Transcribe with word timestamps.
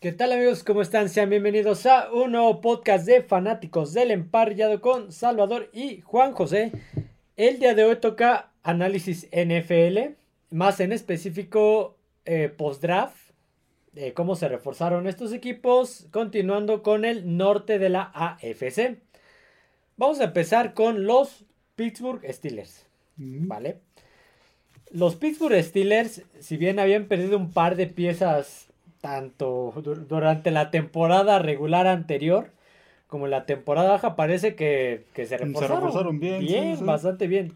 ¿Qué 0.00 0.12
tal 0.12 0.32
amigos? 0.32 0.64
¿Cómo 0.64 0.80
están? 0.80 1.10
Sean 1.10 1.28
bienvenidos 1.28 1.84
a 1.84 2.10
un 2.10 2.32
nuevo 2.32 2.62
podcast 2.62 3.04
de 3.04 3.20
fanáticos 3.20 3.92
del 3.92 4.10
emparrillado 4.12 4.80
con 4.80 5.12
Salvador 5.12 5.68
y 5.74 6.00
Juan 6.00 6.32
José. 6.32 6.72
El 7.36 7.58
día 7.58 7.74
de 7.74 7.84
hoy 7.84 7.96
toca 7.96 8.50
análisis 8.62 9.28
NFL, 9.30 10.14
más 10.48 10.80
en 10.80 10.92
específico 10.92 11.98
eh, 12.24 12.48
post-draft, 12.48 13.14
de 13.92 14.14
cómo 14.14 14.36
se 14.36 14.48
reforzaron 14.48 15.06
estos 15.06 15.34
equipos, 15.34 16.06
continuando 16.10 16.82
con 16.82 17.04
el 17.04 17.36
norte 17.36 17.78
de 17.78 17.90
la 17.90 18.10
AFC. 18.14 18.96
Vamos 19.98 20.18
a 20.20 20.24
empezar 20.24 20.72
con 20.72 21.04
los 21.04 21.44
Pittsburgh 21.76 22.24
Steelers, 22.32 22.86
¿vale? 23.18 23.80
Los 24.90 25.16
Pittsburgh 25.16 25.62
Steelers, 25.62 26.22
si 26.38 26.56
bien 26.56 26.78
habían 26.78 27.04
perdido 27.04 27.36
un 27.36 27.52
par 27.52 27.76
de 27.76 27.86
piezas 27.86 28.69
tanto 29.00 29.72
durante 30.08 30.50
la 30.50 30.70
temporada 30.70 31.38
regular 31.38 31.86
anterior 31.86 32.52
como 33.06 33.26
la 33.26 33.44
temporada 33.44 33.90
baja, 33.90 34.14
parece 34.14 34.54
que, 34.54 35.04
se, 35.14 35.36
reforzaron 35.36 36.20
bien. 36.20 36.40
Bien, 36.40 36.86
bastante 36.86 37.26
bien. 37.26 37.52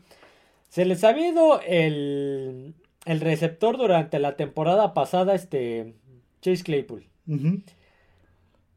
Se 0.68 0.84
les 0.84 1.04
ha 1.04 1.16
ido 1.16 1.60
el, 1.60 2.74
el 3.04 3.20
receptor 3.20 3.76
durante 3.76 4.18
la 4.18 4.36
temporada 4.36 4.94
pasada, 4.94 5.34
este 5.34 5.94
Chase 6.40 6.64
Claypool. 6.64 7.06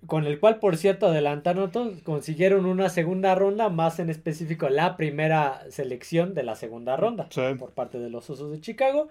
Con 0.06 0.26
el 0.26 0.40
cual, 0.40 0.60
por 0.60 0.78
cierto, 0.78 1.08
adelantaron, 1.08 1.72
consiguieron 2.04 2.66
una 2.66 2.90
segunda 2.90 3.34
ronda, 3.34 3.70
más 3.70 4.00
en 4.00 4.12
específico 4.12 4.70
la 4.70 4.96
primera 4.96 5.64
selección 5.72 6.36
de 6.36 6.44
la 6.44 6.56
segunda 6.56 6.96
ronda 6.96 7.28
por 7.58 7.72
parte 7.72 7.98
de 7.98 8.12
los 8.12 8.30
Osos 8.30 8.52
de 8.52 8.62
Chicago. 8.62 9.10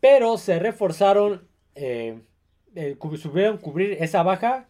Pero 0.00 0.36
se 0.36 0.58
reforzaron 0.58 1.48
eh, 1.74 2.20
eh, 2.74 2.96
supieron 3.16 3.58
cubrir 3.58 3.96
esa 4.00 4.22
baja 4.22 4.68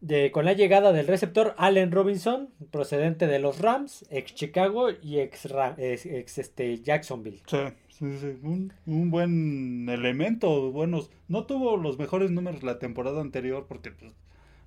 de, 0.00 0.30
con 0.30 0.44
la 0.44 0.54
llegada 0.54 0.92
del 0.92 1.06
receptor 1.06 1.54
Allen 1.58 1.92
Robinson, 1.92 2.50
procedente 2.70 3.26
de 3.26 3.38
los 3.38 3.60
Rams, 3.60 4.06
ex 4.10 4.34
Chicago 4.34 4.90
y 4.90 5.18
ex, 5.18 5.46
ex, 5.78 6.38
este, 6.38 6.78
Jacksonville. 6.78 7.42
Sí, 7.46 7.58
sí, 7.90 8.18
sí. 8.18 8.38
Un, 8.42 8.72
un, 8.86 9.10
buen 9.10 9.88
elemento, 9.88 10.70
buenos. 10.72 11.10
No 11.28 11.44
tuvo 11.46 11.76
los 11.76 11.98
mejores 11.98 12.30
números 12.30 12.62
la 12.62 12.78
temporada 12.78 13.20
anterior 13.20 13.66
porque 13.68 13.90
pues, 13.90 14.12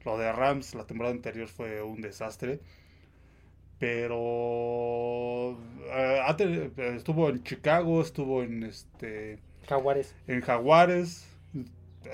lo 0.05 0.17
de 0.17 0.31
Rams 0.31 0.75
la 0.75 0.85
temporada 0.85 1.15
anterior 1.15 1.47
fue 1.47 1.81
un 1.81 2.01
desastre. 2.01 2.59
Pero 3.79 5.57
eh, 5.91 6.71
estuvo 6.95 7.27
en 7.27 7.43
Chicago, 7.43 8.01
estuvo 8.01 8.43
en 8.43 8.63
este 8.63 9.39
Jaguares. 9.67 10.15
En 10.27 10.41
Jaguares 10.41 11.27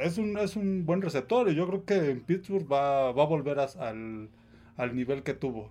es 0.01 0.17
un, 0.17 0.37
es 0.37 0.55
un 0.55 0.85
buen 0.85 1.01
receptor 1.01 1.49
y 1.49 1.55
yo 1.55 1.67
creo 1.67 1.85
que 1.85 2.11
en 2.11 2.21
Pittsburgh 2.21 2.71
va, 2.71 3.11
va 3.11 3.23
a 3.23 3.27
volver 3.27 3.59
al, 3.59 4.29
al, 4.77 4.95
nivel 4.95 5.23
que 5.23 5.33
tuvo. 5.33 5.69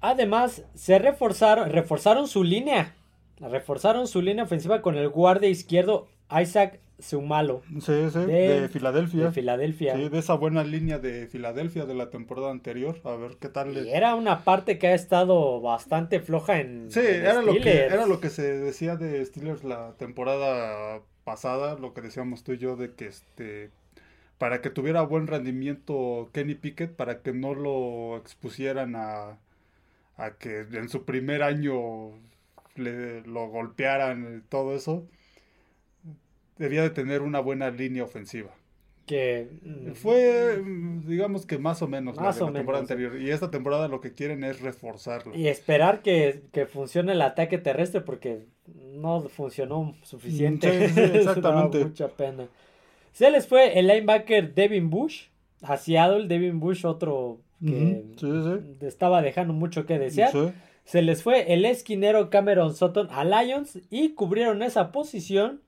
Además, 0.00 0.64
se 0.74 0.98
reforzaron, 0.98 1.70
reforzaron 1.70 2.28
su 2.28 2.44
línea. 2.44 2.94
Reforzaron 3.40 4.06
su 4.06 4.22
línea 4.22 4.44
ofensiva 4.44 4.82
con 4.82 4.96
el 4.96 5.08
guardia 5.08 5.48
izquierdo 5.48 6.08
Isaac 6.30 6.80
Sumalo. 6.98 7.62
Sí, 7.80 8.10
sí, 8.10 8.18
de, 8.20 8.68
Filadelfia. 8.68 9.24
De 9.24 9.32
Filadelfia. 9.32 9.96
Sí, 9.96 10.08
de 10.08 10.18
esa 10.18 10.34
buena 10.34 10.62
línea 10.62 10.98
de 10.98 11.26
Filadelfia 11.26 11.86
de 11.86 11.94
la 11.94 12.10
temporada 12.10 12.50
anterior. 12.50 13.00
A 13.04 13.16
ver 13.16 13.36
qué 13.40 13.48
tal. 13.48 13.76
era 13.88 14.14
una 14.14 14.44
parte 14.44 14.78
que 14.78 14.88
ha 14.88 14.94
estado 14.94 15.60
bastante 15.60 16.20
floja 16.20 16.60
en. 16.60 16.90
Sí, 16.90 17.00
era, 17.00 17.42
lo 17.42 17.52
que, 17.54 17.84
era 17.84 18.06
lo 18.06 18.20
que 18.20 18.30
se 18.30 18.42
decía 18.42 18.96
de 18.96 19.24
Steelers 19.24 19.64
la 19.64 19.94
temporada 19.96 21.02
pasada, 21.24 21.76
lo 21.78 21.94
que 21.94 22.02
decíamos 22.02 22.44
tú 22.44 22.52
y 22.52 22.58
yo, 22.58 22.76
de 22.76 22.94
que 22.94 23.06
este 23.06 23.70
para 24.38 24.60
que 24.60 24.70
tuviera 24.70 25.02
buen 25.02 25.26
rendimiento 25.26 26.30
Kenny 26.32 26.54
Pickett, 26.54 26.94
para 26.96 27.22
que 27.22 27.32
no 27.32 27.54
lo 27.54 28.16
expusieran 28.18 28.96
a, 28.96 29.38
a 30.16 30.30
que 30.38 30.60
en 30.60 30.88
su 30.88 31.04
primer 31.04 31.42
año 31.42 32.10
le, 32.76 33.22
lo 33.22 33.48
golpearan 33.48 34.38
y 34.38 34.48
todo 34.48 34.74
eso, 34.76 35.06
debía 36.58 36.82
de 36.82 36.90
tener 36.90 37.22
una 37.22 37.40
buena 37.40 37.70
línea 37.70 38.04
ofensiva. 38.04 38.50
Que 39.06 39.48
mm, 39.62 39.92
fue, 39.92 40.62
digamos 41.06 41.44
que 41.44 41.58
más 41.58 41.82
o 41.82 41.88
menos 41.88 42.16
la, 42.16 42.32
temporada 42.32 42.80
anterior. 42.80 43.20
Y 43.20 43.30
esta 43.30 43.50
temporada 43.50 43.88
lo 43.88 44.00
que 44.00 44.14
quieren 44.14 44.44
es 44.44 44.60
reforzarlo. 44.60 45.34
Y 45.34 45.48
esperar 45.48 46.00
que, 46.02 46.42
que 46.52 46.66
funcione 46.66 47.12
el 47.12 47.22
ataque 47.22 47.58
terrestre, 47.58 48.00
porque 48.00 48.46
no 48.94 49.20
funcionó 49.28 49.94
suficiente. 50.02 50.84
exactamente. 51.18 51.84
mucha 51.84 52.08
pena. 52.08 52.48
Se 53.12 53.30
les 53.30 53.46
fue 53.46 53.78
el 53.78 53.86
linebacker 53.86 54.54
Devin 54.54 54.90
Bush 54.90 55.26
a 55.62 55.76
Seattle. 55.76 56.26
Devin 56.26 56.60
Bush, 56.60 56.84
otro 56.84 57.40
que 57.60 58.76
estaba 58.82 59.22
dejando 59.22 59.54
mucho 59.54 59.86
que 59.86 59.98
desear. 59.98 60.32
Se 60.84 61.00
les 61.00 61.22
fue 61.22 61.54
el 61.54 61.64
esquinero 61.64 62.28
Cameron 62.28 62.74
Sutton 62.74 63.08
a 63.10 63.24
Lions 63.24 63.78
y 63.90 64.10
cubrieron 64.10 64.62
esa 64.62 64.92
posición 64.92 65.62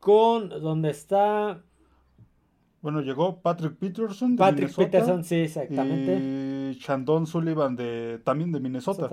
con 0.00 0.48
donde 0.48 0.90
está 0.90 1.62
bueno, 2.82 3.02
llegó 3.02 3.40
Patrick 3.40 3.76
Peterson 3.76 4.36
de 4.36 4.38
Patrick 4.38 4.74
Peterson, 4.74 5.22
sí, 5.24 5.36
exactamente. 5.36 6.70
Y 6.72 6.78
Chandon 6.78 7.26
Sullivan 7.26 7.76
de 7.76 8.20
también 8.24 8.52
de 8.52 8.60
Minnesota. 8.60 9.10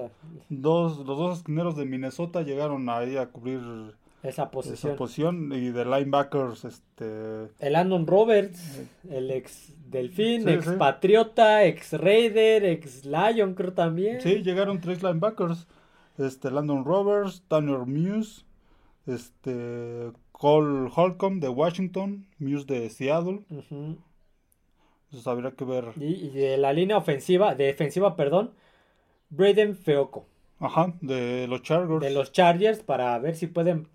Dos, 0.49 0.99
los 0.99 1.17
dos 1.17 1.37
esquineros 1.39 1.75
de 1.75 1.85
Minnesota 1.85 2.43
llegaron 2.43 2.87
ahí 2.89 3.17
a 3.17 3.27
cubrir 3.27 3.59
esa 4.23 4.49
posición. 4.51 4.91
Esa 4.91 4.97
posición 4.97 5.53
y 5.53 5.69
de 5.69 5.85
linebackers, 5.85 6.65
este. 6.65 7.49
El 7.59 7.75
Andon 7.75 8.07
Roberts, 8.07 8.81
el 9.09 9.31
ex 9.31 9.73
Delfín, 9.89 10.47
ex 10.47 10.67
Patriota, 10.73 11.65
ex 11.65 11.93
Raider, 11.93 12.65
ex 12.65 13.05
Lion, 13.05 13.53
creo 13.53 13.73
también. 13.73 14.21
Sí, 14.21 14.43
llegaron 14.43 14.81
tres 14.81 15.03
linebackers. 15.03 15.67
Este, 16.17 16.49
Landon 16.49 16.83
Roberts, 16.83 17.43
Tanner 17.47 17.85
Muse, 17.85 18.43
este, 19.05 20.11
Cole 20.37 20.91
Holcomb 20.95 21.39
de 21.41 21.49
Washington, 21.49 22.27
Muse 22.37 22.65
de 22.67 22.89
Seattle. 22.91 23.41
Entonces 23.49 25.25
habría 25.25 25.51
que 25.51 25.65
ver. 25.65 25.85
Y, 25.95 26.29
de 26.29 26.57
la 26.57 26.73
línea 26.73 26.97
ofensiva, 26.97 27.55
defensiva, 27.55 28.15
perdón, 28.15 28.51
Braden 29.31 29.75
Feoco. 29.75 30.27
Ajá, 30.59 30.93
de 31.01 31.47
los 31.47 31.63
Chargers. 31.63 32.01
De 32.01 32.11
los 32.11 32.31
Chargers 32.31 32.83
para 32.83 33.17
ver 33.17 33.35
si 33.35 33.47
pueden 33.47 33.87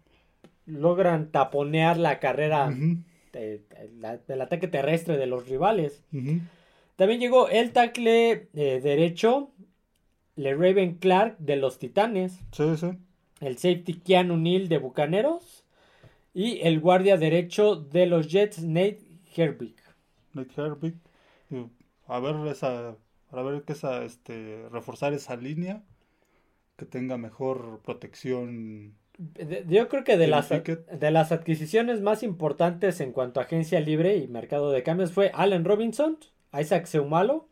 logran 0.66 1.30
taponear 1.30 1.96
la 1.96 2.18
carrera 2.18 2.74
del 3.32 4.40
ataque 4.40 4.66
terrestre 4.66 5.16
de 5.18 5.26
los 5.26 5.48
rivales. 5.48 6.02
También 6.96 7.20
llegó 7.20 7.48
el 7.48 7.72
tackle 7.72 8.48
eh, 8.54 8.80
derecho, 8.82 9.50
Le 10.34 10.54
Raven 10.54 10.96
Clark 10.96 11.38
de 11.38 11.56
los 11.56 11.78
Titanes. 11.78 12.40
Sí, 12.50 12.76
sí. 12.76 12.90
El 13.40 13.58
safety 13.58 13.94
Keanu 13.94 14.36
Neal 14.36 14.68
de 14.68 14.78
Bucaneros. 14.78 15.61
Y 16.34 16.60
el 16.62 16.80
guardia 16.80 17.16
derecho 17.16 17.76
de 17.76 18.06
los 18.06 18.28
Jets, 18.28 18.62
Nate 18.62 19.00
Herbig. 19.36 19.76
Nate 20.32 20.60
Herbig. 20.60 20.94
A 22.06 22.20
ver 22.20 22.36
esa. 22.46 22.96
Para 23.30 23.42
ver 23.42 23.62
que 23.62 23.72
esa, 23.72 24.04
este, 24.04 24.66
reforzar 24.70 25.12
esa 25.12 25.36
línea. 25.36 25.82
Que 26.76 26.86
tenga 26.86 27.18
mejor 27.18 27.80
protección. 27.84 28.94
yo 29.68 29.88
creo 29.88 30.04
que 30.04 30.16
de 30.16 30.26
las, 30.26 30.48
de 30.48 31.10
las 31.10 31.30
adquisiciones 31.30 32.00
más 32.00 32.22
importantes 32.22 33.00
en 33.00 33.12
cuanto 33.12 33.40
a 33.40 33.44
agencia 33.44 33.78
libre 33.80 34.16
y 34.16 34.26
mercado 34.26 34.72
de 34.72 34.82
cambios 34.82 35.12
fue 35.12 35.30
Allen 35.34 35.64
Robinson, 35.64 36.18
Isaac 36.58 36.86
Seumalo 36.86 37.48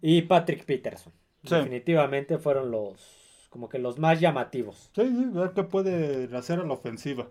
y 0.00 0.22
Patrick 0.22 0.64
Peterson. 0.64 1.12
Definitivamente 1.42 2.38
fueron 2.38 2.70
los 2.70 3.24
como 3.50 3.68
que 3.68 3.78
los 3.78 4.00
más 4.00 4.18
llamativos. 4.18 4.90
Sí, 4.96 5.02
sí, 5.02 5.26
ver 5.26 5.52
qué 5.54 5.62
puede 5.62 6.28
hacer 6.36 6.58
a 6.58 6.64
la 6.64 6.72
ofensiva. 6.72 7.28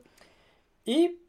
Y 0.85 1.19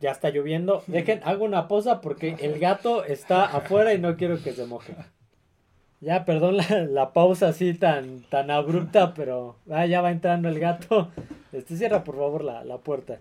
ya 0.00 0.10
está 0.10 0.30
lloviendo. 0.30 0.82
Dejen, 0.86 1.20
hago 1.24 1.44
una 1.44 1.68
posa 1.68 2.00
porque 2.00 2.36
el 2.40 2.58
gato 2.58 3.04
está 3.04 3.44
afuera 3.44 3.94
y 3.94 3.98
no 3.98 4.16
quiero 4.16 4.42
que 4.42 4.52
se 4.52 4.66
moje. 4.66 4.94
Ya, 6.00 6.26
perdón 6.26 6.58
la, 6.90 7.12
pausa 7.12 7.48
así 7.48 7.72
tan, 7.72 8.20
tan 8.28 8.50
abrupta, 8.50 9.14
pero 9.14 9.56
ah, 9.70 9.86
ya 9.86 10.02
va 10.02 10.10
entrando 10.10 10.48
el 10.48 10.58
gato. 10.58 11.10
Este, 11.52 11.76
cierra 11.76 12.04
por 12.04 12.16
favor 12.16 12.44
la, 12.44 12.78
puerta. 12.78 13.20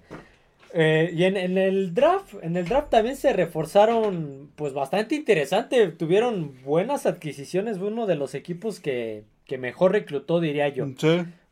Eh, 0.73 1.11
y 1.13 1.23
en, 1.23 1.37
el 1.37 1.93
draft, 1.93 2.33
en 2.41 2.57
el 2.57 2.65
draft 2.65 2.89
también 2.89 3.15
se 3.15 3.31
reforzaron, 3.31 4.51
pues 4.55 4.73
bastante 4.73 5.15
interesante. 5.15 5.87
Tuvieron 5.89 6.61
buenas 6.63 7.05
adquisiciones. 7.05 7.77
Uno 7.77 8.07
de 8.07 8.15
los 8.15 8.33
equipos 8.33 8.79
que, 8.79 9.23
que 9.45 9.57
mejor 9.57 9.91
reclutó, 9.91 10.39
diría 10.39 10.67
yo. 10.69 10.87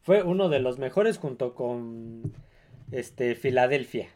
Fue 0.01 0.23
uno 0.23 0.49
de 0.49 0.59
los 0.59 0.79
mejores 0.79 1.19
junto 1.19 1.53
con 1.53 2.33
este 2.91 3.35
Filadelfia. 3.35 4.09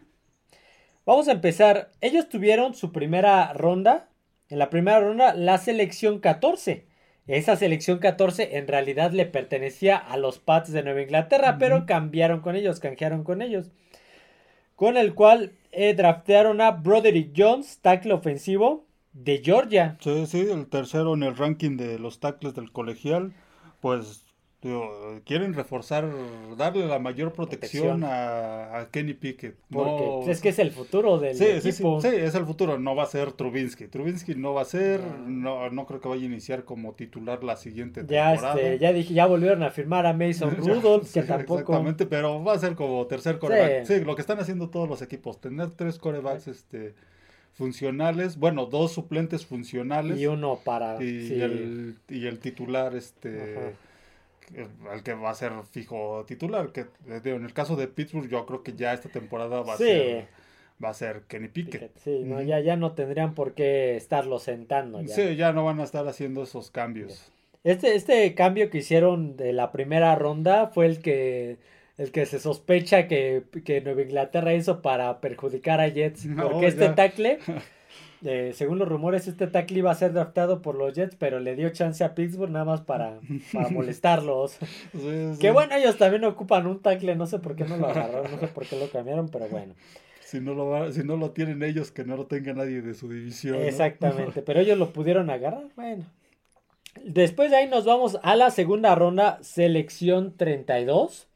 Vamos 1.05 1.27
a 1.27 1.33
empezar. 1.33 1.91
Ellos 2.01 2.29
tuvieron 2.29 2.73
su 2.73 2.91
primera 2.91 3.53
ronda. 3.53 4.09
En 4.49 4.59
la 4.59 4.69
primera 4.69 4.99
ronda, 4.99 5.33
la 5.35 5.57
selección 5.57 6.19
14. 6.19 6.87
Esa 7.27 7.55
selección 7.55 7.99
14 7.99 8.57
en 8.57 8.67
realidad 8.67 9.11
le 9.11 9.25
pertenecía 9.25 9.97
a 9.97 10.17
los 10.17 10.39
Pats 10.39 10.71
de 10.71 10.83
Nueva 10.83 11.01
Inglaterra, 11.01 11.57
pero 11.59 11.85
cambiaron 11.85 12.41
con 12.41 12.55
ellos, 12.55 12.79
canjearon 12.79 13.23
con 13.23 13.41
ellos. 13.41 13.71
con 14.75 14.97
el 14.97 15.13
cual 15.13 15.53
eh, 15.71 15.93
draftearon 15.93 16.59
a 16.59 16.71
Broderick 16.71 17.31
Jones, 17.35 17.79
tackle 17.81 18.13
ofensivo 18.13 18.85
de 19.13 19.41
Georgia. 19.43 19.97
Sí, 20.01 20.25
sí, 20.27 20.41
el 20.51 20.67
tercero 20.67 21.13
en 21.13 21.23
el 21.23 21.37
ranking 21.37 21.77
de 21.77 21.97
los 21.97 22.19
tackles 22.19 22.55
del 22.55 22.71
colegial. 22.71 23.33
Pues 23.79 24.24
quieren 25.25 25.53
reforzar, 25.53 26.07
darle 26.57 26.85
la 26.87 26.97
mayor 26.99 27.33
protección, 27.33 27.99
Protección. 27.99 28.03
A, 28.03 28.79
a 28.79 28.89
Kenny 28.89 29.13
Pickett. 29.13 29.55
Porque 29.71 29.91
No- 29.91 30.15
pues, 30.23 30.29
es 30.37 30.41
que 30.41 30.49
es 30.49 30.59
el 30.59 30.71
futuro 30.71 31.19
del 31.19 31.35
Sí, 31.35 31.45
sí, 31.45 31.61
sí, 31.61 31.69
equipo. 31.69 32.01
sí, 32.01 32.07
es 32.11 32.33
el 32.35 32.45
futuro, 32.45 32.79
no 32.79 32.95
va 32.95 33.03
a 33.03 33.05
ser 33.07 33.31
Trubinsky. 33.31 33.87
Trubinsky 33.87 34.35
no 34.35 34.53
va 34.53 34.61
a 34.61 34.65
ser, 34.65 35.01
No. 35.27 35.69
no, 35.69 35.85
creo 35.85 35.99
que 36.01 36.07
vaya 36.07 36.23
a 36.23 36.25
iniciar 36.25 36.63
como 36.63 36.93
titular 36.93 37.43
la 37.43 37.57
siguiente 37.57 38.03
Ya, 38.07 38.31
temporada. 38.31 38.59
este, 38.61 38.79
ya 38.79 38.93
dije, 38.93 39.13
ya 39.13 39.25
volvieron 39.27 39.61
a 39.63 39.69
firmar 39.71 40.05
a 40.07 40.13
Mason 40.13 40.49
Ya, 40.63 40.73
Rudolph, 40.73 41.11
que 41.13 41.21
tampoco. 41.23 41.59
Exactamente, 41.59 42.05
pero 42.05 42.43
va 42.43 42.53
a 42.53 42.59
ser 42.59 42.75
como 42.75 43.05
tercer 43.07 43.39
coreback. 43.39 43.85
Sí. 43.85 43.99
Sí. 43.99 44.03
lo 44.05 44.15
que 44.15 44.21
están 44.21 44.39
haciendo 44.39 44.69
todos 44.69 44.89
los 44.89 45.01
equipos, 45.01 45.39
tener 45.39 45.69
tres 45.71 45.97
corebacks 45.99 46.47
este, 46.47 46.93
funcionales, 47.53 48.37
bueno, 48.37 48.65
dos 48.65 48.91
suplentes 48.91 49.45
funcionales 49.45 50.19
Y 50.19 50.27
uno 50.27 50.59
para. 50.63 51.01
y, 51.03 51.27
sí. 51.27 51.41
el, 51.41 51.95
y 52.09 52.27
el 52.27 52.39
titular, 52.39 52.95
este, 52.95 53.53
Ajá. 53.57 53.71
Al 54.91 55.03
que 55.03 55.13
va 55.13 55.29
a 55.31 55.35
ser 55.35 55.51
fijo 55.71 56.23
titular. 56.27 56.71
Que 56.71 56.81
eh, 56.81 57.21
en 57.23 57.45
el 57.45 57.53
caso 57.53 57.75
de 57.75 57.87
Pittsburgh, 57.87 58.29
yo 58.29 58.45
creo 58.45 58.63
que 58.63 58.73
ya 58.73 58.93
esta 58.93 59.09
temporada 59.09 59.61
va 59.61 59.73
a 59.73 59.77
Sí. 59.77 59.83
ser 59.85 60.27
va 60.83 60.89
a 60.89 60.93
ser 60.93 61.21
Kenny 61.27 61.47
Pickett. 61.47 61.71
Pickett, 61.93 61.97
Sí, 61.99 62.23
no, 62.25 62.41
ya, 62.41 62.59
ya 62.59 62.75
no 62.75 62.91
tendrían 62.91 63.33
por 63.33 63.53
qué 63.53 63.95
estarlo 63.95 64.39
sentando. 64.39 65.01
Ya. 65.01 65.15
Sí, 65.15 65.35
ya 65.37 65.53
no 65.53 65.63
van 65.63 65.79
a 65.79 65.83
estar 65.83 66.05
haciendo 66.07 66.43
esos 66.43 66.69
cambios. 66.69 67.31
Este, 67.63 67.95
este 67.95 68.35
cambio 68.35 68.69
que 68.69 68.79
hicieron 68.79 69.37
de 69.37 69.53
la 69.53 69.71
primera 69.71 70.13
ronda 70.15 70.67
fue 70.67 70.85
el 70.85 70.99
que, 71.01 71.57
el 71.97 72.11
que 72.11 72.25
se 72.25 72.39
sospecha 72.39 73.07
que, 73.07 73.43
que 73.63 73.79
Nueva 73.81 74.01
Inglaterra 74.01 74.53
hizo 74.53 74.81
para 74.81 75.21
perjudicar 75.21 75.79
a 75.79 75.87
Jets. 75.87 76.25
No, 76.25 76.49
Porque 76.51 76.67
este 76.67 76.89
tackle, 76.89 77.39
eh, 78.25 78.53
según 78.53 78.79
los 78.79 78.87
rumores, 78.87 79.27
este 79.27 79.45
tackle 79.47 79.79
iba 79.79 79.91
a 79.91 79.95
ser 79.95 80.11
draftado 80.11 80.61
por 80.61 80.75
los 80.75 80.93
Jets, 80.93 81.15
pero 81.15 81.39
le 81.39 81.55
dio 81.55 81.69
chance 81.69 82.03
a 82.03 82.15
Pittsburgh 82.15 82.51
nada 82.51 82.65
más 82.65 82.81
para, 82.81 83.19
para 83.53 83.69
molestarlos. 83.69 84.53
Sí, 84.53 84.99
sí. 85.33 85.39
Que 85.39 85.51
bueno, 85.51 85.75
ellos 85.75 85.97
también 85.97 86.23
ocupan 86.23 86.65
un 86.65 86.81
tackle, 86.81 87.15
no 87.15 87.27
sé 87.27 87.39
por 87.39 87.55
qué 87.55 87.65
no 87.65 87.77
lo 87.77 87.87
agarraron, 87.87 88.31
no 88.31 88.39
sé 88.39 88.47
por 88.47 88.65
qué 88.65 88.79
lo 88.79 88.89
cambiaron, 88.89 89.29
pero 89.29 89.47
bueno. 89.47 89.75
Si 90.25 90.39
no, 90.41 90.55
lo 90.55 90.91
si 90.91 91.03
no 91.03 91.17
lo 91.17 91.31
tienen 91.31 91.61
ellos, 91.61 91.91
que 91.91 92.03
no 92.03 92.17
lo 92.17 92.25
tenga 92.25 92.53
nadie 92.53 92.81
de 92.81 92.95
su 92.95 93.07
división. 93.07 93.57
¿no? 93.57 93.63
Exactamente, 93.63 94.41
pero 94.45 94.59
ellos 94.59 94.77
lo 94.77 94.91
pudieron 94.91 95.29
agarrar. 95.29 95.67
Bueno. 95.75 96.05
Después 97.03 97.51
de 97.51 97.57
ahí 97.57 97.67
nos 97.67 97.85
vamos 97.85 98.17
a 98.23 98.35
la 98.35 98.49
segunda 98.49 98.95
ronda, 98.95 99.37
selección 99.41 100.35
32. 100.35 101.27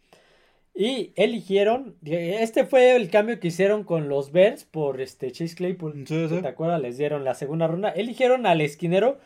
Y 0.81 1.11
eligieron, 1.17 1.95
este 2.05 2.65
fue 2.65 2.95
el 2.95 3.09
cambio 3.09 3.37
que 3.41 3.49
hicieron 3.49 3.83
con 3.83 4.07
los 4.07 4.31
Bears 4.31 4.63
por 4.63 5.01
este 5.01 5.29
Chase 5.29 5.53
Claypool. 5.53 6.05
Sí, 6.07 6.27
sí. 6.29 6.41
¿Te 6.41 6.47
acuerdas? 6.47 6.79
Les 6.81 6.97
dieron 6.97 7.25
la 7.25 7.33
segunda 7.35 7.67
ronda. 7.67 7.89
Eligieron 7.89 8.45
al 8.45 8.61
esquinero 8.61 9.17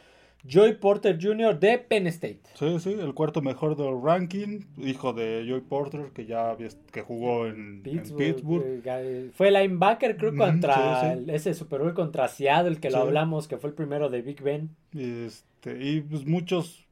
Joy 0.49 0.73
Porter 0.77 1.19
Jr. 1.21 1.59
de 1.59 1.77
Penn 1.77 2.07
State. 2.07 2.39
Sí, 2.55 2.79
sí, 2.79 2.93
el 2.99 3.13
cuarto 3.13 3.43
mejor 3.43 3.77
del 3.77 4.01
ranking, 4.03 4.61
hijo 4.79 5.13
de 5.13 5.45
Joy 5.47 5.61
Porter, 5.61 6.07
que 6.11 6.25
ya 6.25 6.57
que 6.91 7.01
jugó 7.03 7.45
en 7.45 7.53
en 7.55 7.83
Pittsburgh, 7.83 8.17
Pittsburgh. 8.35 8.65
eh, 8.65 8.81
ga- 8.83 9.31
fue 9.33 9.51
linebacker, 9.51 10.17
creo, 10.17 10.35
contra 10.35 11.13
sí, 11.17 11.25
ese 11.27 11.53
Super 11.53 11.81
Bowl 11.81 11.93
contra 11.93 12.27
Seattle, 12.29 12.77
que 12.77 12.89
lo 12.89 12.97
hablamos, 12.97 13.47
que 13.47 13.57
fue 13.57 13.69
el 13.69 13.75
primero 13.75 14.09
de 14.09 14.23
Big 14.23 14.41
Ben. 14.41 14.71
Y, 14.91 15.25
este, 15.27 15.77
y 15.87 16.01
pues 16.01 16.25
muchos 16.25 16.83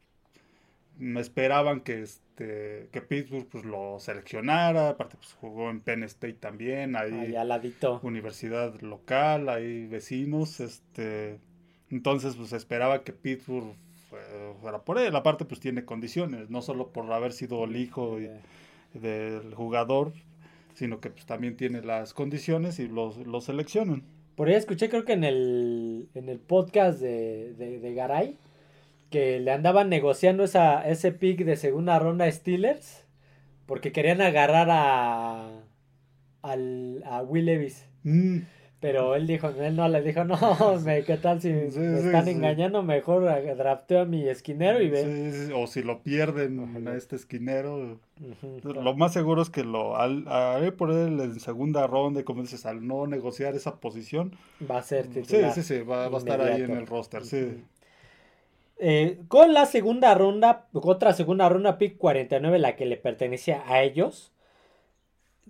me 1.00 1.19
esperaban 1.19 1.81
que 1.81 2.06
este 2.42 2.90
que 2.92 3.02
Pittsburgh 3.02 3.48
pues 3.50 3.66
lo 3.66 4.00
seleccionara, 4.00 4.90
aparte 4.90 5.18
pues 5.18 5.34
jugó 5.40 5.70
en 5.70 5.82
Penn 5.82 6.04
State 6.04 6.34
también, 6.40 6.96
ahí 6.96 7.12
Ahí 7.14 7.36
al 7.36 7.48
ladito. 7.50 8.00
universidad 8.04 8.80
local, 8.82 9.50
hay 9.50 9.86
vecinos, 9.88 10.60
este 10.60 11.40
entonces 11.90 12.36
pues 12.36 12.54
esperaba 12.54 13.04
que 13.04 13.12
Pittsburgh 13.14 13.76
fue- 14.10 14.20
fuera 14.62 14.80
por 14.80 14.98
él, 15.00 15.16
aparte 15.16 15.46
pues 15.46 15.60
tiene 15.60 15.86
condiciones, 15.86 16.50
no 16.50 16.62
solo 16.62 16.90
por 16.90 17.12
haber 17.12 17.34
sido 17.34 17.64
el 17.66 17.76
hijo 17.76 18.20
y- 18.20 18.30
del 18.98 19.54
jugador, 19.56 20.12
sino 20.74 21.00
que 21.00 21.10
pues 21.10 21.26
también 21.26 21.56
tiene 21.56 21.82
las 21.82 22.14
condiciones 22.14 22.80
y 22.80 22.88
los 22.88 23.18
lo 23.26 23.40
seleccionan. 23.42 24.04
Por 24.36 24.48
ahí 24.48 24.56
escuché, 24.56 24.90
creo 24.90 25.06
que 25.06 25.14
en 25.14 25.24
el, 25.24 26.10
en 26.16 26.28
el 26.30 26.40
podcast 26.40 27.00
de, 27.00 27.54
de, 27.54 27.80
de 27.80 27.94
Garay, 27.94 28.38
que 29.12 29.40
le 29.42 29.52
andaban 29.52 29.90
negociando 29.90 30.44
esa, 30.46 30.88
ese 30.90 31.13
pick 31.13 31.46
de 31.46 31.58
segunda 31.58 32.00
ronda 32.00 32.25
a 32.25 32.31
Steelers, 32.34 33.06
porque 33.68 33.92
querían 33.94 34.22
agarrar 34.22 34.69
a, 34.72 35.50
al, 36.44 37.04
a 37.06 37.24
Will 37.24 37.46
Levis. 37.46 37.88
Mm, 38.06 38.46
Pero 38.81 39.16
él 39.16 39.28
dijo, 39.28 39.50
él 39.50 39.75
no 39.75 39.88
le 39.90 40.02
dijo, 40.04 40.24
no, 40.25 40.38
me, 40.86 41.04
¿qué 41.06 41.18
tal 41.18 41.42
si 41.42 41.50
Sí, 41.50 41.80
me 41.90 42.00
sí, 42.00 42.00
están 42.00 42.25
sí. 42.25 42.31
engañando? 42.31 42.84
Mejor 42.84 43.24
drafteo 43.58 44.02
a 44.02 44.06
mi 44.06 44.28
esquinero 44.30 44.81
y 44.81 44.90
ve. 44.90 45.04
sí, 45.04 45.31
sí, 45.48 45.52
o 45.54 45.68
si 45.68 45.84
lo 45.84 46.04
pierden 46.04 46.60
Ojalá. 46.60 46.92
a 46.92 46.96
este 46.98 47.16
esquinero. 47.16 48.00
Lo 48.64 48.96
más 48.96 49.14
seguro 49.14 49.42
es 49.42 49.50
que 49.50 49.64
lo 49.64 49.98
al, 49.98 50.28
haré 50.28 50.72
por 50.72 50.92
él 50.92 51.19
en 51.19 51.40
segunda 51.40 51.88
ronda, 51.88 52.22
y 52.22 52.24
como 52.24 52.42
dices, 52.42 52.66
al 52.66 52.86
no 52.88 53.07
negociar 53.07 53.56
esa 53.56 53.80
posición, 53.80 54.36
Va 54.69 54.78
a 54.78 54.84
ser 54.90 55.07
sí, 55.10 55.12
titular. 55.22 55.52
sí, 55.52 55.64
sí, 55.64 55.80
va, 55.81 56.10
va 56.10 56.18
a 56.18 56.19
estar 56.19 56.42
ahí 56.42 56.62
en 56.62 56.75
el 56.75 56.88
roster, 56.88 57.25
sí. 57.25 57.64
Eh, 58.83 59.19
con 59.28 59.54
la 59.54 59.68
segunda 59.68 60.16
ronda, 60.16 60.68
otra 60.74 61.13
segunda 61.13 61.48
ronda, 61.48 61.78
pick 61.78 61.98
49, 61.98 62.57
la 62.57 62.75
que 62.75 62.88
le 62.88 62.98
pertenecía 62.98 63.63
a 63.68 63.83
ellos, 63.83 64.31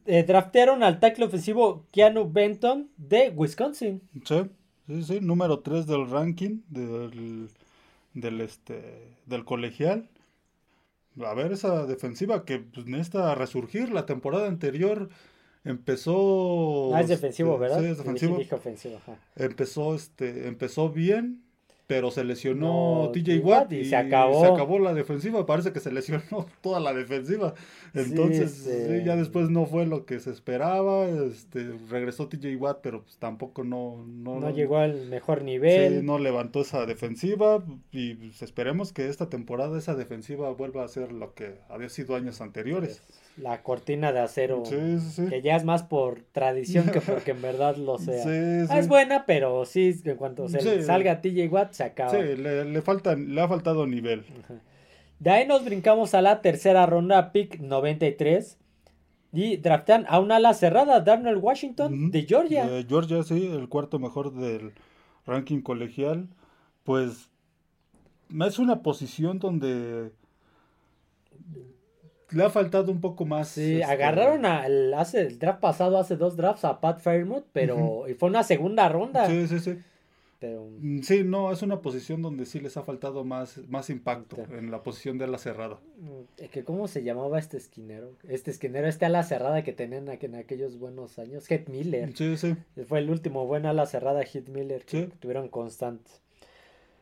eh, 0.05 0.23
draftearon 0.23 0.83
al 0.83 0.99
tackle 0.99 1.23
ofensivo 1.23 1.85
Keanu 1.91 2.29
Benton 2.29 2.89
de 2.97 3.29
Wisconsin. 3.29 4.01
Sí, 4.25 4.41
sí, 4.85 5.03
sí, 5.03 5.19
número 5.21 5.61
3 5.61 5.87
del 5.87 6.09
ranking 6.09 6.59
del, 6.67 7.47
del, 8.13 8.41
este, 8.41 9.15
del 9.27 9.45
colegial. 9.45 10.09
A 11.23 11.33
ver, 11.33 11.53
esa 11.53 11.85
defensiva 11.85 12.43
que 12.43 12.59
pues, 12.59 12.85
necesita 12.85 13.33
resurgir. 13.35 13.93
La 13.93 14.05
temporada 14.05 14.49
anterior 14.49 15.07
empezó... 15.63 16.93
Ah, 16.93 16.99
es 16.99 17.07
defensivo, 17.07 17.53
este, 17.53 17.61
¿verdad? 17.61 17.79
Sí, 17.79 17.85
es 17.85 17.97
defensivo. 17.97 18.37
dije 18.37 18.55
ofensivo, 18.55 18.97
ajá. 18.97 19.17
Empezó, 19.37 19.95
este, 19.95 20.49
empezó 20.49 20.89
bien, 20.89 21.45
pero 21.91 22.09
se 22.09 22.23
lesionó 22.23 23.03
No, 23.03 23.11
TJ 23.11 23.39
Watt 23.43 23.73
y 23.73 23.83
se 23.83 23.97
acabó. 23.97 24.39
se 24.39 24.47
acabó 24.47 24.79
la 24.79 24.93
defensiva. 24.93 25.45
Parece 25.45 25.73
que 25.73 25.81
se 25.81 25.91
lesionó 25.91 26.23
toda 26.61 26.79
la 26.79 26.93
defensiva. 26.93 27.53
Entonces, 27.93 28.51
Sí, 28.53 28.69
este- 28.69 28.99
sí, 28.99 29.05
ya 29.05 29.17
después 29.17 29.49
no 29.49 29.65
fue 29.65 29.85
lo 29.85 30.05
que 30.05 30.21
se 30.21 30.31
esperaba. 30.31 31.05
Este, 31.05 31.69
regresó 31.89 32.29
TJ 32.29 32.55
Watt, 32.55 32.79
pero 32.81 33.01
pues 33.03 33.17
tampoco 33.17 33.65
no, 33.65 34.05
no, 34.07 34.39
No 34.39 34.49
llegó 34.51 34.77
al 34.77 35.05
mejor 35.09 35.43
nivel. 35.43 35.99
sí, 35.99 36.05
no 36.05 36.17
levantó 36.17 36.61
esa 36.61 36.85
defensiva. 36.85 37.61
Y 37.91 38.13
pues, 38.13 38.41
esperemos 38.41 38.93
que 38.93 39.09
esta 39.09 39.27
temporada 39.29 39.77
esa 39.77 39.93
defensiva 39.93 40.49
vuelva 40.53 40.85
a 40.85 40.87
ser 40.87 41.11
lo 41.11 41.33
que 41.33 41.55
había 41.67 41.89
sido 41.89 42.15
años 42.15 42.39
anteriores. 42.39 43.01
La 43.37 43.63
cortina 43.63 44.11
de 44.11 44.19
acero, 44.19 44.63
Sí, 44.65 44.75
sí, 44.99 45.09
sí. 45.11 45.25
que 45.29 45.41
ya 45.41 45.55
es 45.55 45.63
más 45.63 45.83
por 45.83 46.21
tradición 46.31 46.87
que 46.91 47.01
porque 47.01 47.31
en 47.31 47.41
verdad 47.41 47.75
lo 47.77 47.97
sea. 47.99 48.23
Ah, 48.69 48.77
es 48.77 48.87
buena, 48.87 49.25
pero 49.25 49.65
sí, 49.65 49.95
en 50.03 50.17
cuanto 50.17 50.47
se 50.49 50.83
salga 50.83 51.21
TJ 51.21 51.47
Watt, 51.49 51.73
se 51.73 51.83
acaba. 51.83 52.11
Sí, 52.11 52.17
le, 52.17 52.65
le 52.65 52.81
falta, 52.81 53.15
le 53.15 53.39
ha 53.41 53.47
faltado 53.47 53.87
nivel. 53.87 54.25
De 55.19 55.29
ahí 55.29 55.47
nos 55.47 55.63
brincamos 55.63 56.13
a 56.13 56.21
la 56.21 56.41
tercera 56.41 56.85
ronda, 56.85 57.31
pick 57.31 57.59
93. 57.59 58.57
Y 59.33 59.55
draftan 59.57 60.05
a 60.09 60.19
un 60.19 60.29
ala 60.33 60.53
cerrada, 60.53 60.99
Darnell 60.99 61.37
Washington, 61.37 62.11
de 62.11 62.23
Georgia. 62.23 62.67
De 62.67 62.83
Georgia, 62.83 63.23
sí, 63.23 63.49
el 63.49 63.69
cuarto 63.69 63.97
mejor 63.97 64.33
del 64.33 64.73
ranking 65.25 65.61
colegial. 65.61 66.27
Pues 66.83 67.29
es 68.45 68.59
una 68.59 68.81
posición 68.81 69.39
donde 69.39 70.11
le 72.33 72.43
ha 72.43 72.49
faltado 72.49 72.91
un 72.91 73.01
poco 73.01 73.25
más. 73.25 73.49
Sí, 73.49 73.81
este, 73.81 73.83
agarraron 73.83 74.45
a, 74.45 74.65
el, 74.65 74.93
hace, 74.93 75.21
el 75.21 75.39
draft 75.39 75.59
pasado, 75.59 75.97
hace 75.97 76.15
dos 76.15 76.35
drafts, 76.37 76.65
a 76.65 76.79
Pat 76.81 76.99
Fairmouth, 76.99 77.45
pero 77.51 78.07
y 78.07 78.13
fue 78.13 78.29
una 78.29 78.43
segunda 78.43 78.87
ronda. 78.89 79.27
Sí, 79.27 79.47
sí, 79.47 79.59
sí. 79.59 79.77
Pero 80.39 80.67
Mm, 80.79 81.01
Sí, 81.03 81.23
no, 81.23 81.51
es 81.51 81.61
una 81.61 81.81
posición 81.81 82.23
donde 82.23 82.47
sí 82.47 82.59
les 82.59 82.75
ha 82.75 82.81
faltado 82.81 83.23
más, 83.23 83.59
más 83.69 83.91
impacto 83.91 84.37
Sí. 84.37 84.41
en 84.57 84.71
la 84.71 84.81
posición 84.81 85.19
de 85.19 85.27
la 85.27 85.37
cerrada. 85.37 85.77
que 86.51 86.63
¿cómo 86.63 86.87
se 86.87 87.03
llamaba 87.03 87.37
este 87.37 87.57
esquinero? 87.57 88.13
Este 88.27 88.49
esquinero, 88.49 88.87
este 88.87 89.05
ala 89.05 89.21
cerrada 89.21 89.63
que 89.63 89.71
tenían 89.71 90.07
en 90.09 90.33
aquellos 90.35 90.79
buenos 90.79 91.19
años, 91.19 91.45
Heath 91.49 91.69
Miller. 91.69 92.15
Sí, 92.17 92.37
sí. 92.37 92.55
Fue 92.87 92.97
el 92.99 93.11
último 93.11 93.45
buen 93.45 93.67
ala 93.67 93.85
cerrada, 93.85 94.23
Heath 94.23 94.47
Miller, 94.47 94.83
que 94.83 95.03
Sí. 95.05 95.09
tuvieron 95.19 95.47
constantes. 95.47 96.21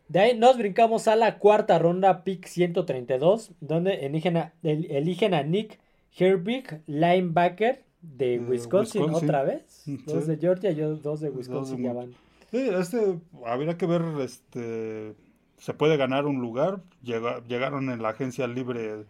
De 0.10 0.20
ahí 0.20 0.38
nos 0.38 0.58
brincamos 0.58 1.08
a 1.08 1.16
la 1.16 1.38
cuarta 1.40 1.80
ronda, 1.80 2.24
pick 2.24 2.46
132, 2.48 3.52
donde 3.62 4.06
eligen 4.06 4.38
a, 4.38 4.54
el- 4.64 4.90
eligen 4.92 5.34
a 5.34 5.44
Nick 5.44 5.80
Herbig, 6.18 6.82
linebacker 6.88 7.84
de 8.02 8.40
Wisconsin, 8.40 9.02
Wisconsin. 9.04 9.30
otra 9.30 9.44
vez. 9.44 9.64
Sí. 9.86 9.98
Dos 10.06 10.28
de 10.28 10.38
Georgia, 10.38 10.72
yo 10.72 10.96
dos 10.96 11.20
de 11.22 11.28
Dos 11.30 11.38
Wisconsin 11.38 11.78
de- 11.78 11.84
ya 11.84 11.94
van. 11.94 12.12
Sí, 12.52 12.58
este, 12.58 13.20
habría 13.46 13.78
que 13.78 13.86
ver, 13.86 14.02
este, 14.22 15.14
se 15.58 15.74
puede 15.76 15.96
ganar 15.98 16.26
un 16.26 16.42
lugar. 16.42 16.82
Llega- 17.04 17.44
llegaron 17.48 17.90
en 17.92 18.02
la 18.02 18.10
agencia 18.10 18.48
libre 18.48 19.06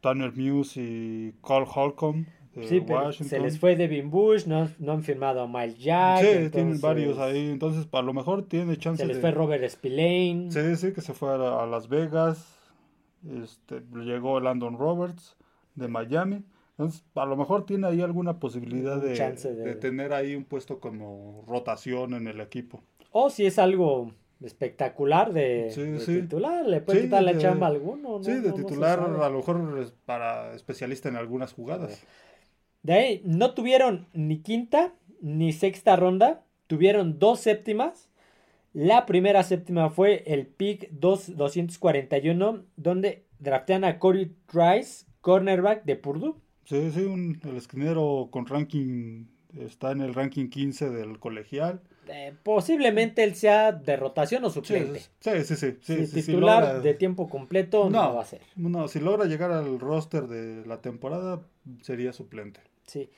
Tanner 0.00 0.34
Muse 0.34 0.80
y 0.82 1.34
Cole 1.42 1.66
Holcomb. 1.72 2.26
Pero 2.54 3.12
se 3.12 3.40
les 3.40 3.58
fue 3.58 3.76
Devin 3.76 4.10
Bush, 4.10 4.46
no, 4.46 4.68
no 4.78 4.92
han 4.92 5.02
firmado 5.02 5.40
a 5.42 5.48
Miles 5.48 5.78
Jack. 5.78 6.18
Sí, 6.20 6.26
tienen 6.26 6.44
entonces, 6.44 6.80
varios 6.80 7.18
ahí. 7.18 7.50
Entonces, 7.50 7.88
a 7.90 8.02
lo 8.02 8.12
mejor 8.12 8.42
tiene 8.46 8.76
chance 8.76 9.02
Se 9.02 9.06
les 9.06 9.16
de. 9.16 9.20
fue 9.22 9.30
Robert 9.30 9.66
Spillane. 9.68 10.50
Sí, 10.50 10.76
sí, 10.76 10.92
que 10.92 11.00
se 11.00 11.14
fue 11.14 11.30
a, 11.30 11.62
a 11.62 11.66
Las 11.66 11.88
Vegas. 11.88 12.58
Este, 13.42 13.82
llegó 13.94 14.40
Landon 14.40 14.76
Roberts 14.78 15.36
de 15.74 15.88
Miami. 15.88 16.44
Entonces, 16.72 17.04
a 17.14 17.24
lo 17.26 17.36
mejor 17.36 17.64
tiene 17.66 17.86
ahí 17.86 18.00
alguna 18.00 18.38
posibilidad 18.40 19.00
de, 19.00 19.10
de- 19.14 19.54
de 19.54 19.74
tener 19.76 20.12
ahí 20.12 20.34
un 20.34 20.44
puesto 20.44 20.80
como 20.80 21.44
rotación 21.46 22.14
en 22.14 22.26
el 22.26 22.40
equipo. 22.40 22.82
O 23.12 23.30
si 23.30 23.46
es 23.46 23.58
algo 23.58 24.12
espectacular 24.42 25.32
de, 25.32 25.70
Sí, 25.70 25.82
de 25.82 26.00
sí. 26.00 26.20
titular, 26.22 26.66
le 26.66 26.80
puede 26.80 26.98
Sí, 27.00 27.04
quitar 27.04 27.22
la 27.22 27.32
de- 27.34 27.38
chamba 27.38 27.68
a 27.68 27.70
alguno. 27.70 28.18
¿no? 28.18 28.24
sí, 28.24 28.32
de 28.32 28.48
No- 28.50 28.56
se 28.56 28.62
titular, 28.64 28.98
a 29.00 29.28
lo 29.28 29.36
mejor 29.38 29.92
para 30.04 30.54
especialista 30.54 31.08
en 31.08 31.16
algunas 31.16 31.52
jugadas. 31.52 32.02
De 32.82 32.92
ahí 32.94 33.22
no 33.24 33.54
tuvieron 33.54 34.08
ni 34.12 34.38
quinta 34.40 34.92
ni 35.20 35.52
sexta 35.52 35.94
ronda, 35.96 36.42
tuvieron 36.66 37.18
dos 37.18 37.40
séptimas. 37.40 38.08
La 38.72 39.06
primera 39.06 39.42
séptima 39.42 39.90
fue 39.90 40.24
el 40.26 40.46
pick 40.46 40.88
2, 40.90 41.36
241, 41.36 42.64
donde 42.76 43.24
draftean 43.38 43.84
a 43.84 43.98
Corey 43.98 44.34
Trice, 44.46 45.06
cornerback 45.20 45.84
de 45.84 45.96
Purdue. 45.96 46.34
Sí, 46.64 46.90
sí, 46.90 47.00
un- 47.04 47.38
el 47.44 47.56
esquinero 47.56 48.28
con 48.30 48.46
ranking 48.46 49.26
está 49.60 49.92
en 49.92 50.00
el 50.00 50.14
ranking 50.14 50.48
15 50.48 50.90
del 50.90 51.18
colegial. 51.18 51.80
Eh, 52.08 52.32
posiblemente 52.42 53.22
él 53.22 53.36
sea 53.36 53.70
de 53.70 53.96
rotación 53.96 54.44
o 54.44 54.50
suplente. 54.50 55.00
sí, 55.20 55.30
sí, 55.44 55.44
sí, 55.44 55.56
sí, 55.56 55.76
Si 55.82 55.94
sí, 55.96 56.06
sí, 56.06 56.20
si 56.22 56.26
titular 56.32 56.62
logra- 56.64 56.80
de 56.80 56.94
tiempo 56.94 57.28
completo 57.28 57.84
no, 57.90 58.02
No. 58.08 58.14
va 58.16 58.22
a 58.22 58.24
ser. 58.24 58.40
No, 58.56 58.88
si 58.88 58.98
logra 58.98 59.26
llegar 59.26 59.52
al 59.52 59.78
roster 59.78 60.26
de 60.26 60.66
la 60.66 60.80
temporada, 60.80 61.42
sería 61.82 62.12
suplente. 62.12 62.60
Sí. 62.92 63.08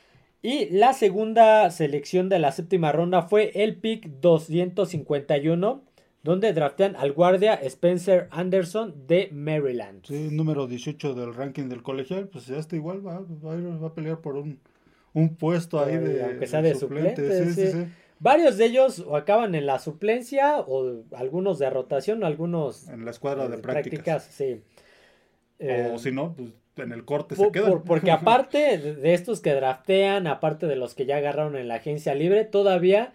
Y 0.42 0.66
la 0.70 0.92
segunda 0.92 1.70
selección 1.70 2.28
de 2.28 2.38
la 2.38 2.52
séptima 2.52 2.92
ronda 2.92 3.22
fue 3.22 3.50
el 3.64 3.76
pick 3.76 4.06
251, 4.20 5.82
donde 6.22 6.52
draftean 6.52 6.96
al 6.96 7.12
guardia 7.12 7.54
Spencer 7.54 8.28
Anderson 8.30 8.94
de 9.06 9.28
Maryland. 9.32 10.04
Sí, 10.06 10.28
número 10.30 10.66
18 10.66 11.14
del 11.14 11.34
ranking 11.34 11.68
del 11.68 11.82
colegial, 11.82 12.28
pues 12.28 12.46
ya 12.46 12.58
está 12.58 12.76
igual, 12.76 13.06
va, 13.06 13.20
va, 13.20 13.56
va 13.78 13.86
a 13.88 13.94
pelear 13.94 14.20
por 14.20 14.36
un, 14.36 14.60
un 15.12 15.34
puesto 15.36 15.80
ahí 15.82 15.96
de, 15.98 16.22
aunque 16.24 16.46
sea 16.46 16.62
de 16.62 16.74
suplente, 16.74 17.44
Sí, 17.46 17.52
sí, 17.52 17.66
sí. 17.66 17.72
sí. 17.72 17.86
Varios 18.20 18.56
de 18.56 18.66
ellos 18.66 19.00
o 19.00 19.16
acaban 19.16 19.54
en 19.54 19.66
la 19.66 19.78
suplencia 19.78 20.58
o 20.60 21.02
algunos 21.14 21.58
de 21.58 21.68
rotación, 21.68 22.22
algunos 22.24 22.88
En 22.88 23.04
la 23.04 23.10
escuadra 23.10 23.48
de 23.48 23.56
eh, 23.56 23.60
prácticas. 23.60 24.24
sí. 24.24 24.62
Eh, 25.58 25.90
O 25.94 25.98
si 25.98 26.10
no, 26.12 26.34
pues 26.34 26.50
en 26.76 26.92
el 26.92 27.04
corte 27.04 27.34
por- 27.36 27.46
se 27.46 27.52
quedan. 27.52 27.70
por- 27.70 27.84
porque 27.84 28.10
aparte 28.12 28.78
de- 28.78 29.14
estos 29.14 29.40
que 29.40 29.52
draftean, 29.54 30.26
aparte 30.26 30.66
de 30.66 30.76
los 30.76 30.94
que 30.94 31.06
ya 31.06 31.16
agarraron 31.18 31.56
en 31.56 31.68
la 31.68 31.76
agencia 31.76 32.14
libre, 32.14 32.44
todavía 32.44 33.12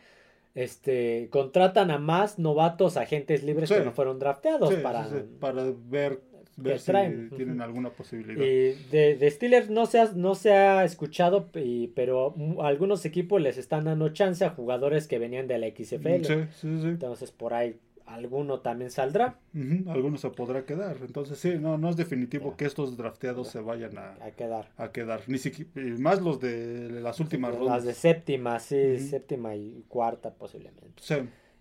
este, 0.56 1.28
contratan 1.32 1.92
a 1.92 1.98
más 2.00 2.40
novatos 2.40 2.98
agentes 2.98 3.44
libres 3.44 3.70
Sí. 3.70 3.76
que 3.76 3.82
no 3.86 3.92
fueron 3.92 4.20
drafteados 4.20 4.70
Sí, 4.70 4.78
para... 4.82 5.06
sí, 5.08 5.16
para 5.40 5.64
ver, 5.90 6.20
ver 6.58 6.80
si 6.80 6.86
traen. 6.88 7.30
tienen 7.36 7.62
alguna 7.62 7.90
posibilidad. 7.92 8.42
Y 8.44 8.74
de, 8.92 9.16
de 9.18 9.32
Steelers 9.32 9.70
no 9.70 9.86
se 9.86 10.00
ha, 10.00 10.12
no 10.16 10.36
se 10.36 10.52
ha 10.54 10.84
escuchado, 10.84 11.50
y- 11.56 11.88
pero 11.90 12.36
algunos 12.62 13.06
equipos 13.06 13.40
les 13.42 13.58
están 13.58 13.86
dando 13.86 14.10
chance 14.10 14.44
a 14.44 14.50
jugadores 14.50 15.08
que 15.08 15.20
venían 15.20 15.48
de 15.48 15.58
la 15.60 15.68
XFL. 15.68 16.26
Entonces 16.64 17.32
por 17.32 17.54
ahí 17.54 17.76
alguno 18.14 18.60
también 18.62 18.92
saldrá 18.92 19.40
Alguno 19.88 20.18
se 20.18 20.30
podrá 20.30 20.66
quedar. 20.66 20.98
Entonces 21.02 21.38
sí, 21.40 21.56
no, 21.60 21.78
no 21.78 21.90
es 21.90 21.96
definitivo 21.96 22.56
que 22.58 22.66
estos 22.66 22.98
drafteados 22.98 23.48
se 23.50 23.60
vayan 23.60 23.98
a, 23.98 24.18
a 24.24 24.32
quedar. 24.32 24.70
a 24.78 24.92
quedar. 24.92 25.22
Ni 25.28 25.38
siquiera, 25.38 25.72
más 26.00 26.22
los 26.22 26.40
de 26.40 26.90
las 27.02 27.20
últimas 27.20 27.52
Las 27.52 27.60
rondas. 27.60 27.84
de 27.86 27.94
séptima, 27.94 28.60
sí, 28.60 29.00
séptima 29.00 29.56
y 29.56 29.84
cuarta 29.88 30.34
posiblemente. 30.34 30.94
Sí. 31.02 31.16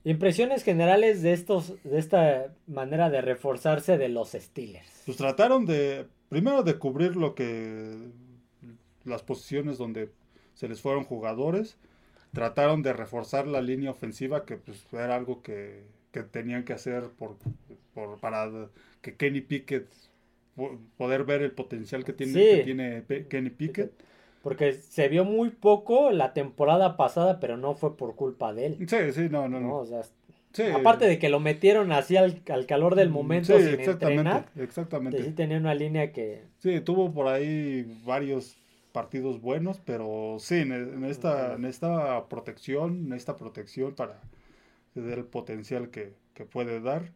Impresiones 0.05 0.63
generales 0.63 1.23
de 1.23 1.33
estos, 1.33 1.75
de 1.85 1.99
esta 1.99 2.55
manera 2.67 3.11
de 3.11 3.21
reforzarse 3.21 3.99
de 3.99 4.09
los 4.09 4.31
Steelers. 4.33 5.03
Pues 5.05 5.17
trataron 5.19 5.67
de, 5.67 6.07
primero 6.29 6.63
de 6.63 6.79
cubrir 6.79 7.17
lo 7.17 7.35
que, 7.35 7.95
las 9.05 9.23
posiciones 9.23 9.77
donde 9.77 10.11
se 10.55 10.69
les 10.69 10.81
fueron 10.81 11.05
jugadores. 11.05 11.77
Trataron 12.33 12.83
de 12.83 12.93
reforzar 12.93 13.47
la 13.47 13.61
línea 13.61 13.91
ofensiva, 13.91 14.45
que 14.45 14.57
pues 14.57 14.87
era 14.93 15.17
algo 15.17 15.43
que, 15.43 15.85
que 16.13 16.23
tenían 16.23 16.65
que 16.65 16.73
hacer 16.73 17.05
por, 17.19 17.37
por- 17.95 18.19
para 18.21 18.51
que 19.03 19.17
Kenny 19.17 19.41
Pickett, 19.41 19.89
po- 20.57 20.79
poder 20.97 21.25
ver 21.25 21.43
el 21.43 21.53
potencial 21.53 22.05
que 22.05 22.13
tiene, 22.13 22.33
Sí. 22.33 22.39
que 22.59 22.63
tiene 22.65 23.05
Kenny 23.29 23.51
Pickett. 23.51 23.93
Porque 24.43 24.73
se 24.73 25.09
vio 25.09 25.25
muy 25.25 25.51
poco 25.51 26.11
la 26.11 26.33
temporada 26.33 26.97
pasada, 26.97 27.41
pero 27.41 27.57
no 27.57 27.75
fue 27.75 27.97
por 27.97 28.15
culpa 28.15 28.55
de 28.55 28.67
él. 28.67 28.77
Sí, 28.89 29.13
sí, 29.13 29.29
no, 29.31 29.49
no, 29.49 29.61
¿no? 29.61 29.69
no. 29.69 29.77
O 29.79 29.87
sea, 29.87 30.03
Sí. 30.53 30.63
aparte 30.63 31.05
de 31.07 31.19
que 31.19 31.29
lo 31.29 31.41
metieron 31.41 31.93
así 31.93 32.17
al, 32.17 32.41
al 32.49 32.65
calor 32.67 32.95
del 32.95 33.11
momento 33.11 33.59
Sí, 33.59 33.65
sin 33.65 33.81
exactamente, 33.81 34.21
entrenar, 34.23 34.49
exactamente. 34.57 35.23
sí 35.23 35.33
tenía 35.33 35.59
una 35.59 35.75
línea 35.75 36.13
que 36.13 36.45
Sí, 36.59 36.81
tuvo 36.81 37.13
por 37.13 37.29
ahí 37.29 37.85
varios 38.07 38.57
partidos 38.93 39.41
buenos, 39.43 39.81
pero 39.85 40.37
sí, 40.41 40.65
ne- 40.65 40.87
necesita, 40.87 41.51
Ujú. 41.53 41.59
necesita 41.61 42.29
protección, 42.29 43.09
necesita 43.11 43.37
protección 43.37 43.95
para 43.95 44.19
dé 45.01 45.15
el 45.15 45.25
potencial 45.25 45.91
que, 45.91 46.15
que 46.35 46.45
puede 46.45 46.81
dar. 46.81 47.13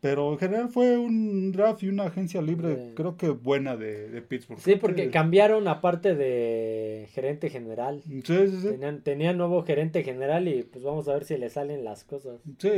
Pero 0.00 0.30
en 0.32 0.38
general 0.38 0.68
fue 0.68 0.98
un 0.98 1.50
draft 1.50 1.82
y 1.82 1.88
una 1.88 2.04
agencia 2.04 2.42
libre, 2.42 2.74
Sí. 2.76 2.92
creo 2.94 3.16
que 3.16 3.30
buena 3.30 3.74
de, 3.74 4.10
de 4.10 4.20
Pittsburgh. 4.20 4.60
Sí, 4.60 4.76
porque 4.76 5.04
que- 5.04 5.10
cambiaron 5.10 5.66
aparte 5.66 6.14
de 6.14 7.08
gerente 7.12 7.48
general. 7.48 8.02
Sí, 8.04 8.22
sí, 8.22 8.58
sí. 8.60 8.68
Tenían, 8.68 9.00
tenían 9.02 9.38
nuevo 9.38 9.62
gerente 9.64 10.02
general 10.02 10.46
y 10.46 10.62
pues 10.62 10.84
vamos 10.84 11.08
a 11.08 11.14
ver 11.14 11.24
si 11.24 11.38
le 11.38 11.48
salen 11.48 11.84
las 11.84 12.04
cosas. 12.04 12.42
Sí, 12.58 12.68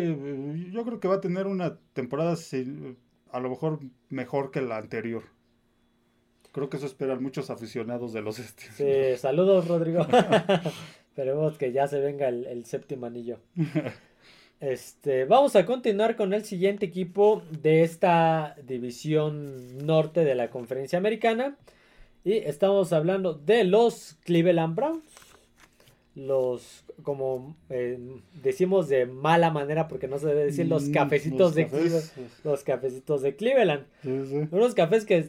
yo 0.70 0.84
creo 0.84 1.00
que 1.00 1.08
va 1.08 1.16
a 1.16 1.20
tener 1.20 1.48
una 1.48 1.78
temporada 1.94 2.36
a 3.32 3.40
lo 3.40 3.50
mejor 3.50 3.80
mejor 4.08 4.52
que 4.52 4.60
la 4.60 4.76
anterior. 4.76 5.25
Creo 6.52 6.70
que 6.70 6.76
eso 6.76 6.86
esperan 6.86 7.20
muchos 7.22 7.50
aficionados 7.50 8.12
de 8.12 8.22
los 8.22 8.36
Steelers. 8.36 8.76
Sí, 9.16 9.20
saludos 9.20 9.66
Rodrigo. 9.66 10.06
Esperemos 11.08 11.58
que 11.58 11.72
ya 11.72 11.88
se 11.88 11.98
venga 11.98 12.28
el, 12.28 12.46
el 12.46 12.64
séptimo 12.66 13.06
anillo. 13.06 13.38
Este, 14.60 15.26
vamos 15.26 15.54
a 15.54 15.66
continuar 15.66 16.16
con 16.16 16.32
el 16.32 16.44
siguiente 16.44 16.86
equipo 16.86 17.42
de 17.50 17.82
esta 17.82 18.56
división 18.66 19.84
norte 19.86 20.25
de 20.25 20.34
la 20.34 20.48
conferencia 20.50 20.98
americana. 20.98 21.56
Y 22.25 22.32
estamos 22.38 22.92
hablando 22.92 23.34
de 23.34 23.64
los 23.64 24.16
Cleveland 24.25 24.75
Browns. 24.75 25.04
Los, 26.14 26.84
como 27.02 27.54
eh, 27.68 27.98
decimos 28.42 28.88
de 28.88 29.04
mala 29.04 29.50
manera, 29.50 29.86
porque 29.86 30.08
no 30.08 30.18
se 30.18 30.28
debe 30.28 30.46
decir 30.46 30.66
los 30.66 30.88
Mm, 30.88 30.92
cafecitos 30.92 31.38
los 31.38 31.54
de 31.54 31.64
cafés, 31.64 31.80
Cleveland. 31.82 32.30
Los 32.44 32.64
cafecitos 32.64 33.22
de 33.22 33.36
Cleveland. 33.36 33.84
Sí, 34.02 34.22
sí. 34.26 34.48
Unos 34.50 34.75
cafés 34.75 35.04
que 35.04 35.28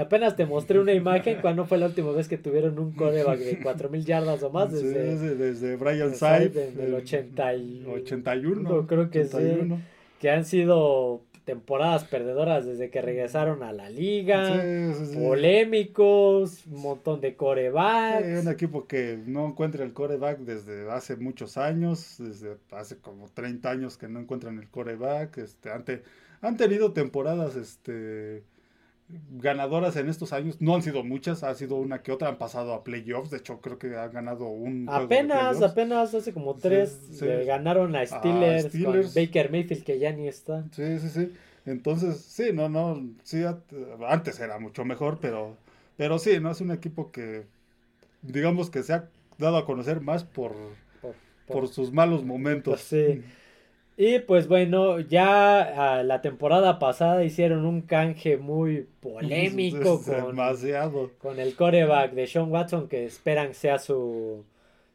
apenas 0.00 0.36
te 0.36 0.46
mostré 0.46 0.78
una 0.78 0.92
imagen 0.92 1.38
cuando 1.40 1.64
fue 1.66 1.78
la 1.78 1.86
última 1.86 2.12
vez 2.12 2.28
que 2.28 2.38
tuvieron 2.38 2.78
un 2.78 2.92
coreback 2.92 3.38
de 3.38 3.58
4000 3.62 4.04
yardas 4.04 4.42
o 4.42 4.50
más 4.50 4.70
Sí, 4.70 4.84
desde 4.86 5.18
sí, 5.18 5.34
desde 5.36 5.76
Brian 5.76 6.14
Saib 6.14 6.56
en 6.56 6.80
el 6.80 6.94
80 6.94 7.54
y- 7.54 7.84
81. 7.86 8.62
No, 8.68 8.86
creo 8.86 9.10
que 9.10 9.24
sí. 9.24 9.36
81. 9.36 9.80
que 10.20 10.30
han 10.30 10.44
sido 10.44 11.22
temporadas 11.46 12.04
perdedoras 12.04 12.64
desde 12.66 12.90
que 12.90 13.00
regresaron 13.02 13.62
a 13.64 13.72
la 13.72 13.90
liga, 13.90 14.52
Sí, 14.60 14.94
sí, 15.06 15.06
sí. 15.12 15.18
polémicos, 15.18 16.66
un 16.66 16.82
montón 16.82 17.20
de 17.20 17.30
Sí, 17.30 17.34
corebacks. 17.34 18.42
un 18.44 18.48
equipo 18.52 18.86
que 18.86 19.18
no 19.26 19.46
encuentra 19.48 19.84
el 19.84 19.92
coreback 19.92 20.38
desde 20.40 20.88
hace 20.90 21.16
muchos 21.16 21.56
años, 21.56 22.16
desde 22.18 22.56
hace 22.70 22.98
como 22.98 23.28
30 23.28 23.70
años 23.70 23.96
que 23.96 24.08
no 24.08 24.20
encuentran 24.20 24.58
el 24.58 24.68
coreback. 24.68 25.38
Este, 25.38 25.70
han, 25.70 25.84
te- 25.84 26.02
han 26.40 26.56
tenido 26.56 26.92
temporadas 26.92 27.56
este, 27.56 28.42
ganadoras 29.32 29.96
en 29.96 30.08
estos 30.08 30.32
años, 30.32 30.56
no 30.60 30.74
han 30.74 30.82
sido 30.82 31.04
muchas, 31.04 31.42
ha 31.42 31.54
sido 31.54 31.76
una 31.76 32.02
que 32.02 32.12
otra, 32.12 32.28
han 32.28 32.38
pasado 32.38 32.74
a 32.74 32.84
playoffs, 32.84 33.30
de 33.30 33.38
hecho 33.38 33.60
creo 33.60 33.78
que 33.78 33.96
han 33.96 34.12
ganado 34.12 34.46
un 34.46 34.86
Apenas, 34.92 35.62
apenas 35.62 36.14
hace 36.14 36.32
como 36.32 36.54
tres 36.56 36.90
sí. 37.12 37.26
ganaron 37.46 37.94
a 37.96 38.06
Steelers, 38.06 38.64
con 38.64 38.70
Steelers. 38.70 39.14
Baker 39.14 39.50
Mayfield 39.50 39.84
que 39.84 39.98
ya 39.98 40.12
ni 40.12 40.28
está. 40.28 40.64
Sí, 40.72 40.98
sí, 40.98 41.08
sí. 41.08 41.32
Entonces, 41.66 42.18
sí, 42.20 42.52
no, 42.52 42.68
no, 42.68 43.02
sí, 43.22 43.42
antes 44.08 44.40
era 44.40 44.58
mucho 44.58 44.84
mejor, 44.84 45.18
pero, 45.20 45.56
pero 45.96 46.18
sí, 46.18 46.40
no 46.40 46.50
es 46.50 46.60
un 46.60 46.70
equipo 46.70 47.10
que, 47.12 47.46
digamos 48.22 48.70
que 48.70 48.82
se 48.82 48.94
ha 48.94 49.08
dado 49.38 49.58
a 49.58 49.66
conocer 49.66 50.00
más 50.00 50.24
por, 50.24 50.54
Por- 51.00 51.14
por 51.50 51.68
sus 51.68 51.92
malos 51.92 52.24
momentos. 52.24 52.80
Pues 52.80 52.80
sí. 52.82 53.22
Y 54.02 54.20
pues 54.20 54.48
bueno, 54.48 54.98
ya 55.00 56.02
la 56.02 56.22
temporada 56.22 56.78
pasada 56.78 57.22
hicieron 57.22 57.66
un 57.66 57.82
canje 57.82 58.38
muy 58.38 58.88
polémico 59.00 60.02
con, 60.02 61.10
con 61.18 61.38
el 61.38 61.54
coreback 61.54 62.14
de 62.14 62.26
Sean 62.26 62.50
Watson 62.50 62.88
que 62.88 63.04
esperan 63.04 63.52
sea 63.52 63.78
su, 63.78 64.46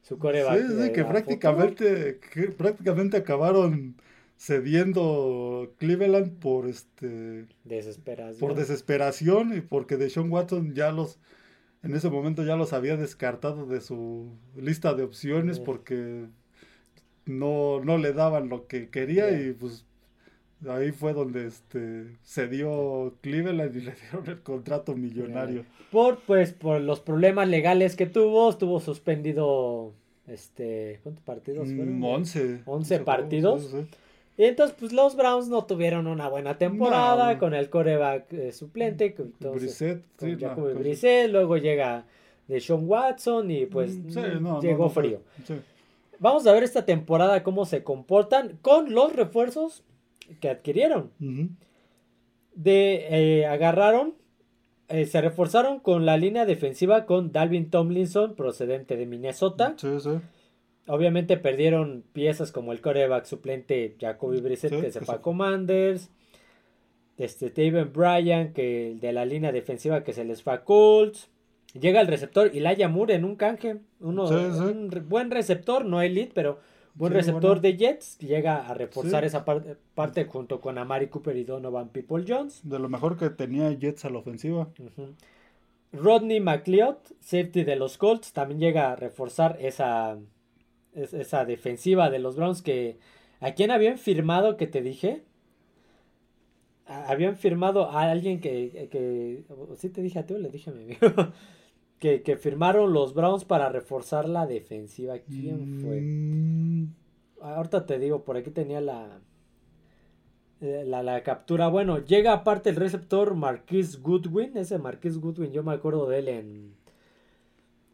su 0.02 0.18
coreback. 0.18 0.60
Sí, 0.60 0.68
sí, 0.70 0.74
de 0.74 0.92
que 0.92 1.06
prácticamente, 1.06 2.20
que 2.34 2.48
prácticamente 2.48 3.18
acabaron 3.18 3.96
cediendo 4.38 5.72
Cleveland 5.78 6.40
por 6.40 6.68
este. 6.68 7.46
Desesperación. 7.64 8.40
por 8.40 8.56
desesperación 8.58 9.56
y 9.56 9.62
porque 9.62 9.98
Deshaun 9.98 10.32
Watson 10.32 10.74
ya 10.74 10.92
los 10.92 11.20
en 11.84 11.94
ese 11.96 12.10
momento 12.10 12.44
ya 12.44 12.56
los 12.56 12.74
había 12.74 12.98
descartado 12.98 13.68
de 13.68 13.82
su 13.82 14.32
lista 14.56 14.96
de 14.96 15.04
opciones 15.04 15.58
Sí. 15.58 15.64
porque 15.64 16.26
no, 17.26 17.80
no 17.84 17.98
le 17.98 18.14
daban 18.14 18.50
lo 18.50 18.68
que 18.68 18.90
quería 18.90 19.32
y 19.32 19.54
pues 19.54 19.86
ahí 20.68 20.92
fue 20.92 21.14
donde 21.14 21.48
este 21.48 22.06
se 22.24 22.48
dio 22.48 23.16
Cleveland 23.22 23.76
y 23.76 23.82
le 23.86 23.94
dieron 23.94 24.28
el 24.28 24.40
contrato 24.42 24.96
millonario. 24.96 25.66
Por, 25.92 26.20
pues, 26.20 26.52
por 26.54 26.82
los 26.82 27.00
problemas 27.00 27.48
legales 27.48 27.96
que 27.96 28.06
tuvo, 28.06 28.50
estuvo 28.50 28.80
suspendido, 28.80 29.94
este, 30.28 31.00
¿cuántos 31.04 31.24
partidos 31.24 31.68
fueron? 31.68 32.00
Mm, 32.00 32.04
11. 32.04 32.62
11 32.66 32.98
Sí, 32.98 33.04
partidos. 33.04 33.62
sí, 33.64 33.68
sí. 33.72 33.88
Y 34.38 34.44
entonces, 34.44 34.76
pues, 34.78 34.92
los 34.92 35.16
Browns 35.16 35.48
no 35.48 35.64
tuvieron 35.66 36.08
una 36.08 36.28
buena 36.28 36.58
temporada 36.58 37.34
No. 37.34 37.40
con 37.40 37.54
el 37.54 37.70
coreback 37.70 38.34
eh, 38.34 38.52
suplente, 38.52 39.14
que 39.14 39.22
entonces, 39.22 39.62
Brissett, 39.62 40.04
con 40.18 40.30
sí, 40.30 40.36
no, 40.36 40.50
Jacoby 40.50 40.74
Brissett, 40.74 41.32
luego 41.32 41.56
llega 41.58 42.04
Deshaun 42.50 42.84
Watson 42.86 43.50
y 43.50 43.66
pues 43.66 43.96
mm, 43.96 44.08
mm, 44.10 44.44
no, 44.44 44.62
llegó 44.62 44.90
fue- 44.90 45.04
frío. 45.04 45.22
sí. 45.48 45.54
Vamos 46.20 46.46
a 46.48 46.54
ver 46.54 46.64
esta 46.64 46.86
temporada 46.86 47.44
cómo 47.44 47.66
se 47.66 47.84
comportan 47.84 48.58
con 48.62 48.94
los 48.94 49.16
refuerzos 49.16 49.84
que 50.40 50.50
adquirieron. 50.50 51.12
De 52.54 53.08
eh, 53.10 53.46
agarraron, 53.46 54.16
eh, 54.88 55.06
se 55.06 55.22
reforzaron 55.22 55.80
con 55.80 56.06
la 56.06 56.18
línea 56.18 56.46
defensiva 56.46 57.06
con 57.06 57.32
Dalvin 57.32 57.70
Tomlinson 57.70 58.36
procedente 58.36 58.98
de 58.98 59.06
Minnesota. 59.06 59.74
Sí, 59.78 60.00
sí. 60.00 60.12
Obviamente 60.88 61.38
perdieron 61.38 62.04
piezas 62.14 62.52
como 62.52 62.72
el 62.72 62.82
coreback 62.82 63.26
suplente 63.26 63.96
Jacoby 64.00 64.40
Brissett 64.40 64.74
Sí, 64.74 64.82
que 64.82 64.92
se 64.92 65.02
fue 65.02 65.16
a 65.16 65.22
Commanders. 65.22 66.12
Este 67.18 67.50
Taven 67.50 67.92
Bryan 67.94 68.54
que 68.54 68.98
de 69.00 69.14
la 69.14 69.26
línea 69.26 69.52
defensiva 69.52 70.04
que 70.04 70.14
se 70.14 70.24
les 70.26 70.44
fue 70.44 70.54
a 70.54 70.64
Colts. 70.64 71.30
Llega 71.80 72.00
el 72.02 72.08
receptor 72.08 72.52
Elijah 72.54 72.88
Moore 72.88 73.16
en 73.16 73.26
un 73.26 73.36
canje. 73.36 73.78
Uno, 74.00 74.28
Sí, 74.28 74.36
sí. 74.54 74.60
Un 74.60 74.92
re- 74.92 75.02
buen 75.02 75.30
receptor, 75.30 75.84
no 75.86 76.02
elite, 76.02 76.32
pero 76.34 76.60
buen 76.94 77.12
Sí, 77.12 77.18
receptor 77.18 77.60
bueno. 77.60 77.62
de 77.62 77.78
Jets. 77.78 78.18
Llega 78.20 78.68
a 78.68 78.74
reforzar 78.74 79.26
esa 79.26 79.44
par- 79.44 79.78
parte 79.94 80.24
junto 80.26 80.62
con 80.62 80.78
Amari 80.78 81.08
Cooper 81.08 81.36
y 81.36 81.44
Donovan 81.44 81.90
People 81.90 82.24
Jones. 82.28 82.62
De 82.64 82.80
lo 82.80 82.88
mejor 82.88 83.18
que 83.18 83.30
tenía 83.30 83.72
Jets 83.74 84.06
a 84.06 84.10
la 84.10 84.20
ofensiva. 84.20 84.70
Rodney 85.92 86.40
McLeod, 86.40 86.96
safety 87.20 87.64
de 87.64 87.76
los 87.76 87.98
Colts, 87.98 88.32
también 88.34 88.60
llega 88.60 88.92
a 88.92 88.96
reforzar 88.96 89.58
esa, 89.60 90.18
es- 90.94 91.14
esa 91.14 91.44
defensiva 91.46 92.10
de 92.10 92.20
los 92.20 92.36
Browns 92.38 92.62
que... 92.62 92.98
¿A 93.42 93.52
quién 93.54 93.70
habían 93.72 93.98
firmado 93.98 94.56
que 94.56 94.66
te 94.68 94.82
dije? 94.82 95.24
Habían 96.88 97.36
firmado 97.36 97.90
a 97.90 98.04
alguien 98.04 98.40
que... 98.40 98.88
que 98.92 99.44
sí 99.78 99.90
te 99.90 100.02
dije 100.02 100.20
a 100.20 100.26
ti 100.26 100.34
o 100.36 100.38
le 100.38 100.50
dije 100.50 100.70
a 100.70 100.74
mi 100.74 100.84
amigo. 100.84 101.00
que, 102.00 102.22
que 102.24 102.38
firmaron 102.38 102.94
los 102.94 103.14
Browns 103.14 103.46
para 103.46 103.70
reforzar 103.70 104.28
la 104.28 104.46
defensiva. 104.48 105.20
¿Quién 105.20 105.82
fue? 105.82 106.02
Mm, 106.02 106.94
Ahorita 107.42 107.86
te 107.86 108.00
digo, 108.00 108.24
por 108.24 108.38
aquí 108.38 108.50
tenía 108.50 108.82
la, 108.82 109.20
eh, 110.62 110.84
la, 110.86 111.04
la 111.04 111.22
captura. 111.24 111.68
Bueno, 111.68 112.00
llega 112.00 112.34
aparte 112.34 112.70
el 112.70 112.76
receptor 112.76 113.36
Marquis 113.36 114.02
Goodwin. 114.02 114.58
Ese 114.58 114.78
Marquis 114.78 115.18
Goodwin, 115.20 115.52
yo 115.52 115.62
me 115.64 115.74
acuerdo 115.74 116.08
de 116.10 116.20
él 116.20 116.28
en, 116.28 116.76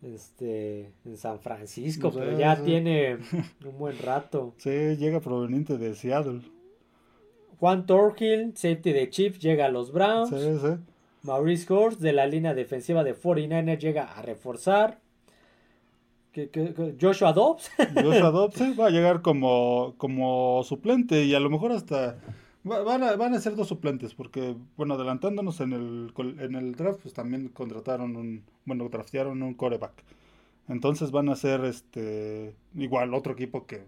este, 0.01 0.93
en 1.05 1.17
San 1.17 1.39
Francisco, 1.39 2.11
pero 2.13 2.37
ya 2.37 2.55
sí. 2.55 2.63
tiene 2.63 3.17
un 3.65 3.77
buen 3.77 3.97
rato. 3.99 4.53
sí, 4.57 4.69
llega 4.97 5.19
proveniente 5.19 5.77
de 5.77 5.95
Seattle. 5.95 6.41
Juan 7.59 7.85
Thorhill, 7.85 8.53
safety 8.55 8.91
de 8.91 9.09
Chiefs, 9.09 9.39
llega 9.39 9.65
a 9.65 9.69
los 9.69 9.91
Browns. 9.91 10.29
Sí, 10.29 10.57
sí. 10.59 10.90
Maurice 11.23 11.71
Horst, 11.71 11.99
de 12.01 12.13
la 12.13 12.25
línea 12.27 12.53
defensiva 12.53 13.03
de 13.03 13.15
49ers, 13.15 13.79
llega 13.79 14.03
a 14.03 14.21
reforzar. 14.21 14.99
Joshua 16.99 17.33
Dobbs. 17.33 17.69
Joshua 17.95 18.31
Dobbs 18.31 18.79
va 18.79 18.87
a 18.87 18.89
llegar 18.89 19.21
como, 19.21 19.95
como 19.97 20.63
suplente 20.63 21.25
y 21.25 21.35
a 21.35 21.39
lo 21.41 21.49
mejor 21.49 21.73
hasta 21.73 22.17
va- 22.69 22.83
van 22.83 23.03
a, 23.03 23.15
van 23.17 23.33
a 23.33 23.39
ser 23.41 23.55
dos 23.55 23.67
suplentes 23.67 24.13
porque, 24.13 24.55
bueno, 24.77 24.93
adelantándonos 24.93 25.59
en 25.59 25.73
el, 25.73 26.13
en 26.39 26.55
el 26.55 26.75
draft, 26.75 27.01
pues 27.01 27.13
también 27.13 27.49
contrataron 27.49 28.15
un, 28.15 28.43
bueno, 28.65 28.87
draftearon 28.87 29.43
un 29.43 29.53
coreback. 29.55 30.03
Entonces 30.69 31.11
van 31.11 31.27
a 31.27 31.35
ser 31.35 31.65
este 31.65 32.55
igual 32.75 33.13
otro 33.13 33.33
equipo 33.33 33.65
que 33.65 33.83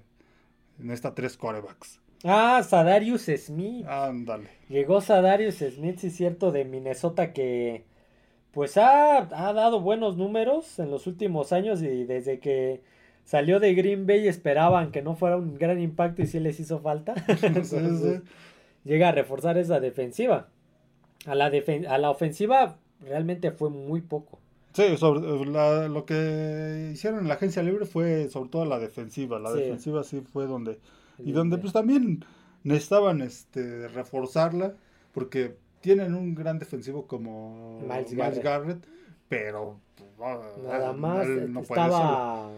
necesita 0.80 1.15
tres 1.15 1.38
corebacks. 1.38 2.02
Ah, 2.23 2.62
Sadarius 2.63 3.23
Smith. 3.38 3.86
Ándale. 3.88 4.47
Llegó 4.69 5.01
Sadarius 5.01 5.55
Smith, 5.55 5.97
sí 5.99 6.07
es 6.07 6.15
cierto, 6.15 6.51
de 6.51 6.65
Minnesota 6.65 7.33
que 7.33 7.86
pues 8.51 8.77
ha, 8.77 9.17
ha 9.17 9.53
dado 9.53 9.81
buenos 9.81 10.15
números 10.17 10.77
en 10.79 10.91
los 10.91 11.07
últimos 11.07 11.51
años 11.53 11.81
y 11.81 12.03
desde 12.05 12.39
que 12.39 12.81
salió 13.23 13.59
de 13.59 13.73
Green 13.73 14.05
Bay 14.05 14.27
esperaban 14.27 14.91
que 14.91 15.01
no 15.01 15.15
fuera 15.15 15.38
un 15.38 15.55
gran 15.55 15.79
impacto 15.81 16.21
y 16.21 16.27
sí 16.27 16.39
les 16.39 16.59
hizo 16.59 16.79
falta. 16.79 17.15
Entonces, 17.41 17.99
sí. 18.01 18.21
llega 18.83 19.09
a 19.09 19.12
reforzar 19.12 19.57
esa 19.57 19.79
defensiva. 19.79 20.49
A 21.25 21.36
la, 21.36 21.49
defen- 21.49 21.88
a 21.88 21.97
la 21.97 22.09
ofensiva 22.12 22.77
realmente 23.01 23.51
fue 23.51 23.69
muy 23.69 24.01
poco. 24.01 24.39
Sí, 24.73 24.97
sobre, 24.97 25.45
la- 25.49 25.88
lo 25.88 26.05
que 26.05 26.91
hicieron 26.93 27.21
en 27.21 27.27
la 27.29 27.36
agencia 27.36 27.63
libre 27.63 27.86
fue 27.86 28.29
sobre 28.29 28.49
todo 28.49 28.65
la 28.65 28.77
defensiva. 28.79 29.39
La 29.39 29.51
Sí. 29.51 29.59
defensiva 29.59 30.03
sí 30.03 30.21
fue 30.21 30.45
donde 30.47 30.77
y 31.19 31.32
donde 31.32 31.58
pues 31.58 31.73
también 31.73 32.26
necesitaban 32.63 33.21
este 33.21 33.88
reforzarla 33.88 34.76
porque 35.13 35.56
tienen 35.82 36.15
un 36.15 36.34
gran 36.34 36.60
defensivo 36.60 37.08
como 37.08 37.82
Miles 37.82 38.12
Miles, 38.12 38.41
Garrett. 38.41 38.43
Garrett, 38.43 38.86
pero 39.28 39.80
pues, 39.95 40.10
ah, 40.21 40.41
Nada 40.63 40.93
más 40.93 41.28
no 41.28 41.45
solo. 41.47 41.62
estaba... 41.62 42.49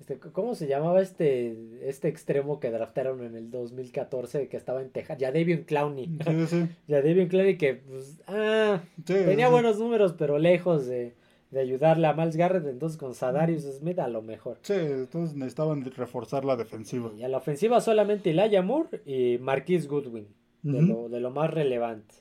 Este, 0.00 0.16
¿Cómo 0.16 0.54
se 0.54 0.68
llamaba 0.68 1.02
este, 1.02 1.56
este 1.82 2.06
extremo 2.08 2.60
que 2.60 2.70
draftaron 2.70 3.24
en 3.24 3.34
el 3.34 3.50
2014 3.50 4.48
que 4.48 4.56
estaba 4.56 4.80
en 4.80 4.90
Texas? 4.90 5.18
Ya 5.18 5.32
Davion 5.32 5.64
Clowney. 5.64 6.06
Sí, 6.24 6.46
sí, 6.46 6.68
Clowney 7.28 7.58
que 7.58 7.74
pues, 7.74 8.20
ah, 8.28 8.80
sí, 8.98 9.12
tenía 9.12 9.48
buenos 9.48 9.78
números, 9.78 10.14
pero 10.16 10.38
lejos 10.38 10.86
de, 10.86 11.14
de 11.50 11.60
ayudarle 11.60 12.06
a 12.06 12.12
Miles 12.12 12.36
Garrett. 12.36 12.66
Entonces 12.66 12.98
con 12.98 13.14
Sadarius 13.14 13.62
Smith 13.62 13.98
a 13.98 14.08
lo 14.08 14.22
mejor. 14.22 14.58
Sí, 14.62 14.74
entonces 14.74 15.36
necesitaban 15.36 15.84
reforzar 15.84 16.44
la 16.44 16.56
defensiva. 16.56 17.10
Y 17.16 17.22
a 17.24 17.28
la 17.28 17.38
ofensiva 17.38 17.80
solamente 17.80 18.30
Elijah 18.30 18.62
Moore 18.62 19.00
y 19.06 19.38
Marquise 19.38 19.86
Goodwin. 19.88 20.26
De, 20.62 20.82
lo, 20.82 21.08
de 21.08 21.20
lo 21.20 21.30
más 21.30 21.50
relevante. 21.52 22.14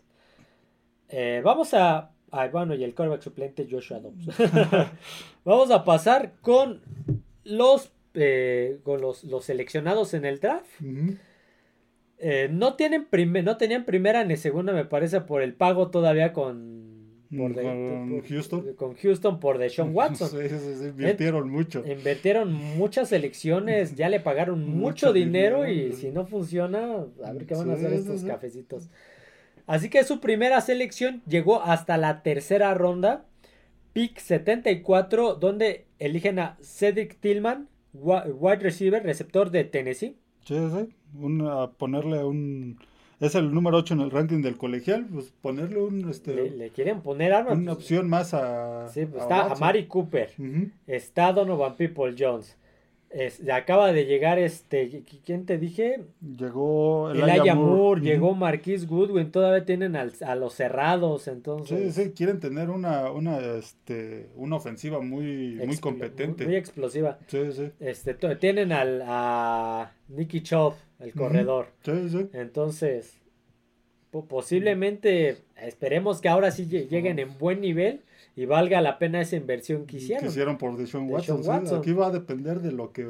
Eh, 1.10 1.42
vamos 1.44 1.74
a. 1.74 2.12
bueno, 2.52 2.76
y 2.76 2.84
el 2.84 2.94
quarterback 2.94 3.22
suplente 3.24 3.68
Joshua 3.70 4.00
Dobbs. 4.00 4.28
vamos 5.44 5.72
a 5.72 5.84
pasar 5.84 6.34
con 6.42 6.82
los. 7.44 7.92
eh, 8.13 8.80
con 8.84 9.02
los, 9.02 9.24
los 9.24 9.44
seleccionados 9.46 10.13
en 10.13 10.26
el 10.26 10.40
draft. 10.40 10.70
Eh, 12.20 12.48
no 12.52 12.76
tienen 12.76 13.06
prime- 13.06 13.44
no 13.44 13.58
tenían 13.58 13.86
primera 13.86 14.24
ni 14.24 14.38
segunda, 14.38 14.74
me 14.74 14.86
parece, 14.86 15.22
por 15.22 15.42
el 15.42 15.54
pago 15.54 15.90
todavía 15.90 16.32
con. 16.34 16.87
Por 17.36 17.52
Mm, 17.52 18.10
con 18.10 18.22
Houston. 18.22 18.74
Con 18.76 18.96
Houston 18.96 19.40
por 19.40 19.58
Deshaun 19.58 19.90
Watson. 19.96 20.30
Sí, 20.30 20.38
sí, 20.50 20.56
sí, 20.80 20.86
invirtieron 20.86 21.50
mucho. 21.50 21.84
Invirtieron 21.86 22.54
muchas 22.54 23.12
elecciones, 23.12 23.96
ya 23.96 24.10
le 24.10 24.20
pagaron 24.20 24.60
mucho, 24.66 24.78
Mucho 25.08 25.13
dinero, 25.13 25.63
dinero. 25.63 25.90
y 25.90 25.94
si 25.94 26.12
no 26.12 26.26
funciona, 26.26 27.06
a 27.26 27.32
ver 27.34 27.46
qué 27.46 27.56
van 27.56 27.70
a 27.70 27.74
hacer 27.74 27.94
estos 27.94 28.24
cafecitos. 28.24 28.90
Así 29.66 29.90
que 29.90 30.04
su 30.06 30.20
primera 30.22 30.62
selección 30.62 31.22
llegó 31.28 31.62
hasta 31.62 31.98
la 31.98 32.24
tercera 32.24 32.74
ronda, 32.74 33.26
pick 33.92 34.18
74, 34.20 35.36
donde 35.36 35.86
eligen 36.00 36.40
a 36.40 36.58
Cedric 36.62 37.20
Tillman, 37.20 37.68
wide 37.94 38.58
receiver, 38.60 39.04
receptor 39.04 39.52
de 39.52 39.66
Tennessee. 39.66 40.16
Sí, 40.46 40.56
sí. 40.56 40.96
Una, 41.20 41.72
ponerle 41.72 42.24
un. 42.24 42.80
Es 43.19 43.34
el 43.36 43.51
número 43.53 43.77
8 43.77 43.95
en 43.95 44.01
el 44.01 44.12
ranking 44.12 44.41
del 44.41 44.58
colegial. 44.58 45.08
Pues 45.12 45.34
ponerle 45.41 45.82
un, 45.82 46.10
este, 46.10 46.36
Le, 46.36 46.49
le 46.51 46.69
quieren 46.69 47.01
poner 47.01 47.34
armas. 47.34 47.58
una 47.58 47.73
pues, 47.73 47.84
opción 47.86 48.08
más 48.10 48.34
a. 48.34 48.88
sí, 48.89 49.06
pues 49.06 49.21
a 49.21 49.25
está. 49.25 49.51
Amari 49.53 49.88
Cooper, 49.88 50.30
Ujú. 50.38 50.69
está 50.86 51.34
Donovan 51.34 51.75
People 51.75 52.13
Jones. 52.17 52.56
Es- 53.10 53.41
acaba 53.49 53.93
de 53.93 54.06
llegar 54.06 54.38
este, 54.38 55.01
¿quién 55.25 55.45
te 55.45 55.58
dije? 55.58 56.01
Llegó 56.21 57.10
Elijah 57.12 57.56
Moore, 57.56 58.01
Ujú. 58.01 58.10
llegó 58.10 58.36
Marquise 58.36 58.86
Goodwin, 58.86 59.32
todavía 59.32 59.63
tienen 59.63 59.95
al- 59.95 60.12
a 60.25 60.36
los 60.36 60.53
cerrados, 60.53 61.23
Sí, 61.23 61.30
entonces. 61.30 61.95
sí, 61.95 62.12
quieren 62.12 62.41
tener 62.41 62.69
una, 62.69 63.10
una, 63.10 63.39
este, 63.39 64.27
una 64.36 64.58
ofensiva 64.58 64.99
muy, 64.99 65.56
muy 65.65 65.77
competente. 65.77 66.45
Muy, 66.45 66.56
explosiva. 66.58 67.17
Sí, 67.27 67.39
sí. 67.53 67.69
Este, 67.80 68.13
tienen 68.36 68.73
al, 68.73 69.01
a 69.08 69.93
Nicky 70.10 70.41
Chubb, 70.41 70.73
el 71.00 71.14
corredor. 71.14 71.68
Sí, 71.84 72.10
sí. 72.10 72.28
Entonces, 72.34 73.18
po- 74.12 74.26
posiblemente, 74.26 75.38
esperemos 75.62 76.22
que 76.22 76.30
ahora 76.30 76.52
sí 76.52 76.66
lle- 76.70 76.88
lleguen 76.88 77.20
en 77.20 77.38
buen 77.38 77.62
nivel 77.62 78.02
y 78.36 78.46
valga 78.46 78.82
la 78.82 79.00
pena 79.00 79.22
esa 79.22 79.36
inversión 79.36 79.86
que 79.86 79.98
hicieron. 79.98 80.26
Quisieron 80.28 80.58
por 80.58 80.78
Deshaun 80.78 81.10
Watson. 81.10 81.38
Deshaun 81.42 81.68
sí. 81.68 81.76
Aquí 81.76 81.92
va 81.94 82.08
a 82.08 82.12
depender 82.12 82.60
de 82.62 82.72
lo 82.72 82.92
que 82.92 83.06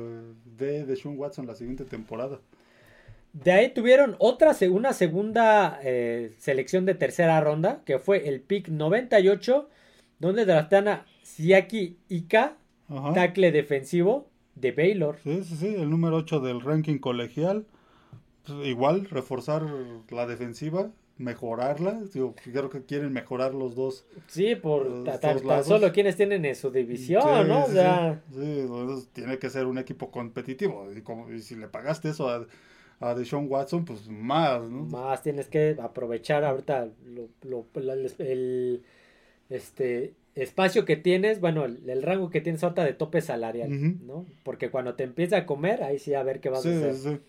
dé 0.58 0.86
Deshaun 0.86 1.18
Watson 1.18 1.48
la 1.48 1.56
siguiente 1.56 1.86
temporada. 1.86 2.40
De 3.34 3.52
ahí 3.52 3.70
tuvieron 3.70 4.16
otra, 4.20 4.56
una 4.72 4.94
segunda 4.94 5.80
eh, 5.84 6.34
selección 6.40 6.86
de 6.86 6.96
tercera 6.96 7.40
ronda, 7.42 7.82
que 7.86 8.00
fue 8.00 8.28
el 8.30 8.42
pick 8.42 8.70
98, 8.70 9.70
donde 10.20 10.46
draftean 10.46 10.88
a 10.88 11.06
Siaki 11.22 11.98
Ika, 12.10 12.56
Ajá. 12.90 13.14
tackle 13.14 13.52
defensivo 13.52 14.28
de 14.56 14.72
Baylor. 14.72 15.18
Sí, 15.24 15.44
sí, 15.44 15.56
sí, 15.58 15.68
el 15.68 15.90
número 15.90 16.16
8 16.16 16.40
del 16.40 16.62
ranking 16.62 16.98
colegial. 16.98 17.66
Pues, 18.48 18.68
igual, 18.68 19.06
reforzar 19.10 19.64
la 20.10 20.26
defensiva, 20.26 20.92
mejorarla. 21.18 22.02
Digo, 22.14 22.34
creo 22.44 22.70
que 22.70 22.84
quieren 22.86 23.12
mejorar 23.14 23.54
los 23.54 23.76
dos. 23.76 24.06
Sí, 24.28 24.56
por 24.56 24.86
Los 24.86 25.04
ta- 25.04 25.12
dos 25.34 25.42
ta- 25.42 25.48
tan 25.48 25.64
solo 25.66 25.92
quienes 25.92 26.16
tienen 26.16 26.46
en 26.46 26.56
su 26.56 26.72
división, 26.72 27.24
Sí, 27.24 27.50
¿no? 27.50 27.64
O 27.64 27.68
sea, 27.68 28.22
sí. 28.32 28.36
Sí, 28.40 28.60
entonces 28.62 29.10
tiene 29.14 29.38
que 29.40 29.50
ser 29.50 29.66
un 29.66 29.78
equipo 29.78 30.12
competitivo. 30.12 30.88
Y, 30.96 31.02
como, 31.02 31.32
y 31.32 31.42
si 31.42 31.56
le 31.56 31.68
pagaste 31.68 32.10
eso 32.10 32.30
a, 32.30 32.46
a 33.00 33.14
Deshaun 33.16 33.48
Watson, 33.50 33.86
pues 33.86 34.08
más, 34.10 34.62
¿no? 34.70 34.84
más 34.86 35.22
tienes 35.24 35.48
que 35.48 35.76
aprovechar 35.82 36.44
ahorita 36.44 36.88
lo- 37.06 37.30
lo- 37.44 37.66
la- 37.82 37.94
el, 37.94 38.84
este 39.50 40.14
espacio 40.36 40.86
que 40.86 40.98
tienes, 40.98 41.40
bueno, 41.42 41.66
el, 41.66 41.90
el 41.90 42.04
rango 42.04 42.30
que 42.30 42.42
tienes 42.42 42.64
ahorita 42.64 42.84
de 42.84 42.94
tope 42.94 43.22
salarial. 43.22 43.70
¿no? 44.06 44.26
Porque 44.44 44.70
cuando 44.70 44.94
te 44.96 45.04
empieza 45.04 45.38
a 45.38 45.46
comer, 45.46 45.84
ahí 45.84 46.00
sí 46.00 46.14
a 46.14 46.24
ver 46.24 46.40
qué 46.40 46.50
vas 46.50 46.62
Sí, 46.62 46.70
a 46.70 46.72
hacer. 46.92 46.96
sí. 46.96 47.20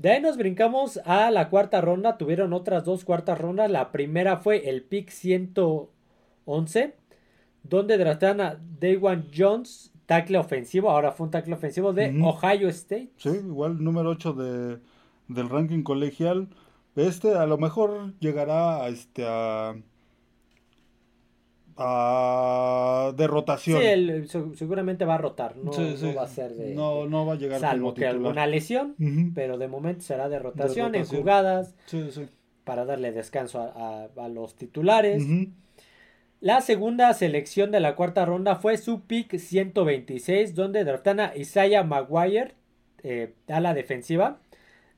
De 0.00 0.10
ahí 0.10 0.22
nos 0.22 0.38
brincamos 0.38 0.98
a 1.04 1.30
la 1.30 1.50
cuarta 1.50 1.82
ronda. 1.82 2.16
Tuvieron 2.16 2.54
otras 2.54 2.86
dos 2.86 3.04
cuartas 3.04 3.38
rondas. 3.38 3.70
La 3.70 3.92
primera 3.92 4.38
fue 4.38 4.70
el 4.70 4.82
pick 4.82 5.10
111, 5.10 6.94
donde 7.64 7.98
draftearon 7.98 8.40
a 8.40 8.58
Daywan 8.80 9.26
Jones, 9.36 9.92
tackle 10.06 10.38
ofensivo. 10.38 10.90
Ahora 10.90 11.12
fue 11.12 11.26
un 11.26 11.30
tackle 11.30 11.52
ofensivo 11.52 11.92
de. 11.92 12.18
Ohio 12.24 12.70
State. 12.70 13.10
Sí, 13.18 13.28
igual 13.28 13.84
número 13.84 14.08
8 14.08 14.32
de, 14.32 14.78
del 15.28 15.50
ranking 15.50 15.82
colegial. 15.82 16.48
Este 16.96 17.34
a 17.34 17.44
lo 17.44 17.58
mejor 17.58 18.14
llegará 18.20 18.82
a 18.82 18.88
este 18.88 19.26
a, 19.28 19.74
a 21.76 22.59
de 23.12 23.24
Sí, 23.24 23.26
rotación. 23.28 23.82
él 23.82 24.28
se- 24.28 24.54
seguramente 24.56 25.04
va 25.04 25.14
a 25.14 25.18
rotar. 25.18 25.56
No, 25.56 25.72
Sí, 25.72 25.82
no 25.90 25.96
sí. 25.96 26.12
va 26.14 26.22
a 26.22 26.28
ser 26.28 26.52
de. 26.54 26.74
no, 26.74 27.06
no 27.06 27.26
va 27.26 27.34
a 27.34 27.36
llegar 27.36 27.60
salvo 27.60 27.82
como 27.88 27.94
que 27.94 28.00
titular. 28.02 28.14
alguna 28.16 28.46
lesión. 28.46 28.94
Pero 29.34 29.58
de 29.58 29.68
momento 29.68 30.02
será 30.02 30.28
de 30.28 30.38
rotación, 30.38 30.94
en 30.94 31.02
rotación. 31.02 31.20
jugadas 31.20 31.74
Sí, 31.86 32.10
sí. 32.10 32.28
para 32.64 32.84
darle 32.84 33.12
descanso 33.12 33.60
a, 33.60 34.04
a- 34.16 34.24
a 34.24 34.28
los 34.28 34.54
titulares. 34.56 35.22
La 36.40 36.62
segunda 36.62 37.12
selección 37.12 37.70
de 37.70 37.80
la 37.80 37.96
cuarta 37.96 38.24
ronda 38.24 38.56
fue 38.56 38.78
su 38.78 39.02
pick 39.02 39.36
126, 39.38 40.54
donde 40.54 40.84
draftan 40.84 41.20
a 41.20 41.36
Isaiah 41.36 41.82
Maguire 41.84 42.54
eh, 43.02 43.34
a 43.48 43.60
la 43.60 43.74
defensiva 43.74 44.40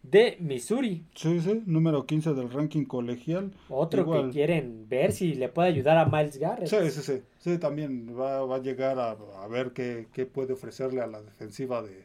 de 0.03 0.37
Missouri. 0.41 1.05
Sí, 1.15 1.41
sí, 1.41 1.63
número 1.67 2.07
15 2.07 2.35
del 2.35 2.51
ranking 2.51 2.85
colegial. 2.85 3.53
Otro 3.69 4.03
Igual. 4.03 4.27
que 4.27 4.33
quieren 4.33 4.89
ver 4.89 5.13
si 5.13 5.35
le 5.35 5.49
puede 5.49 5.69
ayudar 5.69 5.97
a 5.99 6.07
Miles 6.07 6.39
Garrett. 6.39 6.67
Sí, 6.69 6.91
sí, 6.91 7.03
sí. 7.03 7.23
Sí, 7.39 7.59
también 7.59 8.19
va, 8.19 8.45
va 8.45 8.57
a 8.57 8.61
llegar 8.63 8.99
a, 8.99 9.13
a 9.13 9.47
ver 9.49 9.71
qué, 9.73 10.07
qué 10.13 10.27
puede 10.27 10.53
ofrecerle 10.55 11.01
a 11.01 11.07
la 11.07 11.23
defensiva 11.23 11.83
de, 11.83 12.05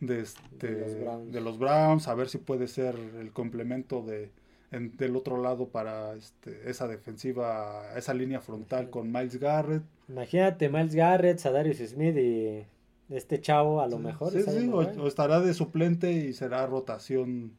de, 0.00 0.20
este, 0.20 0.66
De 0.74 0.80
los 0.84 1.00
Browns. 1.00 1.32
de 1.32 1.40
los 1.40 1.58
Browns, 1.58 2.08
a 2.08 2.14
ver 2.14 2.28
si 2.28 2.38
puede 2.38 2.68
ser 2.68 2.94
el 3.18 3.32
complemento 3.32 4.02
de, 4.02 4.30
en- 4.70 4.94
del 4.98 5.16
otro 5.16 5.40
lado 5.42 5.68
para 5.68 6.14
este, 6.14 6.68
esa 6.70 6.86
defensiva, 6.86 7.82
esa 7.96 8.12
línea 8.12 8.40
frontal 8.40 8.90
con 8.90 9.10
Miles 9.10 9.40
Garrett. 9.40 9.82
Imagínate 10.08 10.68
Miles 10.68 10.94
Garrett, 10.94 11.38
Sadarius 11.38 11.78
Smith 11.78 12.16
y 12.16 12.64
este 13.08 13.40
chavo 13.40 13.80
a 13.80 13.88
lo 13.88 13.98
mejor. 13.98 14.32
Sí, 14.32 14.68
o, 14.68 15.06
estará 15.06 15.40
de 15.40 15.54
suplente 15.54 16.12
y 16.12 16.32
será 16.32 16.66
rotación. 16.66 17.56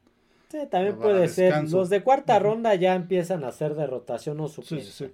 Sí, 0.50 0.60
también 0.70 0.98
puede 0.98 1.28
ser. 1.28 1.46
descanso. 1.46 1.78
Los 1.78 1.90
de 1.90 2.04
cuarta 2.04 2.40
ronda 2.40 2.76
ya 2.76 2.96
empiezan 2.96 3.44
a 3.44 3.52
ser 3.52 3.76
de 3.76 3.88
rotación 3.88 4.40
o 4.40 4.48
suplente. 4.48 4.86
sí, 4.86 5.06
sí. 5.06 5.12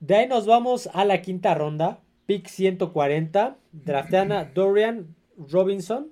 De 0.00 0.16
ahí 0.16 0.26
nos 0.26 0.46
vamos 0.46 0.88
a 0.92 1.04
la 1.04 1.22
quinta 1.22 1.54
ronda. 1.54 2.00
Pick 2.26 2.48
140. 2.48 3.56
Draftean 3.72 4.32
a 4.32 4.44
Dorian 4.54 5.14
Robinson. 5.36 6.08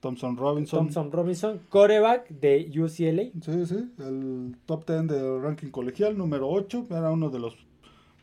Thompson 0.00 0.36
Robinson. 0.36 0.78
Thompson 0.80 1.12
Robinson. 1.12 1.60
Coreback 1.68 2.28
de 2.30 2.68
UCLA. 2.70 3.30
Sí, 3.40 3.66
sí, 3.66 3.92
el 3.98 4.56
top 4.66 4.86
10 4.86 5.06
del 5.06 5.42
ranking 5.42 5.70
colegial, 5.70 6.16
número 6.16 6.48
8, 6.48 6.86
era 6.90 7.10
uno 7.10 7.30
de 7.30 7.38
los 7.40 7.56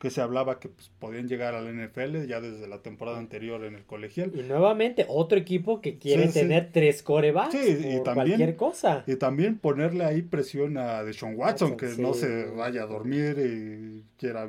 que 0.05 0.11
se 0.11 0.21
hablaba 0.21 0.59
que 0.59 0.69
pues, 0.69 0.91
podían 0.99 1.27
llegar 1.27 1.55
al 1.55 1.65
NFL 1.67 2.27
ya 2.27 2.39
desde 2.39 2.67
la 2.67 2.83
temporada 2.83 3.17
anterior 3.17 3.63
en 3.63 3.73
el 3.73 3.85
colegial. 3.85 4.31
Y 4.35 4.43
nuevamente 4.43 5.07
otro 5.09 5.39
equipo 5.39 5.81
que 5.81 5.97
quiere 5.97 6.27
Sí, 6.27 6.33
sí. 6.33 6.39
tener 6.41 6.69
tres 6.71 7.01
corebacks 7.01 7.53
Sí, 7.53 7.57
y 7.79 7.95
por 7.95 8.03
también- 8.03 8.27
cualquier 8.37 8.55
cosa. 8.55 9.03
Y 9.07 9.15
también 9.15 9.57
ponerle 9.57 10.03
ahí 10.03 10.21
presión 10.21 10.77
a 10.77 11.03
Deshaun 11.03 11.33
Watson, 11.35 11.71
Watson, 11.71 11.77
que 11.77 11.95
sí. 11.95 12.01
no 12.03 12.13
se 12.13 12.45
vaya 12.51 12.83
a 12.83 12.85
dormir 12.85 13.35
y 13.39 14.03
quiera 14.19 14.47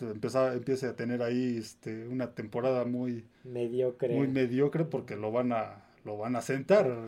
empezar, 0.00 0.52
empiece 0.54 0.86
a 0.86 0.94
tener 0.94 1.22
ahí 1.22 1.56
este, 1.58 2.06
una 2.06 2.30
temporada 2.34 2.84
muy, 2.84 3.24
Mediocre. 3.42 4.14
muy 4.14 4.28
mediocre 4.28 4.84
porque 4.84 5.16
lo 5.16 5.32
van 5.32 5.50
a, 5.52 5.82
lo 6.04 6.16
van 6.16 6.36
a 6.36 6.40
sentar. 6.40 6.84
Pues, 6.86 6.98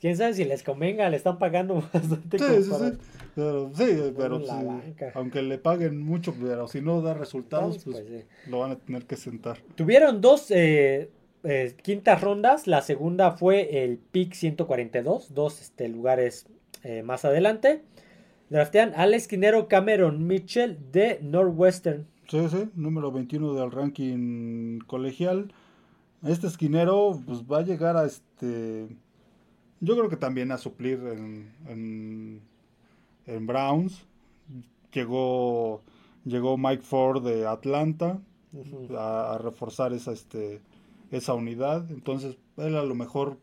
Quién 0.00 0.16
sabe 0.16 0.32
si 0.34 0.44
les 0.44 0.62
convenga, 0.62 1.08
le 1.10 1.16
están 1.16 1.38
pagando 1.38 1.74
bastante. 1.92 2.38
Sí, 2.38 2.44
sí, 2.64 2.70
para- 2.70 2.90
sí. 2.90 2.96
Pero, 3.34 3.70
sí, 3.74 3.84
pero 4.16 4.40
sí, 4.40 4.46
banca. 4.64 5.12
aunque 5.14 5.40
le 5.42 5.56
paguen 5.58 6.00
mucho, 6.02 6.34
pero 6.40 6.66
si 6.66 6.80
no 6.80 7.00
da 7.00 7.14
resultados, 7.14 7.78
pues, 7.84 8.00
Pues, 8.00 8.08
sí. 8.08 8.50
lo 8.50 8.58
van 8.60 8.72
a 8.72 8.76
tener 8.76 9.04
que 9.06 9.16
sentar. 9.16 9.58
Tuvieron 9.76 10.20
dos 10.20 10.50
eh, 10.50 11.10
eh, 11.44 11.74
quintas 11.82 12.20
rondas. 12.20 12.66
La 12.66 12.82
segunda 12.82 13.32
fue 13.32 13.84
el 13.84 13.98
pick 13.98 14.32
142, 14.34 15.32
dos 15.32 15.60
este, 15.60 15.88
lugares 15.88 16.46
eh, 16.82 17.02
más 17.02 17.24
adelante. 17.24 17.82
Draftean 18.48 18.92
al 18.96 19.14
esquinero 19.14 19.68
Cameron 19.68 20.26
Mitchell 20.26 20.76
de 20.90 21.20
Northwestern. 21.22 22.06
Sí, 22.28 22.48
sí, 22.50 22.68
número 22.74 23.12
21 23.12 23.54
del 23.54 23.70
ranking 23.70 24.80
colegial. 24.86 25.52
Este 26.26 26.48
esquinero 26.48 27.20
pues 27.26 27.42
va 27.44 27.58
a 27.58 27.62
llegar 27.62 27.96
a 27.96 28.06
este 28.06 28.88
yo 29.80 29.96
creo 29.96 30.08
que 30.08 30.16
también 30.16 30.52
a 30.52 30.58
suplir 30.58 31.00
en, 31.06 31.52
en, 31.66 32.40
en 33.26 33.46
Browns. 33.46 34.04
Llegó 34.92 35.82
llegó 36.24 36.58
Mike 36.58 36.82
Ford 36.82 37.24
de 37.24 37.46
Atlanta 37.46 38.20
a, 38.96 39.34
a 39.34 39.38
reforzar 39.38 39.92
esa 39.92 40.12
este 40.12 40.60
esa 41.10 41.34
unidad, 41.34 41.90
entonces 41.90 42.36
él 42.56 42.76
a 42.76 42.84
lo 42.84 42.94
mejor 42.94 43.38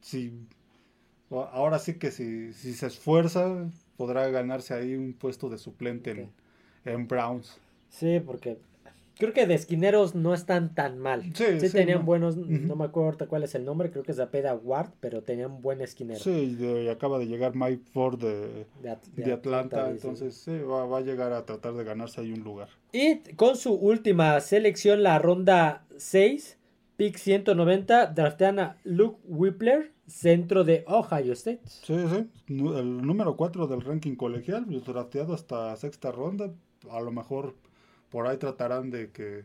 si 0.00 0.32
ahora 1.30 1.78
sí 1.78 1.94
que 1.94 2.10
si, 2.10 2.52
si 2.52 2.74
se 2.74 2.86
esfuerza 2.86 3.68
podrá 3.96 4.28
ganarse 4.28 4.74
ahí 4.74 4.94
un 4.94 5.12
puesto 5.12 5.48
de 5.48 5.58
suplente 5.58 6.10
en, 6.10 6.30
en 6.84 7.06
Browns. 7.06 7.58
Sí, 7.88 8.20
porque 8.20 8.58
creo 9.18 9.32
que 9.32 9.46
de 9.46 9.54
esquineros 9.54 10.14
no 10.14 10.34
están 10.34 10.74
tan 10.74 10.98
mal. 10.98 11.22
Sí, 11.34 11.44
Sí, 11.60 11.68
sí, 11.68 11.72
tenían 11.76 12.00
no. 12.00 12.04
buenos, 12.04 12.36
no 12.36 12.76
me 12.76 12.84
acuerdo 12.84 13.06
ahorita 13.06 13.26
cuál 13.26 13.42
es 13.44 13.54
el 13.54 13.64
nombre, 13.64 13.90
creo 13.90 14.02
que 14.02 14.12
es 14.12 14.18
Apeda 14.18 14.54
Ward, 14.54 14.90
pero 15.00 15.22
tenían 15.22 15.60
buen 15.62 15.80
esquinero. 15.80 16.20
Sí, 16.20 16.54
de- 16.54 16.84
y 16.84 16.88
acaba 16.88 17.18
de 17.18 17.26
llegar 17.26 17.54
Mike 17.54 17.82
Ford 17.92 18.18
de, 18.20 18.66
de, 18.82 18.90
At- 18.90 19.04
de 19.14 19.32
Atlanta, 19.32 19.90
entonces 19.90 20.34
sí, 20.34 20.58
va, 20.58 20.84
va 20.86 20.98
a 20.98 21.02
llegar 21.02 21.32
a 21.32 21.44
tratar 21.46 21.74
de 21.74 21.84
ganarse 21.84 22.20
ahí 22.20 22.32
un 22.32 22.42
lugar. 22.44 22.68
Y 22.92 23.18
con 23.36 23.56
su 23.56 23.72
última 23.74 24.38
selección, 24.40 25.02
la 25.02 25.18
ronda 25.18 25.84
6, 25.96 26.58
pick 26.96 27.16
190, 27.16 28.06
draftean 28.06 28.58
a 28.58 28.76
Luke 28.84 29.18
Whippler, 29.26 29.92
centro 30.06 30.64
de 30.64 30.84
Ohio 30.86 31.32
State. 31.32 31.60
Sí, 31.64 31.94
sí, 31.96 32.28
el 32.48 32.98
número 33.02 33.36
4 33.36 33.66
del 33.66 33.80
ranking 33.80 34.16
colegial, 34.16 34.66
pues, 34.66 34.84
drafteado 34.84 35.34
hasta 35.34 35.74
sexta 35.76 36.12
ronda, 36.12 36.52
a 36.90 37.00
lo 37.00 37.10
mejor 37.10 37.54
por 38.14 38.28
ahí 38.28 38.36
tratarán 38.36 38.92
de 38.92 39.10
que 39.10 39.42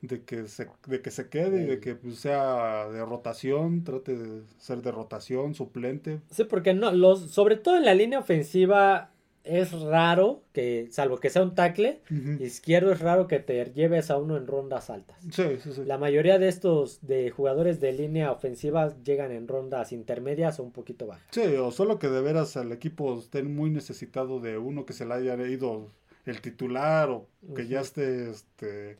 de 0.00 0.22
que 0.22 0.46
se, 0.46 0.68
de 0.86 1.02
que 1.02 1.10
se 1.10 1.28
quede 1.28 1.64
y 1.64 1.66
de 1.66 1.80
que 1.80 1.96
pues, 1.96 2.20
sea 2.20 2.88
de 2.88 3.04
rotación, 3.04 3.82
trate 3.82 4.16
de 4.16 4.42
ser 4.58 4.80
de 4.80 4.92
rotación, 4.92 5.56
suplente. 5.56 6.20
Sí, 6.30 6.44
porque 6.44 6.72
no, 6.72 6.92
los, 6.92 7.32
sobre 7.32 7.56
todo 7.56 7.76
en 7.76 7.84
la 7.84 7.94
línea 7.94 8.20
ofensiva 8.20 9.10
es 9.42 9.72
raro 9.72 10.44
que, 10.52 10.86
salvo 10.92 11.18
que 11.18 11.30
sea 11.30 11.42
un 11.42 11.56
tackle, 11.56 12.00
izquierdo 12.38 12.92
es 12.92 13.00
raro 13.00 13.26
que 13.26 13.40
te 13.40 13.64
lleves 13.72 14.12
a 14.12 14.18
uno 14.18 14.36
en 14.36 14.46
rondas 14.46 14.88
altas. 14.88 15.16
Sí, 15.32 15.58
sí, 15.60 15.72
sí. 15.72 15.84
La 15.84 15.98
mayoría 15.98 16.38
de 16.38 16.46
estos 16.46 17.04
de 17.04 17.30
jugadores 17.30 17.80
de 17.80 17.92
línea 17.92 18.30
ofensiva 18.30 18.94
llegan 19.02 19.32
en 19.32 19.48
rondas 19.48 19.90
intermedias 19.90 20.60
o 20.60 20.62
un 20.62 20.70
poquito 20.70 21.08
bajas. 21.08 21.26
Sí, 21.32 21.42
o 21.56 21.72
solo 21.72 21.98
que 21.98 22.08
de 22.08 22.22
veras 22.22 22.54
el 22.54 22.70
equipo 22.70 23.18
esté 23.18 23.42
muy 23.42 23.70
necesitado 23.70 24.38
de 24.38 24.58
uno 24.58 24.86
que 24.86 24.92
se 24.92 25.06
le 25.06 25.14
haya 25.14 25.34
ido 25.48 25.90
el 26.26 26.40
titular 26.40 27.08
o 27.10 27.28
que 27.54 27.66
ya 27.68 27.80
esté 27.80 28.30
este, 28.30 28.98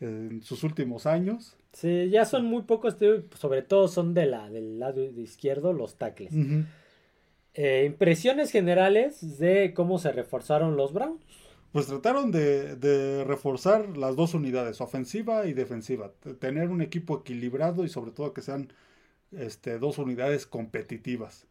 en 0.00 0.42
sus 0.42 0.64
últimos 0.64 1.06
años. 1.06 1.56
Sí, 1.72 2.08
ya 2.10 2.24
son 2.24 2.46
muy 2.46 2.62
pocos, 2.62 2.96
sobre 3.38 3.62
todo 3.62 3.88
son 3.88 4.14
de 4.14 4.26
la, 4.26 4.50
del 4.50 4.78
lado 4.78 5.02
izquierdo 5.04 5.72
los 5.72 5.96
tackles. 5.96 6.34
Eh, 7.54 7.84
impresiones 7.86 8.50
generales 8.50 9.38
de 9.38 9.72
cómo 9.74 9.98
se 9.98 10.12
reforzaron 10.12 10.76
los 10.76 10.92
Browns. 10.92 11.22
Pues 11.72 11.86
trataron 11.86 12.30
de, 12.30 12.76
de 12.76 13.24
reforzar 13.24 13.96
las 13.96 14.16
dos 14.16 14.34
unidades, 14.34 14.80
ofensiva 14.80 15.46
y 15.46 15.52
defensiva. 15.52 16.12
Tener 16.38 16.70
un 16.70 16.80
equipo 16.80 17.20
equilibrado 17.20 17.84
y 17.84 17.88
sobre 17.88 18.12
todo 18.12 18.32
que 18.32 18.42
sean 18.42 18.72
este, 19.32 19.78
dos 19.78 19.98
unidades 19.98 20.46
competitivas. 20.46 21.46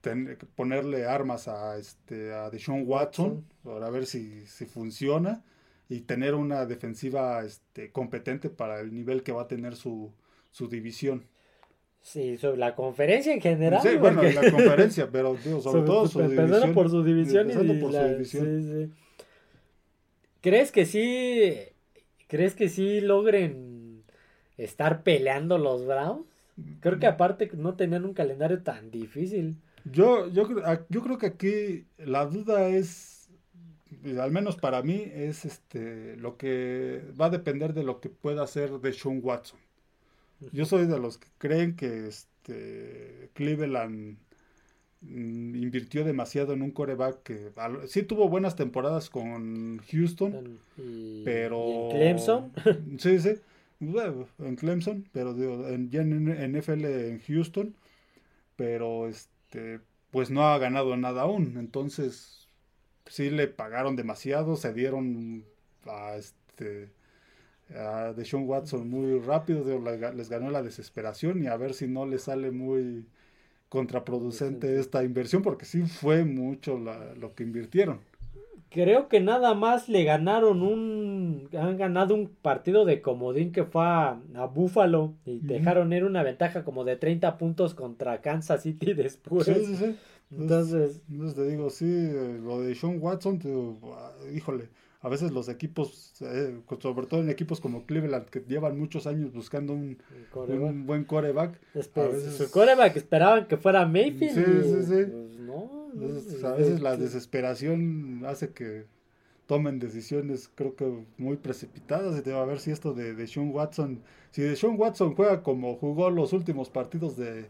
Ten- 0.00 0.38
ponerle 0.54 1.06
armas 1.06 1.48
a, 1.48 1.76
este, 1.78 2.32
a 2.32 2.50
Deshaun 2.50 2.84
Watson 2.86 3.44
para 3.64 3.90
ver 3.90 4.06
si, 4.06 4.46
si 4.46 4.66
funciona. 4.66 5.42
y 5.90 6.00
tener 6.02 6.34
una 6.34 6.66
defensiva 6.66 7.42
este, 7.44 7.90
competente 7.92 8.50
para 8.50 8.80
el 8.80 8.92
nivel 8.94 9.22
que 9.22 9.32
va 9.32 9.42
a 9.42 9.48
tener 9.48 9.74
su, 9.74 10.12
su 10.50 10.68
división. 10.68 11.24
Sí, 12.02 12.36
sobre 12.36 12.58
la 12.58 12.74
conferencia 12.74 13.32
en 13.32 13.40
general. 13.40 13.80
Sí, 13.82 13.96
bueno, 13.96 14.22
la 14.22 14.50
conferencia, 14.50 15.10
pero 15.10 15.34
digo, 15.42 15.60
sobre, 15.62 15.82
todo 15.82 16.06
su 16.06 16.20
división. 16.20 16.74
por 16.74 16.90
su 16.90 17.02
división. 17.02 17.50
Y 17.50 17.54
por 17.80 17.92
su 17.92 18.04
división. 18.04 18.62
Sí, 18.62 18.62
sí. 18.86 18.92
¿Crees 20.40 20.70
que 20.72 20.86
sí? 20.86 21.52
¿Crees 22.28 22.54
que 22.54 22.68
sí 22.68 23.00
logren 23.00 24.04
estar 24.56 25.02
peleando 25.02 25.58
los 25.58 25.86
Browns? 25.86 26.26
Creo 26.80 26.98
que 26.98 27.06
aparte 27.06 27.50
no 27.54 27.74
tenían 27.76 28.04
un 28.04 28.14
calendario 28.14 28.62
tan 28.62 28.90
difícil. 28.90 29.56
Yo, 29.92 30.28
yo, 30.28 30.48
yo 30.88 31.02
creo 31.02 31.18
que 31.18 31.26
aquí 31.26 31.86
la 31.98 32.26
duda 32.26 32.68
es, 32.68 33.28
al 34.18 34.30
menos 34.30 34.56
para 34.56 34.82
mí, 34.82 35.10
es 35.12 35.44
este 35.44 36.16
lo 36.16 36.36
que 36.36 37.02
va 37.20 37.26
a 37.26 37.30
depender 37.30 37.74
de 37.74 37.84
lo 37.84 38.00
que 38.00 38.08
pueda 38.08 38.42
hacer 38.42 38.70
de 38.80 38.92
Sean 38.92 39.20
Watson. 39.22 39.60
Yo 40.52 40.64
soy 40.66 40.86
de 40.86 40.98
los 40.98 41.18
que 41.18 41.28
creen 41.38 41.74
que 41.74 42.06
este 42.06 43.30
Cleveland 43.34 44.16
mm, 45.00 45.56
invirtió 45.56 46.04
demasiado 46.04 46.52
en 46.52 46.62
un 46.62 46.70
coreback 46.70 47.22
que 47.22 47.50
sí 47.86 48.02
tuvo 48.04 48.28
buenas 48.28 48.54
temporadas 48.56 49.10
con 49.10 49.78
Houston, 49.90 50.58
pero... 51.24 51.90
en 51.90 51.96
Clemson? 51.96 52.52
Sí, 52.98 53.18
sí, 53.18 53.34
en 53.80 54.56
Clemson, 54.56 55.04
pero 55.12 55.34
en, 55.68 55.90
ya 55.90 56.02
en 56.02 56.58
NFL 56.58 56.84
en 56.84 57.20
Houston, 57.20 57.74
pero 58.56 59.08
este, 59.08 59.37
pues 60.10 60.30
no 60.30 60.48
ha 60.48 60.58
ganado 60.58 60.96
nada 60.96 61.22
aún, 61.22 61.56
entonces 61.58 62.48
sí 63.06 63.30
le 63.30 63.48
pagaron 63.48 63.96
demasiado, 63.96 64.56
se 64.56 64.72
dieron 64.72 65.44
a 65.86 66.16
este 66.16 66.90
a 67.74 68.14
Deshaun 68.14 68.48
Watson 68.48 68.88
muy 68.88 69.18
rápido, 69.20 69.78
les 70.14 70.28
ganó 70.30 70.50
la 70.50 70.62
desesperación 70.62 71.42
y 71.42 71.48
a 71.48 71.56
ver 71.56 71.74
si 71.74 71.86
no 71.86 72.06
le 72.06 72.18
sale 72.18 72.50
muy 72.50 73.06
contraproducente 73.68 74.78
esta 74.80 75.04
inversión, 75.04 75.42
porque 75.42 75.66
sí 75.66 75.82
fue 75.82 76.24
mucho 76.24 76.78
lo 76.78 77.34
que 77.34 77.42
invirtieron. 77.42 78.00
Creo 78.70 79.08
que 79.08 79.20
nada 79.20 79.54
más 79.54 79.88
le 79.88 80.04
ganaron 80.04 80.62
un. 80.62 81.48
Han 81.58 81.76
ganado 81.76 82.14
un 82.14 82.28
partido 82.28 82.84
de 82.84 83.00
comodín 83.00 83.52
que 83.52 83.64
fue 83.64 83.82
a, 83.84 84.20
Buffalo 84.54 85.14
y 85.24 85.38
dejaron 85.38 85.92
ir 85.92 86.04
una 86.04 86.22
ventaja 86.22 86.64
como 86.64 86.84
de 86.84 86.96
30 86.96 87.38
puntos 87.38 87.74
contra 87.74 88.20
Kansas 88.20 88.62
City 88.62 88.92
después. 88.94 89.46
Sí, 89.46 89.54
sí, 89.64 89.76
sí. 89.76 89.96
Entonces. 90.30 91.00
Entonces 91.10 91.36
te 91.36 91.48
digo, 91.48 91.70
sí, 91.70 92.10
lo 92.42 92.60
de 92.60 92.74
Sean 92.74 92.98
Watson, 93.00 93.40
híjole 94.34 94.68
a 95.00 95.08
veces 95.08 95.30
los 95.30 95.48
equipos, 95.48 96.14
eh, 96.22 96.58
sobre 96.80 97.06
todo 97.06 97.20
en 97.20 97.30
equipos 97.30 97.60
como 97.60 97.86
Cleveland, 97.86 98.26
que 98.26 98.40
llevan 98.40 98.78
muchos 98.78 99.06
años 99.06 99.32
buscando 99.32 99.72
un, 99.72 99.98
un 100.34 100.86
buen 100.86 101.04
coreback. 101.04 101.60
a 101.74 102.00
veces, 102.00 102.34
su 102.34 102.50
coreback 102.50 102.96
esperaban 102.96 103.46
que 103.46 103.56
fuera 103.56 103.86
Mayfield. 103.86 104.34
Sí, 104.34 104.44
sí, 104.64 104.82
sí. 104.82 105.10
Pues 105.10 105.38
no, 105.38 105.77
a 106.44 106.52
veces 106.52 106.80
la 106.80 106.96
desesperación 106.96 108.22
hace 108.26 108.50
que 108.50 108.86
tomen 109.46 109.78
decisiones, 109.78 110.50
creo 110.54 110.76
que 110.76 111.04
muy 111.16 111.36
precipitadas. 111.36 112.18
Y 112.18 112.22
te 112.22 112.32
va 112.32 112.42
a 112.42 112.46
ver 112.46 112.60
si 112.60 112.70
esto 112.70 112.92
de, 112.92 113.14
de 113.14 113.26
Sean 113.26 113.50
Watson, 113.50 114.02
si 114.30 114.42
de 114.42 114.56
Sean 114.56 114.78
Watson 114.78 115.14
juega 115.14 115.42
como 115.42 115.76
jugó 115.76 116.10
los 116.10 116.32
últimos 116.32 116.68
partidos 116.68 117.16
de, 117.16 117.46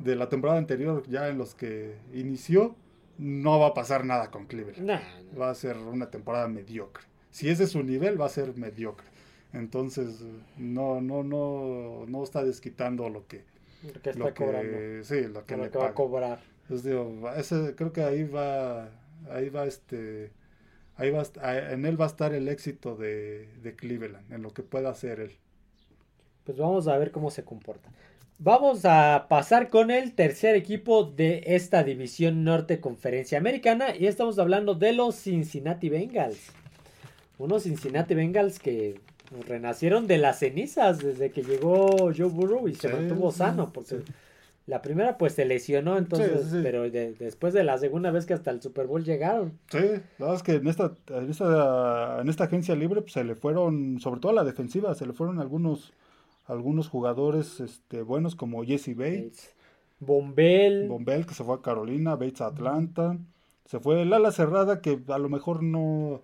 de 0.00 0.16
la 0.16 0.28
temporada 0.28 0.58
anterior, 0.58 1.04
ya 1.08 1.28
en 1.28 1.38
los 1.38 1.54
que 1.54 1.94
inició 2.12 2.74
no 3.18 3.60
va 3.60 3.68
a 3.68 3.74
pasar 3.74 4.04
nada 4.04 4.30
con 4.30 4.46
Cleveland. 4.46 5.00
Va 5.38 5.50
a 5.50 5.54
ser 5.54 5.76
una 5.76 6.10
temporada 6.10 6.48
mediocre. 6.48 7.04
Si 7.30 7.48
ese 7.48 7.64
es 7.64 7.70
su 7.70 7.82
nivel, 7.82 8.20
va 8.20 8.26
a 8.26 8.30
ser 8.30 8.56
mediocre. 8.56 9.06
Entonces, 9.52 10.24
no, 10.56 11.00
no, 11.00 11.22
no, 11.22 12.06
no 12.06 12.24
está 12.24 12.42
desquitando 12.44 13.08
lo 13.08 13.26
que, 13.26 13.44
lo 13.82 14.00
que 14.00 14.10
está 14.10 14.34
cobrando. 14.34 15.04
Sí, 15.04 15.22
lo 15.26 15.44
que, 15.44 15.56
va 15.56 15.88
a 15.88 15.94
cobrar. 15.94 16.40
Ese, 16.74 17.74
creo 17.74 17.92
que 17.92 18.02
ahí 18.02 18.24
va, 18.24 18.88
ahí 19.30 19.48
va 19.48 19.64
este, 19.66 20.30
ahí 20.96 21.10
va, 21.10 21.24
en 21.72 21.86
él 21.86 22.00
va 22.00 22.04
a 22.04 22.08
estar 22.08 22.34
el 22.34 22.48
éxito 22.48 22.96
de, 22.96 23.48
de 23.62 23.74
Cleveland, 23.74 24.32
en 24.32 24.42
lo 24.42 24.50
que 24.50 24.62
pueda 24.62 24.90
hacer 24.90 25.20
él. 25.20 25.32
Pues 26.44 26.58
vamos 26.58 26.88
a 26.88 26.96
ver 26.96 27.10
cómo 27.10 27.30
se 27.30 27.44
comporta. 27.44 27.90
Vamos 28.38 28.86
a 28.86 29.26
pasar 29.28 29.68
con 29.68 29.90
el 29.90 30.14
tercer 30.14 30.56
equipo 30.56 31.04
de 31.04 31.42
esta 31.44 31.84
división 31.84 32.42
norte 32.42 32.80
conferencia 32.80 33.36
americana 33.36 33.94
y 33.94 34.06
estamos 34.06 34.38
hablando 34.38 34.74
de 34.74 34.94
los 34.94 35.14
Cincinnati 35.14 35.90
Bengals. 35.90 36.50
Unos 37.36 37.64
Cincinnati 37.64 38.14
Bengals 38.14 38.58
que 38.58 38.98
renacieron 39.46 40.06
de 40.06 40.16
las 40.16 40.38
cenizas 40.38 41.00
desde 41.00 41.30
que 41.30 41.42
llegó 41.42 42.12
Joe 42.16 42.30
Burrow 42.30 42.66
y 42.66 42.74
se 42.74 42.88
mantuvo 42.88 43.30
sano 43.30 43.72
porque 43.74 43.98
la 44.66 44.82
primera 44.82 45.18
pues 45.18 45.34
se 45.34 45.44
lesionó 45.44 45.98
entonces, 45.98 46.54
pero 46.62 46.88
después 46.88 47.52
de 47.54 47.64
la 47.64 47.78
segunda 47.78 48.10
vez 48.10 48.26
que 48.26 48.34
hasta 48.34 48.50
el 48.50 48.62
Super 48.62 48.86
Bowl 48.86 49.04
llegaron. 49.04 49.58
Sí, 49.70 49.78
la 49.78 50.26
verdad 50.26 50.34
es 50.34 50.42
que 50.42 50.52
en 50.54 50.68
esta, 50.68 50.92
en 51.08 51.30
esta, 51.30 52.20
en 52.20 52.28
esta 52.28 52.44
agencia 52.44 52.74
libre 52.76 53.02
pues, 53.02 53.12
se 53.12 53.24
le 53.24 53.34
fueron, 53.34 53.98
sobre 54.00 54.20
todo 54.20 54.32
a 54.32 54.34
la 54.36 54.44
defensiva, 54.44 54.94
se 54.94 55.06
le 55.06 55.12
fueron 55.12 55.40
algunos 55.40 55.92
algunos 56.46 56.88
jugadores 56.88 57.60
este, 57.60 58.02
buenos 58.02 58.34
como 58.34 58.64
Jesse 58.64 58.96
Bates. 58.96 59.54
Bombel. 60.00 60.88
Bombel 60.88 61.26
que 61.26 61.34
se 61.34 61.44
fue 61.44 61.54
a 61.54 61.62
Carolina, 61.62 62.16
Bates 62.16 62.40
a 62.40 62.46
Atlanta. 62.46 63.18
Se 63.66 63.78
fue 63.78 64.02
el 64.02 64.12
ala 64.12 64.32
cerrada 64.32 64.80
que 64.80 65.00
a 65.08 65.18
lo 65.18 65.28
mejor 65.28 65.62
no, 65.62 66.22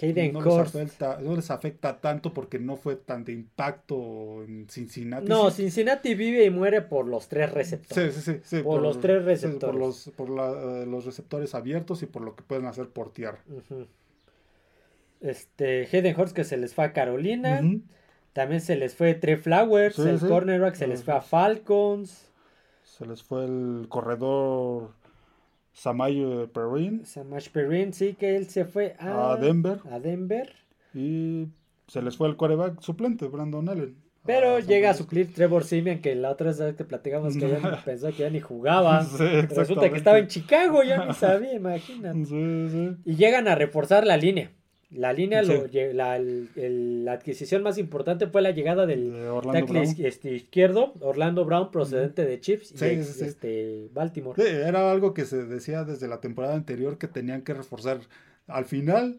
Hayden 0.00 0.32
no, 0.32 0.40
les 0.40 0.58
afecta, 0.58 1.18
no 1.20 1.36
les 1.36 1.50
afecta 1.50 2.00
tanto 2.00 2.32
porque 2.32 2.58
no 2.58 2.76
fue 2.76 2.96
tan 2.96 3.24
de 3.24 3.32
impacto 3.32 4.42
en 4.42 4.66
Cincinnati. 4.68 5.28
No, 5.28 5.50
Cincinnati 5.50 6.14
vive 6.14 6.44
y 6.44 6.50
muere 6.50 6.80
por 6.80 7.06
los 7.06 7.28
tres 7.28 7.52
receptores. 7.52 8.14
Sí, 8.14 8.22
sí, 8.22 8.40
sí. 8.42 8.62
por, 8.62 8.80
los 8.80 9.00
tres 9.00 9.24
receptores. 9.24 9.60
por 9.60 9.74
los, 9.74 10.10
por 10.16 10.28
eh, 10.28 10.86
los 10.86 11.04
receptores 11.04 11.54
abiertos 11.54 12.02
y 12.02 12.06
por 12.06 12.22
lo 12.22 12.34
que 12.34 12.42
pueden 12.42 12.66
hacer 12.66 12.88
por 12.88 13.12
tierra. 13.12 13.38
Este, 15.20 15.88
Hayden 15.92 16.18
Hurst 16.18 16.34
que 16.34 16.44
se 16.44 16.56
les 16.56 16.74
fue 16.74 16.84
a 16.84 16.92
Carolina. 16.92 17.60
También 18.32 18.62
se 18.62 18.76
les 18.76 18.94
fue 18.94 19.14
Trey 19.14 19.36
Flowers, 19.36 19.98
el 19.98 20.18
cornerback 20.20 20.74
se 20.74 20.86
les 20.86 21.04
fue 21.04 21.14
a 21.14 21.20
Falcons. 21.20 22.30
Se 22.82 23.04
les 23.04 23.22
fue 23.22 23.44
el 23.44 23.86
corredor 23.88 24.92
Samayo 25.72 26.52
Perrin. 26.52 27.04
Samayo 27.04 27.50
Perrin, 27.52 27.92
sí, 27.92 28.14
que 28.14 28.36
él 28.36 28.48
se 28.48 28.64
fue 28.64 28.94
a, 28.98 29.36
Denver. 29.40 29.80
A 29.90 29.98
Denver. 29.98 30.52
Y 30.94 31.48
se 31.86 32.02
les 32.02 32.16
fue 32.16 32.28
el 32.28 32.36
coreback 32.36 32.80
suplente, 32.80 33.26
Brandon 33.26 33.68
Allen. 33.68 33.96
Pero 34.24 34.60
llega 34.60 34.90
a 34.90 34.94
suplir 34.94 35.34
Trevor 35.34 35.64
Simeon, 35.64 35.98
que 35.98 36.14
la 36.14 36.30
otra 36.30 36.52
vez 36.52 36.76
que 36.76 36.84
platicamos 36.84 37.36
que 37.36 37.48
ya 37.48 37.82
pensó 37.84 38.08
que 38.08 38.18
ya 38.18 38.30
ni 38.30 38.40
jugaba. 38.40 39.04
Resulta 39.18 39.90
que 39.90 39.96
estaba 39.96 40.18
en 40.18 40.28
Chicago, 40.28 40.82
ya 40.84 41.06
ni 41.06 41.14
sabía, 41.14 41.54
imagínate. 41.54 42.18
y 43.04 43.16
llegan 43.16 43.48
a 43.48 43.54
reforzar 43.54 44.06
la 44.06 44.16
línea. 44.16 44.52
La 44.94 45.12
línea, 45.12 45.42
la, 45.42 47.12
adquisición 47.12 47.62
más 47.62 47.78
importante 47.78 48.26
fue 48.26 48.42
la 48.42 48.50
llegada 48.50 48.84
del 48.86 49.12
tackle 49.52 49.82
este, 49.82 50.34
izquierdo, 50.34 50.92
Orlando 51.00 51.44
Brown, 51.44 51.70
procedente 51.70 52.24
de 52.24 52.40
Chips 52.40 52.74
y 52.80 52.84
este, 52.84 53.88
Baltimore. 53.92 54.42
era 54.42 54.90
algo 54.90 55.14
que 55.14 55.24
se 55.24 55.44
decía 55.44 55.84
desde 55.84 56.08
la 56.08 56.20
temporada 56.20 56.54
anterior 56.54 56.98
que 56.98 57.08
tenían 57.08 57.42
que 57.42 57.54
reforzar. 57.54 58.00
Al 58.46 58.66
final, 58.66 59.18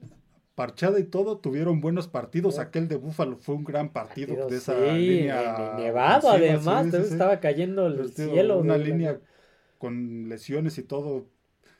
Parchada 0.55 0.99
y 0.99 1.03
todo 1.05 1.39
tuvieron 1.39 1.81
buenos 1.81 2.07
partidos. 2.07 2.59
Aquel 2.59 2.87
de 2.87 2.97
Búfalo 2.97 3.37
fue 3.37 3.55
un 3.55 3.63
gran 3.63 3.89
partido, 3.91 4.47
de 4.47 4.57
esa 4.57 4.79
línea. 4.79 5.73
Nevado, 5.77 6.29
además, 6.29 6.93
estaba 6.93 7.39
cayendo 7.39 7.87
el 7.87 8.11
cielo. 8.11 8.59
Una 8.59 8.77
línea 8.77 9.19
con 9.79 10.29
lesiones 10.29 10.77
y 10.77 10.83
todo. 10.83 11.25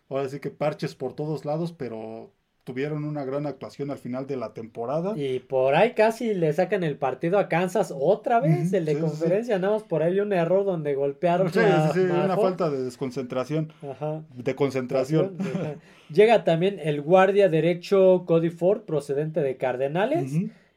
Ahora 0.09 0.27
sí 0.27 0.39
que 0.39 0.49
parches 0.49 0.95
por 0.95 1.13
todos 1.13 1.45
lados, 1.45 1.71
pero 1.71 2.31
tuvieron 2.63 3.03
una 3.03 3.25
gran 3.25 3.45
actuación 3.45 3.91
al 3.91 3.97
final 3.97 4.25
de 4.25 4.37
la 4.37 4.53
temporada. 4.53 5.17
Y 5.17 5.39
por 5.39 5.75
ahí 5.75 5.93
casi 5.93 6.33
le 6.33 6.53
sacan 6.53 6.83
el 6.83 6.97
partido 6.97 7.37
a 7.37 7.49
Kansas 7.49 7.93
otra 7.95 8.39
vez, 8.39 8.71
el 8.73 8.85
de 8.85 8.99
conferencia, 8.99 9.59
nada 9.59 9.73
más 9.73 9.83
por 9.83 10.01
ahí 10.01 10.19
un 10.19 10.31
error 10.33 10.65
donde 10.65 10.95
golpearon 10.95 11.51
sí, 11.51 11.59
sí, 11.93 11.99
una 11.99 12.37
falta 12.37 12.69
de 12.69 12.83
desconcentración, 12.83 13.73
Ajá. 13.89 14.23
de 14.33 14.55
concentración. 14.55 15.37
Llega 16.09 16.43
también 16.43 16.79
el 16.79 17.01
guardia 17.01 17.49
derecho 17.49 18.23
Cody 18.25 18.49
Ford, 18.49 18.81
procedente 18.81 19.41
de 19.41 19.57
Cardenales. 19.57 20.31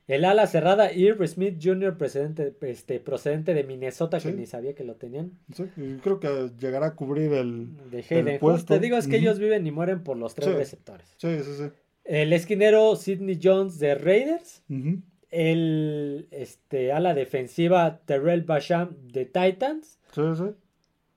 El 0.07 0.25
ala 0.25 0.47
cerrada 0.47 0.93
Irv 0.93 1.27
Smith 1.27 1.59
Jr., 1.61 1.97
procedente, 1.97 2.55
este, 2.61 3.01
procedente 3.01 3.55
de 3.55 3.65
Minnesota, 3.65 4.21
que 4.21 4.33
ni 4.33 4.47
sabía 4.47 4.75
que 4.75 4.85
lo 4.85 4.95
tenían. 4.95 5.33
creo 6.03 6.21
que 6.21 6.51
llegará 6.61 6.87
a 6.87 6.95
cubrir 6.95 7.33
el, 7.33 7.69
de 7.91 8.39
puesto. 8.39 8.75
Te 8.75 8.81
digo, 8.81 8.97
es 8.97 9.09
que 9.09 9.17
ellos 9.17 9.39
viven 9.39 9.67
y 9.67 9.73
mueren 9.73 10.05
por 10.05 10.17
los 10.17 10.35
tres 10.35 10.55
receptores. 10.55 11.09
Sí, 11.17 11.39
sí, 11.43 11.51
sí. 11.57 11.65
El 12.05 12.33
esquinero 12.33 12.95
Sidney 12.95 13.41
Jones 13.43 13.79
de 13.81 13.97
Raiders. 13.97 14.63
El 15.29 16.29
este, 16.31 16.93
ala 16.93 17.13
defensiva 17.13 18.01
Terrell 18.05 18.43
Basham 18.43 18.97
de 19.13 19.25
Titans. 19.25 19.99
Sí, 20.13 20.23
sí. 20.37 20.45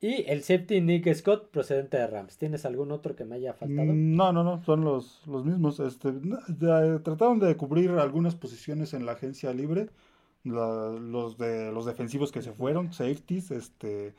Y 0.01 0.23
el 0.29 0.43
safety 0.43 0.79
Nick 0.79 1.13
Scott 1.13 1.49
procedente 1.51 1.97
de 1.97 2.07
Rams. 2.07 2.37
¿Tienes 2.37 2.65
algún 2.65 2.91
otro 2.91 3.15
que 3.15 3.25
me 3.25 3.35
haya 3.35 3.53
faltado? 3.53 3.91
Mm, 3.91 4.15
No, 4.15 4.31
no, 4.31 4.43
no, 4.43 4.63
son 4.63 4.85
los, 4.85 5.21
los 5.27 5.43
mismos. 5.45 5.79
Este, 5.81 6.13
ya, 6.59 6.99
trataron 7.03 7.39
de 7.39 7.55
cubrir 7.57 7.91
algunas 7.91 8.35
posiciones 8.35 8.93
en 8.93 9.05
la 9.05 9.13
agencia 9.13 9.53
libre. 9.53 9.89
La- 10.45 10.91
los 10.91 11.37
de 11.37 11.71
los 11.73 11.85
defensivos 11.85 12.31
que 12.31 12.41
se 12.41 12.53
fueron, 12.53 12.93
safeties, 12.93 13.51
este, 13.51 14.13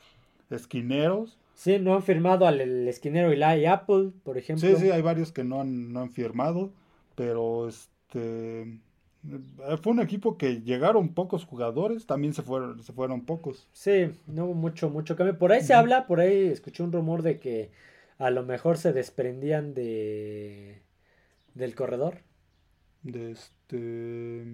esquineros. 0.51 1.39
Sí, 1.55 1.79
no 1.79 1.95
han 1.95 2.03
firmado 2.03 2.45
al 2.45 2.61
el 2.61 2.87
esquinero 2.87 3.31
Eli 3.31 3.65
Apple, 3.65 4.11
por 4.23 4.37
ejemplo. 4.37 4.67
Sí, 4.67 4.75
sí, 4.75 4.91
hay 4.91 5.01
varios 5.01 5.31
que 5.31 5.43
no 5.43 5.61
han, 5.61 5.91
no 5.91 6.01
han 6.01 6.11
firmado, 6.11 6.71
pero 7.15 7.67
este 7.67 8.61
eh, 8.61 8.77
fue 9.81 9.93
un 9.93 9.99
equipo 9.99 10.37
que 10.37 10.61
llegaron 10.61 11.13
pocos 11.13 11.45
jugadores, 11.45 12.05
también 12.05 12.33
se 12.33 12.41
fueron, 12.41 12.81
se 12.83 12.93
fueron 12.93 13.25
pocos. 13.25 13.67
Sí, 13.71 14.11
no 14.27 14.45
hubo 14.45 14.53
mucho, 14.53 14.89
mucho 14.89 15.15
cambio. 15.15 15.37
Por 15.37 15.51
ahí 15.51 15.61
se 15.61 15.73
habla, 15.73 16.07
por 16.07 16.19
ahí 16.19 16.47
escuché 16.47 16.83
un 16.83 16.91
rumor 16.91 17.21
de 17.21 17.39
que 17.39 17.71
a 18.17 18.31
lo 18.31 18.43
mejor 18.43 18.77
se 18.77 18.93
desprendían 18.93 19.73
de 19.73 20.81
del 21.53 21.75
corredor. 21.75 22.19
De 23.03 23.31
este 23.31 24.45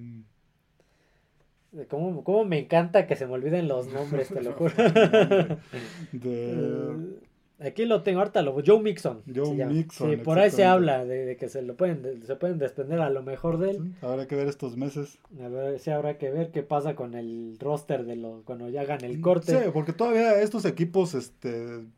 ¿Cómo, 1.89 2.23
cómo 2.23 2.45
me 2.45 2.59
encanta 2.59 3.07
que 3.07 3.15
se 3.15 3.27
me 3.27 3.33
olviden 3.33 3.67
los 3.67 3.87
nombres, 3.87 4.29
te 4.29 4.41
lo 4.41 4.53
juro. 4.53 4.73
de 6.11 7.26
Aquí 7.59 7.85
lo 7.85 8.03
tengo, 8.03 8.19
ahorita 8.19 8.43
lo 8.43 8.53
Joe 8.63 8.79
Mixon. 8.79 9.23
Joe. 9.33 9.65
Mixon, 9.65 10.11
Sí, 10.11 10.17
por 10.17 10.37
ahí 10.37 10.51
se 10.51 10.63
habla 10.63 11.05
de, 11.05 11.25
de 11.25 11.37
que 11.37 11.49
se 11.49 11.63
lo 11.63 11.75
pueden, 11.75 12.03
de- 12.03 12.21
se 12.25 12.35
pueden 12.35 12.59
desprender 12.59 12.99
a 13.01 13.09
lo 13.09 13.23
mejor 13.23 13.57
de 13.57 13.71
él. 13.71 13.77
Sí, 13.77 14.05
Habrá 14.05 14.27
que 14.27 14.35
ver 14.35 14.47
estos 14.47 14.77
meses. 14.77 15.17
A 15.43 15.47
ver 15.47 15.79
si 15.79 15.89
habrá 15.89 16.19
que 16.19 16.29
ver 16.29 16.51
qué 16.51 16.61
pasa 16.61 16.95
con 16.95 17.15
el 17.15 17.57
roster 17.59 18.05
de 18.05 18.15
los 18.15 18.43
cuando 18.43 18.69
ya 18.69 18.81
hagan 18.81 19.03
el 19.03 19.21
corte. 19.21 19.51
Sí, 19.53 19.69
porque 19.73 19.91
todavía 19.91 20.39
estos 20.39 20.65
equipos, 20.65 21.15
este, 21.15 21.49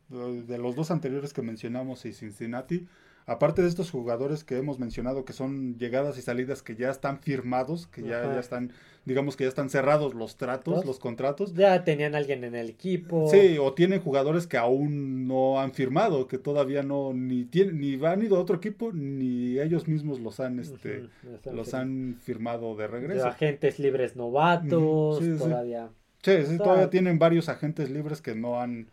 de 0.08 0.58
los 0.58 0.74
dos 0.76 0.90
anteriores 0.90 1.34
que 1.34 1.42
mencionamos 1.42 2.06
y 2.06 2.14
Cincinnati, 2.14 2.86
aparte 3.26 3.62
de 3.62 3.68
estos 3.68 3.90
jugadores 3.90 4.44
que 4.44 4.56
hemos 4.58 4.78
mencionado 4.78 5.24
que 5.24 5.32
son 5.32 5.78
llegadas 5.78 6.18
y 6.18 6.22
salidas 6.22 6.62
que 6.62 6.74
ya 6.76 6.90
están 6.90 7.20
firmados, 7.20 7.86
que 7.86 8.02
ya, 8.02 8.22
ya 8.22 8.40
están, 8.40 8.72
digamos 9.04 9.36
que 9.36 9.44
ya 9.44 9.48
están 9.48 9.70
cerrados 9.70 10.14
los 10.14 10.36
tratos, 10.36 10.76
¿Los? 10.76 10.84
los 10.86 10.98
contratos. 10.98 11.54
Ya 11.54 11.84
tenían 11.84 12.14
alguien 12.14 12.44
en 12.44 12.54
el 12.54 12.68
equipo. 12.70 13.28
Sí, 13.30 13.56
o 13.58 13.72
tienen 13.72 14.00
jugadores 14.00 14.46
que 14.46 14.56
aún 14.56 15.26
no 15.28 15.60
han 15.60 15.72
firmado, 15.72 16.26
que 16.26 16.38
todavía 16.38 16.82
no, 16.82 17.12
ni 17.12 17.44
tienen, 17.44 17.80
ni 17.80 18.04
han 18.04 18.22
ido 18.22 18.36
a 18.36 18.40
otro 18.40 18.56
equipo, 18.56 18.92
ni 18.92 19.58
ellos 19.58 19.86
mismos 19.88 20.20
los 20.20 20.40
han, 20.40 20.58
este, 20.58 21.08
los 21.52 21.74
han 21.74 22.16
firmado 22.20 22.74
de 22.74 22.82
De 22.82 22.88
regreso. 22.88 23.26
agentes 23.26 23.78
libres 23.78 24.16
novatos, 24.16 25.18
sí. 25.18 25.36
todavía. 25.38 25.90
Sí, 26.22 26.32
sí, 26.46 26.58
todavía 26.58 26.90
tienen 26.90 27.18
varios 27.18 27.48
agentes 27.48 27.90
libres 27.90 28.20
que 28.20 28.34
no 28.34 28.60
han, 28.60 28.88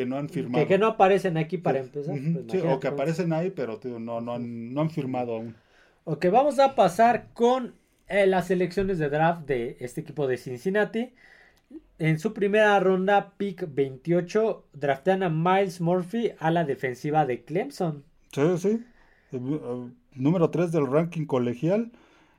que 0.00 0.06
no 0.06 0.16
han 0.16 0.28
firmado. 0.28 0.64
Que, 0.64 0.68
que 0.68 0.78
no 0.78 0.86
aparecen 0.88 1.36
aquí 1.36 1.58
para 1.58 1.80
Sí, 1.80 1.86
empezar. 1.86 2.14
pues, 2.32 2.46
sí, 2.50 2.58
o 2.64 2.80
que 2.80 2.88
aparecen 2.88 3.32
ahí, 3.32 3.50
pero 3.50 3.78
tío, 3.78 3.98
no, 3.98 4.20
no, 4.20 4.34
han, 4.34 4.72
no 4.74 4.80
han 4.80 4.90
firmado 4.90 5.34
aún. 5.36 5.54
Ok, 6.04 6.26
vamos 6.32 6.58
a 6.58 6.74
pasar 6.74 7.28
con 7.34 7.74
eh, 8.08 8.26
las 8.26 8.46
selecciones 8.48 8.98
de 8.98 9.08
draft 9.10 9.46
de 9.46 9.76
este 9.80 10.00
equipo 10.00 10.26
de 10.26 10.36
Cincinnati. 10.36 11.12
En 11.98 12.18
su 12.18 12.32
primera 12.32 12.80
ronda, 12.80 13.34
pick 13.36 13.66
28, 13.74 14.64
draftean 14.72 15.22
a 15.22 15.28
Miles 15.28 15.80
Murphy 15.80 16.32
a 16.38 16.50
la 16.50 16.64
defensiva 16.64 17.26
de 17.26 17.44
Clemson. 17.44 18.04
Sí, 18.32 18.42
sí. 18.58 18.68
Eh, 19.32 19.36
eh, 19.36 19.90
número 20.14 20.50
3 20.50 20.72
del 20.72 20.86
ranking 20.86 21.26
colegial. 21.26 21.92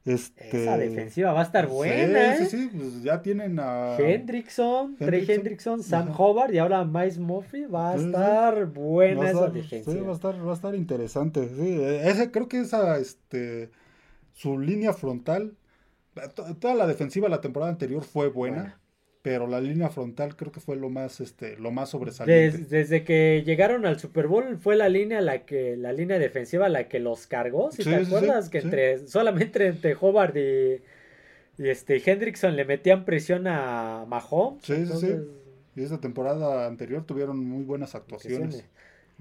Este, 0.03 0.63
Esa 0.63 0.77
defensiva 0.77 1.31
va 1.31 1.41
a 1.41 1.43
estar 1.43 1.67
sí, 1.67 1.71
buena, 1.73 2.35
Sí, 2.37 2.43
¿eh? 2.43 2.47
sí, 2.49 2.69
pues 2.75 3.03
ya 3.03 3.21
tienen 3.21 3.59
a... 3.59 3.97
Hendrickson, 3.97 4.95
Trey 4.97 5.25
Hendrickson, 5.29 5.83
Sam 5.83 6.07
ajá. 6.09 6.23
Hobart 6.23 6.53
y 6.53 6.57
ahora 6.57 6.83
Miles 6.85 7.19
Murphy. 7.19 7.65
Va 7.65 7.91
a 7.91 7.93
Sí, 7.93 7.99
sí. 7.99 8.05
estar 8.07 8.65
buena 8.65 9.19
Va 9.19 9.29
esa 9.29 9.39
estar- 9.39 9.51
defensiva. 9.53 9.93
Sí, 9.93 9.99
va 10.01 10.11
a 10.11 10.15
estar, 10.15 10.47
va 10.47 10.51
a 10.51 10.55
estar 10.55 10.75
interesante. 10.75 11.47
Sí, 11.49 11.77
eh, 11.79 12.09
ese, 12.09 12.31
creo 12.31 12.47
que 12.47 12.61
esa, 12.61 12.97
este, 12.97 13.69
su 14.33 14.57
línea 14.57 14.93
frontal, 14.93 15.53
to- 16.35 16.55
toda 16.55 16.73
la 16.73 16.87
defensiva 16.87 17.29
la 17.29 17.41
temporada 17.41 17.71
anterior 17.71 18.03
fue 18.03 18.29
buena, 18.29 18.57
Buena. 18.57 18.80
Pero 19.21 19.47
la 19.47 19.61
línea 19.61 19.89
frontal 19.89 20.35
creo 20.35 20.51
que 20.51 20.59
fue 20.59 20.75
lo 20.75 20.89
más, 20.89 21.19
este, 21.21 21.57
lo 21.57 21.71
más 21.71 21.89
sobresaliente. 21.89 22.57
Des- 22.57 22.69
desde 22.69 23.03
que 23.03 23.43
llegaron 23.45 23.85
al 23.85 23.99
Super 23.99 24.27
Bowl 24.27 24.57
fue 24.59 24.75
la 24.75 24.89
línea 24.89 25.21
la 25.21 25.45
que 25.45 25.75
la 25.77 25.91
línea 25.93 26.19
defensiva 26.19 26.69
la 26.69 26.87
que 26.87 26.99
los 26.99 27.27
cargó, 27.27 27.71
si 27.71 27.77
Sí, 27.77 27.89
te 27.89 27.95
sí, 27.95 28.05
sí, 28.05 28.07
acuerdas 28.07 28.49
que 28.49 28.59
entre 28.59 29.07
solamente 29.07 29.65
entre 29.67 29.95
Hobart 29.99 30.35
y, 30.37 30.81
y 31.57 31.69
este 31.69 32.01
Hendrickson 32.05 32.55
le 32.55 32.65
metían 32.65 33.05
presión 33.05 33.47
a 33.47 34.05
Mahomes. 34.07 34.63
Sí, 34.63 34.85
sí, 34.85 34.93
sí. 34.99 35.07
Y 35.75 35.83
esta 35.83 35.99
temporada 35.99 36.67
anterior 36.67 37.05
tuvieron 37.05 37.37
muy 37.39 37.63
buenas 37.63 37.95
actuaciones. 37.95 38.65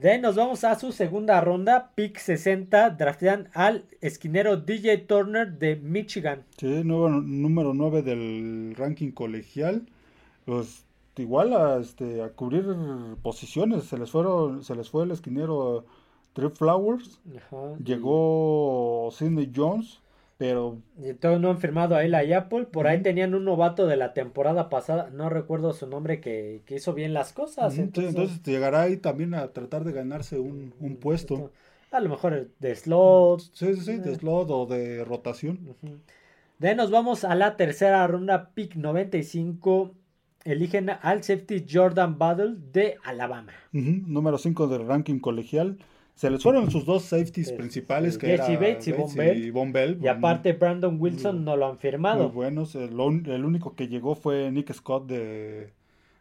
De 0.01 0.13
ahí 0.13 0.19
nos 0.19 0.35
vamos 0.35 0.65
a 0.65 0.77
su 0.77 0.93
segunda 0.93 1.43
ronda, 1.43 1.91
pick 1.95 2.17
60, 2.17 2.89
draftean 2.89 3.51
al 3.53 3.85
esquinero 4.01 4.57
DJ 4.57 4.97
Turner 4.97 5.59
de 5.59 5.77
Michigan. 5.77 6.43
Sí, 6.57 6.85
nuevo, 6.85 7.11
número 7.11 7.75
9 7.75 8.01
del 8.01 8.75
ranking 8.79 9.11
colegial. 9.11 9.87
Pues 10.47 10.87
igual 11.19 11.53
a, 11.53 11.79
este, 11.79 12.23
a 12.23 12.31
cubrir 12.31 12.65
posiciones. 13.23 13.85
Se 13.85 13.99
les, 13.99 14.11
fueron, 14.11 14.65
se 14.65 14.75
les 14.75 14.89
fue 14.89 15.05
el 15.05 15.11
esquinero 15.11 15.85
Trip 16.33 16.55
Flowers. 16.55 17.21
Ajá, 17.37 17.77
Llegó 17.85 19.11
Sidney 19.13 19.53
Jones. 19.55 20.00
Pero 20.41 20.79
todos 21.21 21.39
no 21.39 21.51
han 21.51 21.59
firmado 21.59 21.97
a 21.97 22.03
Eli 22.03 22.33
Apple. 22.33 22.65
Por 22.65 22.87
ahí 22.87 23.03
tenían 23.03 23.35
un 23.35 23.45
novato 23.45 23.87
de 23.87 23.99
la 23.99 24.15
temporada 24.15 24.71
pasada, 24.71 25.11
no 25.13 25.29
recuerdo 25.29 25.75
su 25.75 25.87
nombre, 25.87 26.23
que, 26.23 26.63
que 26.65 26.77
hizo 26.77 26.95
bien 26.95 27.13
las 27.13 27.35
cosas. 27.35 27.77
entonces, 27.77 28.15
entonces 28.15 28.43
llegará 28.43 28.81
ahí 28.81 28.97
también 28.97 29.35
a 29.35 29.49
tratar 29.49 29.85
de 29.85 29.93
ganarse 29.93 30.39
un, 30.39 30.73
un 30.81 30.97
puesto. 30.97 31.53
A 31.93 32.01
lo 32.01 32.09
mejor 32.09 32.49
de 32.59 32.75
slot. 32.75 33.41
Sí, 33.53 33.75
sí, 33.75 33.81
sí, 33.83 33.97
de 33.99 34.13
Eh. 34.13 34.15
slot 34.15 34.49
o 34.51 34.65
de 34.65 35.05
rotación. 35.05 35.77
De 36.59 36.69
ahí 36.71 36.75
nos 36.75 36.91
vamos 36.91 37.25
a 37.25 37.35
la 37.35 37.59
tercera 37.59 38.07
ronda, 38.07 38.53
pick 38.55 38.77
95. 38.77 39.93
Eligen 40.45 40.89
al 40.89 41.23
safety 41.23 41.67
Jordan 41.71 42.17
Battle 42.19 42.55
de 42.73 42.97
Alabama. 43.05 43.53
Número 43.73 44.39
5 44.39 44.69
del 44.69 44.87
ranking 44.87 45.19
colegial. 45.19 45.77
Se 46.21 46.29
les 46.29 46.43
fueron 46.43 46.71
sus 46.71 46.85
dos 46.85 47.05
safeties 47.05 47.51
principales, 47.51 48.13
sí, 48.13 48.21
que 48.21 48.27
Jesse 48.27 48.51
era 48.51 48.61
Bates 48.61 48.89
y 48.89 48.93
Von 48.93 49.15
Bell. 49.15 49.53
Von 49.53 49.73
Bell, 49.73 49.93
Y 49.93 50.01
muy- 50.01 50.09
aparte 50.09 50.53
Brandon 50.53 50.99
Wilson 51.01 51.47
no 51.47 51.57
lo 51.57 51.65
han 51.65 51.73
muy 51.73 51.81
firmado. 51.81 52.29
buenos. 52.29 52.75
El, 52.75 52.91
el 52.91 53.45
único 53.47 53.75
que 53.75 53.89
llegó 53.89 54.15
fue 54.15 54.51
Nick 54.51 54.71
Scott 54.75 55.07
de, 55.07 55.73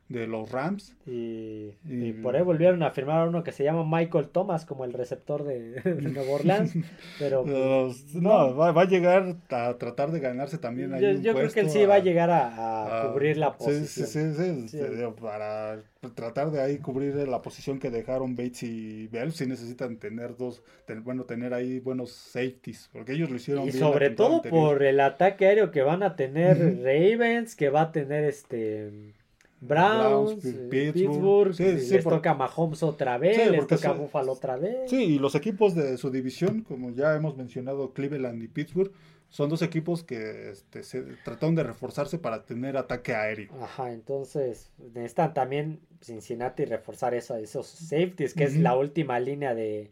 de 0.09 0.25
los 0.27 0.51
Rams. 0.51 0.95
Y, 1.05 1.75
Y- 1.87 2.05
y 2.07 2.13
por 2.13 2.35
ahí 2.35 2.41
volvieron 2.41 2.81
a 2.83 2.89
firmar 2.91 3.21
a 3.21 3.29
uno 3.29 3.43
que 3.43 3.51
se 3.51 3.63
llama 3.63 3.85
Michael 3.85 4.27
Thomas 4.29 4.65
como 4.65 4.83
el 4.83 4.91
receptor 4.93 5.43
de, 5.43 5.71
de 5.83 6.01
Nueva 6.01 6.31
Orleans. 6.33 6.73
Pero 7.19 7.45
Los- 7.45 8.15
no. 8.15 8.49
no, 8.49 8.55
va, 8.55 8.71
va 8.71 8.81
a 8.81 8.85
llegar 8.85 9.35
a 9.49 9.77
tratar 9.77 10.11
de 10.11 10.19
ganarse 10.19 10.57
también 10.57 10.93
ahí 10.93 11.01
yo, 11.01 11.09
un 11.11 11.21
yo 11.21 11.33
creo 11.35 11.51
que 11.51 11.59
él 11.61 11.69
sí 11.69 11.85
va 11.85 11.95
a 11.95 11.99
llegar 11.99 12.29
a, 12.31 12.47
a 12.47 13.03
a- 13.05 13.11
cubrir 13.13 13.37
la 13.37 13.55
posición. 13.55 13.85
Sí, 13.85 14.05
sí, 14.05 14.33
sí, 14.33 14.67
Sí. 14.69 14.79
este, 14.79 15.07
para 15.21 15.79
tratar 16.15 16.49
de 16.49 16.61
ahí 16.61 16.77
cubrir 16.79 17.13
la 17.27 17.41
posición 17.41 17.77
que 17.77 17.91
dejaron 17.91 18.35
Bates 18.35 18.63
y 18.63 19.07
Bell, 19.07 19.31
sí 19.31 19.45
necesitan 19.45 19.97
tener 19.97 20.35
dos, 20.37 20.63
ten- 20.85 21.03
bueno, 21.03 21.25
tener 21.25 21.53
ahí 21.53 21.79
buenos 21.79 22.11
safeties, 22.11 22.89
porque 22.93 23.11
ellos 23.13 23.29
lo 23.29 23.35
hicieron 23.35 23.63
Y 23.63 23.67
bien 23.67 23.79
sobre 23.79 24.09
todo 24.09 24.37
anterior. 24.37 24.59
por 24.69 24.83
el 24.83 24.99
ataque 25.01 25.45
aéreo 25.45 25.69
que 25.71 25.81
van 25.83 26.01
a 26.01 26.15
tener. 26.15 26.79
Ravens, 26.83 27.55
que 27.55 27.69
va 27.69 27.81
a 27.81 27.91
tener 27.91 28.23
este 28.23 29.13
Browns, 29.61 30.41
Browns, 30.41 30.45
eh, 30.45 30.67
Pittsburgh. 30.69 30.93
Pittsburgh, 30.93 31.53
Sí, 31.53 31.63
y 31.63 31.79
sí, 31.79 31.93
les 31.95 32.03
por- 32.03 32.13
toca 32.13 32.33
Mahomes 32.33 32.81
otra 32.83 33.17
vez, 33.17 33.35
Sí, 33.43 33.49
les 33.49 33.67
toca 33.67 33.93
sí- 33.93 33.99
Buffalo 33.99 34.31
otra 34.31 34.55
vez. 34.57 34.89
Sí, 34.89 35.03
y 35.03 35.19
los 35.19 35.35
equipos 35.35 35.75
de 35.75 35.97
su 35.97 36.09
división, 36.11 36.61
como 36.61 36.91
ya 36.91 37.15
hemos 37.15 37.35
mencionado, 37.35 37.93
Cleveland 37.93 38.41
y 38.43 38.47
Pittsburgh, 38.47 38.91
son 39.27 39.49
dos 39.49 39.61
equipos 39.61 40.03
que 40.03 40.49
este, 40.49 40.81
se 40.81 41.01
trataron 41.23 41.53
de 41.55 41.63
reforzarse 41.63 42.17
para 42.17 42.45
tener 42.45 42.77
ataque 42.77 43.13
aéreo. 43.13 43.51
Ajá, 43.61 43.91
entonces 43.91 44.71
necesitan 44.95 45.33
también 45.35 45.79
Cincinnati 46.01 46.65
reforzar 46.65 47.13
eso, 47.13 47.35
esos 47.35 47.67
safeties, 47.67 48.33
que 48.33 48.45
es 48.45 48.55
la 48.57 48.75
última 48.75 49.19
línea 49.19 49.53
de, 49.53 49.91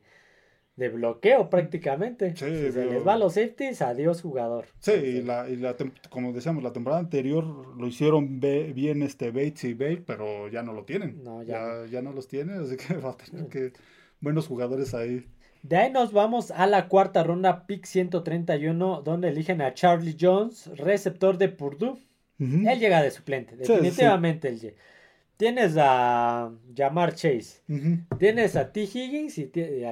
de 0.77 0.89
bloqueo 0.89 1.49
prácticamente. 1.49 2.35
Sí, 2.37 2.45
si 2.45 2.71
se 2.71 2.85
les 2.85 3.05
va 3.05 3.17
los 3.17 3.33
safeties, 3.33 3.81
adiós 3.81 4.21
jugador. 4.21 4.65
Sí, 4.79 4.91
y 4.93 5.21
la, 5.23 5.49
y 5.49 5.57
la 5.57 5.75
como 6.09 6.31
decíamos, 6.31 6.63
la 6.63 6.71
temporada 6.71 7.01
anterior 7.01 7.43
lo 7.77 7.87
hicieron 7.87 8.39
be- 8.39 8.71
bien 8.73 9.01
este 9.03 9.31
Bates 9.31 9.65
y 9.65 9.73
Bale, 9.73 10.03
pero 10.05 10.47
ya 10.47 10.63
no 10.63 10.71
lo 10.73 10.85
tienen. 10.85 11.23
No, 11.23 11.43
ya 11.43 11.83
ya, 11.85 11.91
ya 11.91 12.01
no 12.01 12.13
los 12.13 12.27
tienen, 12.29 12.61
así 12.61 12.77
que 12.77 12.93
va 13.05 13.09
a 13.11 13.17
tener 13.17 13.47
que 13.47 13.73
buenos 14.21 14.47
jugadores 14.47 14.93
ahí. 14.93 15.25
De 15.63 15.75
ahí 15.75 15.91
nos 15.91 16.13
vamos 16.13 16.51
a 16.51 16.67
la 16.67 16.87
cuarta 16.87 17.23
ronda, 17.23 17.65
pick 17.65 17.85
131, 17.85 19.01
donde 19.01 19.29
eligen 19.29 19.61
a 19.61 19.73
Charlie 19.73 20.15
Jones, 20.19 20.67
receptor 20.77 21.37
de 21.37 21.49
Purdue. 21.49 21.97
Ujú. 22.39 22.69
Él 22.69 22.79
llega 22.79 23.01
de 23.01 23.09
suplente, 23.09 23.55
Sí, 23.65 23.73
definitivamente 23.73 24.47
él 24.49 24.59
llega. 24.59 24.77
Tienes 25.37 25.75
a 25.77 26.51
Jamar 26.75 27.13
Chase, 27.13 27.61
tienes 28.17 28.55
a 28.55 28.71
T. 28.71 28.81
Higgins 28.81 29.37
y 29.37 29.45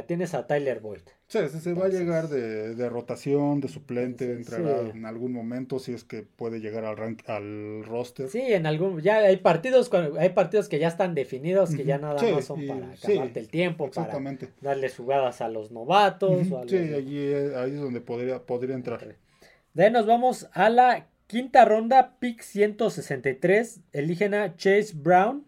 tienes 0.08 0.34
a 0.34 0.48
Tyler 0.48 0.80
Boyd. 0.80 1.02
Sí, 1.28 1.40
sí, 1.52 1.60
sí, 1.60 1.74
va 1.74 1.86
a 1.86 1.90
llegar 1.90 2.28
de, 2.30 2.76
de 2.76 2.90
rotación, 2.90 3.60
de 3.60 3.68
suplente, 3.68 4.26
Sí, 4.26 4.32
entrará 4.32 4.80
sí. 4.92 4.98
en 4.98 5.06
algún 5.06 5.34
momento 5.34 5.80
si 5.80 5.94
es 5.94 6.04
que 6.04 6.22
puede 6.22 6.60
llegar 6.60 6.86
al 6.86 6.98
rank, 6.98 7.28
al 7.28 7.84
roster. 7.84 8.28
Sí, 8.30 8.42
en 8.42 8.66
algún 8.68 9.02
ya 9.02 9.18
hay 9.18 9.38
partidos 9.38 9.90
hay 10.20 10.30
partidos 10.30 10.70
que 10.70 10.78
ya 10.80 10.88
están 10.88 11.16
definidos 11.16 11.74
que 11.76 11.84
ya 11.84 11.98
nada 11.98 12.20
Sí, 12.20 12.32
más 12.32 12.46
son 12.46 12.62
y- 12.64 12.68
para 12.68 12.96
sí, 12.96 13.12
acabarte 13.14 13.40
el 13.40 13.48
tiempo, 13.50 13.90
para 13.90 14.20
darles 14.62 14.96
jugadas 14.96 15.42
a 15.42 15.50
los 15.50 15.72
novatos 15.72 16.52
o 16.52 16.60
algo 16.60 16.70
Sí, 16.70 16.78
así. 16.78 16.94
allí, 16.94 17.18
eh, 17.18 17.54
ahí 17.56 17.72
es 17.72 17.80
donde 17.82 18.02
podría, 18.02 18.40
podría 18.44 18.76
entrar. 18.76 19.16
De 19.74 19.84
ahí 19.86 19.92
nos 19.92 20.06
vamos 20.06 20.48
a 20.54 20.70
la 20.70 21.08
quinta 21.28 21.66
ronda, 21.66 22.16
pick 22.20 22.42
163. 22.42 23.82
Eligen 23.94 24.34
a 24.34 24.56
Chase 24.56 24.94
Brown, 24.96 25.46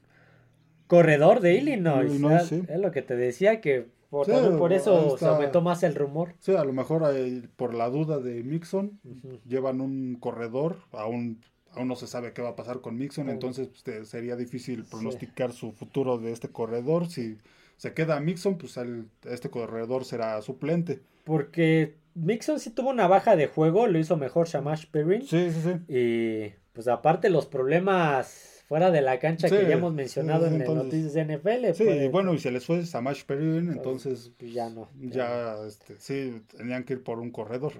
corredor 0.88 1.39
de 1.41 1.55
Illinois. 1.55 2.11
Sí. 2.47 2.63
Es 2.67 2.80
lo 2.80 2.91
que 2.91 3.01
te 3.01 3.15
decía, 3.15 3.61
que 3.61 3.88
por, 4.09 4.25
Sí, 4.25 4.32
por 4.57 4.71
eso 4.73 5.17
se 5.17 5.25
aumentó 5.25 5.61
más 5.61 5.84
el 5.84 5.95
rumor. 5.95 6.34
Sí, 6.39 6.55
a 6.55 6.63
lo 6.63 6.71
mejor 6.73 7.03
eh, 7.13 7.43
por 7.57 7.73
la 7.73 7.89
duda 7.89 8.19
de 8.19 8.41
Mixon, 8.43 8.99
llevan 9.45 9.82
un 9.82 10.15
corredor, 10.19 10.78
aún, 10.93 11.41
aún 11.71 11.89
no 11.89 11.95
se 11.97 12.07
sabe 12.07 12.32
qué 12.32 12.41
va 12.41 12.49
a 12.49 12.55
pasar 12.55 12.80
con 12.80 12.97
Mixon, 12.97 13.30
entonces 13.30 13.67
pues, 13.67 13.84
te- 13.84 14.05
sería 14.05 14.36
difícil 14.38 14.84
Sí. 14.86 14.89
pronosticar 14.91 15.51
su 15.51 15.73
futuro 15.73 16.17
de 16.17 16.32
este 16.32 16.47
corredor. 16.47 17.09
Si 17.09 17.38
se 17.75 17.93
queda 17.93 18.19
Mixon, 18.21 18.57
pues 18.57 18.78
el- 18.78 19.09
este 19.30 19.49
corredor 19.49 20.05
será 20.05 20.41
suplente. 20.41 21.01
Porque 21.25 21.95
Mixon 22.18 22.59
sí 22.59 22.72
tuvo 22.72 22.89
una 22.89 23.07
baja 23.07 23.36
de 23.36 23.47
juego, 23.47 23.88
lo 23.88 23.99
hizo 23.99 24.18
mejor 24.18 24.47
Shamash 24.47 24.86
Perrin. 24.91 25.22
Sí, 25.22 25.51
sí, 25.51 25.61
sí. 25.63 25.93
Y 25.93 26.53
pues 26.74 26.88
aparte 26.88 27.30
los 27.30 27.45
problemas 27.45 28.63
fuera 28.68 28.91
de 28.91 29.01
la 29.01 29.18
cancha 29.20 29.47
que 29.49 29.61
ya 29.68 29.76
hemos 29.76 29.93
mencionado 29.93 30.47
sí, 30.47 30.53
en 30.53 30.59
las 30.59 30.68
entonces- 30.68 30.86
noticias 30.86 31.13
de 31.13 31.22
NFL. 31.22 31.74
Sí, 31.74 31.84
puede- 31.86 32.05
y 32.05 32.09
bueno, 32.09 32.34
y 32.34 32.39
se 32.39 32.51
les 32.51 32.65
fue 32.65 32.86
Samash 32.86 33.24
Perrin, 33.24 33.72
entonces 33.72 34.32
pues 34.38 34.53
ya 34.53 34.70
no. 34.70 34.89
ya 34.99 35.55
este, 35.65 35.95
sí, 35.99 36.41
tenían 36.55 36.84
que 36.84 36.93
ir 36.93 37.03
por 37.03 37.20
un 37.20 37.32
corredor. 37.32 37.74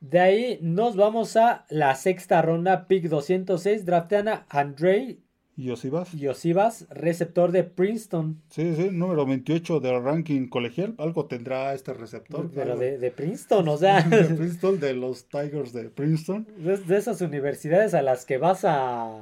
De 0.00 0.20
ahí 0.20 0.58
nos 0.60 0.96
vamos 0.96 1.36
a 1.36 1.64
la 1.70 1.94
sexta 1.94 2.42
ronda, 2.42 2.86
pick 2.88 3.04
206. 3.08 3.86
Draftean 3.86 4.28
a 4.28 4.46
Andrei 4.50 5.20
¿Y 5.56 5.70
Osivas? 5.70 6.10
Yosivas, 6.12 6.86
receptor 6.90 7.52
de 7.52 7.62
Princeton. 7.62 8.40
Sí, 8.50 8.74
sí, 8.74 8.88
número 8.90 9.24
28 9.24 9.78
del 9.78 10.02
ranking 10.02 10.48
colegial. 10.48 10.94
Algo 10.98 11.26
tendrá 11.26 11.72
este 11.74 11.94
receptor. 11.94 12.50
Pero 12.52 12.76
de, 12.76 12.98
de 12.98 13.10
Princeton, 13.12 13.68
o 13.68 13.76
sea, 13.76 14.02
de 14.02 14.24
Princeton, 14.24 14.80
de 14.80 14.94
los 14.94 15.28
Tigers 15.28 15.72
de 15.72 15.84
Princeton. 15.90 16.46
de, 16.58 16.76
de 16.78 16.96
esas 16.96 17.20
universidades 17.20 17.94
a 17.94 18.02
las 18.02 18.24
que 18.26 18.38
vas 18.38 18.64
a. 18.64 19.16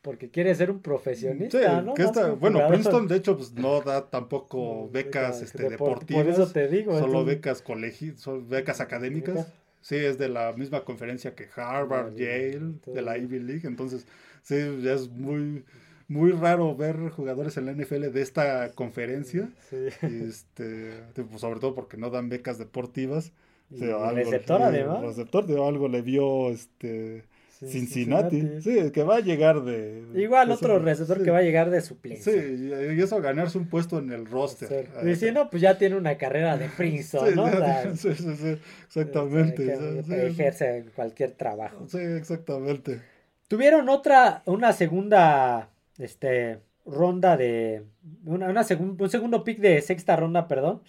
porque 0.00 0.30
quieres 0.30 0.58
ser 0.58 0.70
un 0.70 0.76
Sí, 0.76 0.82
profesionista, 0.84 1.82
¿no? 1.82 1.94
que 1.94 2.02
esta- 2.04 2.30
bueno. 2.34 2.60
Princeton 2.68 3.08
de 3.08 3.16
hecho 3.16 3.36
pues, 3.36 3.52
no 3.54 3.80
da 3.80 4.08
tampoco 4.08 4.88
becas 4.92 5.42
este, 5.42 5.64
depor- 5.64 5.70
deportivas, 5.70 6.22
Por 6.24 6.32
eso 6.32 6.46
te 6.52 6.68
digo. 6.68 6.92
solo 6.92 7.06
entonces- 7.06 7.34
becas 7.34 7.62
colegi 7.62 8.12
son 8.16 8.48
becas 8.48 8.80
académicas. 8.80 9.48
Sí, 9.80 9.94
es 9.96 10.18
de 10.18 10.28
la 10.28 10.52
misma 10.52 10.84
conferencia 10.84 11.34
que 11.34 11.46
Harvard, 11.54 12.14
Yale, 12.14 12.60
de 12.86 13.00
la 13.02 13.16
Ivy 13.16 13.38
League, 13.40 13.62
entonces 13.66 14.06
sí, 14.48 14.80
ya 14.82 14.94
es 14.94 15.08
muy 15.08 15.64
muy 16.10 16.32
raro 16.32 16.74
ver 16.74 16.96
jugadores 17.10 17.56
en 17.58 17.66
la 17.66 17.72
NFL 17.72 18.10
de 18.12 18.22
esta 18.22 18.70
conferencia, 18.72 19.50
Sí. 19.68 19.88
este, 20.02 20.92
pues, 21.14 21.40
sobre 21.40 21.60
todo 21.60 21.74
porque 21.74 21.96
no 21.98 22.08
dan 22.10 22.28
becas 22.30 22.56
deportivas. 22.58 23.32
Y 23.70 23.80
Sí, 23.80 23.84
algo- 23.84 24.12
receptor 24.14 24.62
además. 24.62 25.02
Receptor 25.02 25.46
de 25.46 25.62
algo 25.62 25.88
le 25.88 26.00
vio 26.00 26.50
este 26.50 27.24
Sí, 27.58 27.66
Cincinnati. 27.66 28.62
Sí, 28.62 28.90
que 28.92 29.02
va 29.02 29.16
a 29.16 29.20
llegar 29.20 29.64
de. 29.64 30.04
Igual 30.14 30.46
de 30.48 30.54
otro 30.54 30.78
receptor 30.78 31.18
sí. 31.18 31.24
que 31.24 31.30
va 31.32 31.38
a 31.38 31.42
llegar 31.42 31.68
de 31.70 31.80
suplencia. 31.82 32.32
Sí, 32.32 32.38
y 32.38 33.00
eso 33.02 33.20
ganarse 33.20 33.58
un 33.58 33.68
puesto 33.68 33.98
en 33.98 34.12
el 34.12 34.26
roster. 34.26 34.86
Si 35.16 35.32
no, 35.32 35.50
pues 35.50 35.60
ya 35.60 35.76
tiene 35.76 35.96
una 35.96 36.16
carrera 36.16 36.56
de 36.56 36.68
Princeton, 36.68 37.34
¿no? 37.34 37.44
O 37.44 37.50
sí, 37.50 37.56
sea, 37.56 37.96
sí, 37.96 38.36
sí, 38.36 38.58
exactamente. 38.86 39.64
que- 40.06 40.26
ejerce 40.28 40.84
cualquier 40.94 41.32
trabajo. 41.32 41.84
Sí, 41.88 41.98
exactamente. 41.98 43.00
Tuvieron 43.48 43.88
otra, 43.88 44.42
una 44.46 44.72
segunda, 44.72 45.70
este, 45.98 46.60
ronda 46.86 47.36
de, 47.36 47.84
una, 48.24 48.48
una 48.48 48.62
segun- 48.62 48.96
un 49.00 49.10
segundo 49.10 49.42
pick 49.44 49.58
de 49.58 49.80
sexta 49.82 50.16
ronda, 50.16 50.46
perdón, 50.48 50.82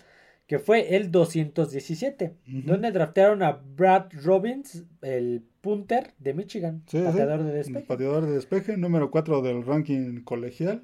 que 0.45 0.60
fue 0.60 0.95
el 0.95 1.12
217, 1.12 2.36
Ujú. 2.47 2.62
donde 2.68 2.91
draftearon 2.91 3.43
a 3.43 3.51
Brad 3.53 4.07
Robbins, 4.24 4.84
el 5.01 5.43
punter 5.62 6.12
de 6.20 6.34
Michigan, 6.34 6.84
Sí, 6.88 6.97
sí. 6.99 7.03
pateador 7.03 7.43
de 7.43 7.53
despeje. 7.53 7.86
Pateador 7.86 8.26
de 8.26 8.32
despeje, 8.34 8.76
número 8.78 9.12
4 9.12 9.41
del 9.41 9.66
ranking 9.66 10.22
colegial. 10.24 10.82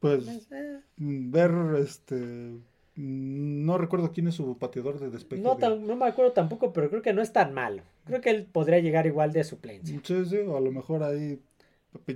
Pues 0.00 0.26
Eh, 0.50 0.80
mm, 0.96 1.30
ver 1.30 1.50
este. 1.78 2.56
No 2.98 3.78
recuerdo 3.78 4.12
quién 4.12 4.26
es 4.26 4.34
su 4.34 4.58
pateador 4.58 4.98
de 4.98 5.08
despeje. 5.10 5.40
No, 5.42 5.54
de- 5.54 5.60
tan- 5.60 5.86
no 5.86 5.94
me 5.94 6.06
acuerdo 6.06 6.32
tampoco, 6.32 6.72
pero 6.72 6.90
creo 6.90 7.00
que 7.00 7.12
no 7.12 7.22
es 7.22 7.32
tan 7.32 7.54
malo. 7.54 7.82
Creo 8.06 8.20
que 8.20 8.30
él 8.30 8.46
podría 8.50 8.80
llegar 8.80 9.06
igual 9.06 9.32
de 9.32 9.44
suplencia. 9.44 10.00
Sí, 10.02 10.24
sí, 10.24 10.36
o 10.38 10.56
a 10.56 10.60
lo 10.60 10.72
mejor 10.72 11.04
ahí 11.04 11.38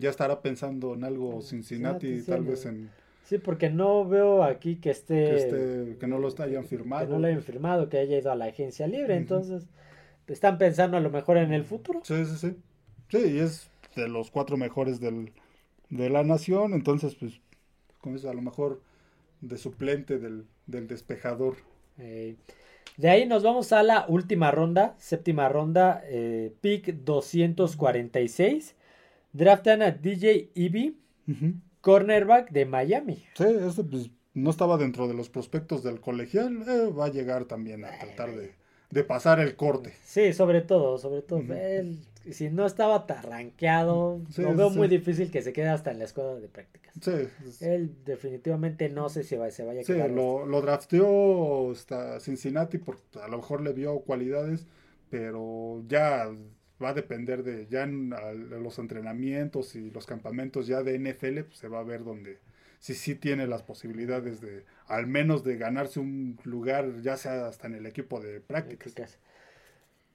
ya 0.01 0.11
estará 0.11 0.43
pensando 0.43 0.95
en 0.95 1.05
algo 1.05 1.41
Cincinnati, 1.41 2.09
Cincinnati, 2.09 2.21
sí, 2.23 2.31
tal 2.31 2.43
no. 2.43 2.51
vez 2.51 2.67
en 2.67 2.91
Sí, 3.25 3.39
porque 3.39 3.71
no 3.71 4.05
veo 4.07 4.43
aquí 4.43 4.77
que 4.77 4.91
esté... 4.91 5.15
que, 5.15 5.37
esté- 5.37 5.99
que 5.99 6.07
no 6.07 6.19
lo 6.19 6.29
hayan 6.43 6.63
que 6.65 6.69
firmado. 6.69 7.15
no 7.15 7.19
lo 7.21 7.27
hayan 7.29 7.43
firmado, 7.43 7.89
que 7.89 7.99
haya 7.99 8.19
ido 8.19 8.33
a 8.33 8.35
la 8.35 8.47
agencia 8.47 8.87
libre, 8.87 9.17
entonces 9.17 9.67
están 10.27 10.59
pensando 10.59 10.97
a 10.97 11.01
lo 11.01 11.11
mejor 11.11 11.37
en 11.37 11.53
el 11.53 11.65
futuro. 11.65 12.01
Sí, 12.03 12.25
sí, 12.27 12.37
sí. 12.37 12.57
Sí, 13.09 13.19
y 13.35 13.39
es 13.39 13.71
de 13.95 14.09
los 14.09 14.31
cuatro 14.31 14.57
mejores 14.57 15.01
del, 15.01 15.33
de 15.91 16.11
la 16.11 16.25
nación, 16.25 16.73
entonces, 16.75 17.15
pues, 17.15 17.41
con 18.01 18.17
eso 18.17 18.31
a 18.31 18.35
lo 18.35 18.43
mejor 18.43 18.81
de 19.41 19.59
suplente 19.59 20.19
del, 20.19 20.47
del 20.73 20.89
despejador. 20.89 21.55
Eh, 21.99 22.35
de 22.97 23.09
ahí 23.09 23.27
nos 23.27 23.45
vamos 23.45 23.73
a 23.73 23.83
la 23.85 24.07
última 24.09 24.51
ronda, 24.51 24.97
séptima 24.99 25.49
ronda, 25.49 26.03
eh, 26.07 26.53
pick 26.61 26.95
246. 27.05 28.75
Draftan 29.33 29.83
a 29.83 29.93
DJ 29.93 30.51
Ujú. 31.29 31.55
cornerback 31.81 32.51
de 32.51 32.67
Miami. 32.67 33.25
Sí, 33.35 33.45
este 33.45 33.85
pues 33.85 34.11
no 34.35 34.51
estaba 34.51 34.77
dentro 34.77 35.09
de 35.09 35.15
los 35.15 35.31
prospectos 35.31 35.83
del 35.83 36.01
colegial, 36.01 36.65
eh, 36.69 36.91
va 36.91 37.07
a 37.07 37.11
llegar 37.11 37.45
también 37.45 37.85
a 37.85 37.99
tratar 37.99 38.35
de, 38.35 38.53
de 38.91 39.05
pasar 39.05 39.41
el 39.41 39.57
corte. 39.57 39.95
Sí, 40.05 40.33
sobre 40.33 40.63
todo, 40.63 40.99
sobre 40.99 41.23
todo. 41.23 41.41
Él, 41.55 41.99
si 42.31 42.51
no 42.51 42.67
estaba 42.67 43.07
tan 43.07 43.23
rankeado, 43.23 44.21
Sí, 44.29 44.43
lo 44.43 44.55
veo 44.55 44.71
sí. 44.71 44.79
muy 44.79 44.89
difícil 44.89 45.31
que 45.31 45.43
se 45.43 45.53
quede 45.53 45.69
hasta 45.69 45.91
en 45.91 45.99
la 45.99 46.05
escuela 46.05 46.35
de 46.35 46.49
prácticas. 46.49 46.95
Sí, 47.01 47.13
Él 47.61 47.97
definitivamente 48.05 48.89
no 48.89 49.09
sé 49.09 49.23
si 49.25 49.37
va, 49.37 49.51
se 49.51 49.65
vaya 49.65 49.83
a 49.83 49.85
sí, 49.85 49.93
quedar. 49.93 50.11
lo, 50.11 50.47
lo 50.47 50.61
drafteó 50.63 51.71
hasta 51.73 52.21
Cincinnati 52.21 52.79
porque 52.79 53.03
a 53.21 53.29
lo 53.29 53.39
mejor 53.39 53.61
le 53.63 53.73
vio 53.73 54.01
cualidades, 54.01 54.67
pero 55.11 55.83
ya 55.89 56.27
va 56.83 56.91
a 56.91 56.95
depender 56.95 57.43
de 57.45 57.67
ya 57.69 57.83
en 57.85 58.11
los 58.63 58.79
entrenamientos 58.79 59.77
y 59.77 59.91
los 59.91 60.07
campamentos 60.07 60.67
ya 60.67 60.83
de 60.83 60.95
NFL, 60.97 61.45
pues 61.45 61.59
se 61.59 61.69
va 61.69 61.81
a 61.81 61.85
ver 61.85 62.05
donde 62.05 62.39
si 62.81 62.95
sí 62.95 63.15
tiene 63.15 63.47
las 63.47 63.63
posibilidades 63.63 64.41
de 64.41 64.65
al 64.87 65.07
menos 65.07 65.45
de 65.45 65.57
ganarse 65.57 66.01
un 66.01 66.39
lugar, 66.45 67.01
ya 67.03 67.17
sea 67.17 67.47
hasta 67.47 67.69
en 67.69 67.75
el 67.75 67.87
equipo 67.87 68.21
de 68.21 68.41
prácticas. 68.41 68.95
prácticas. 68.95 69.19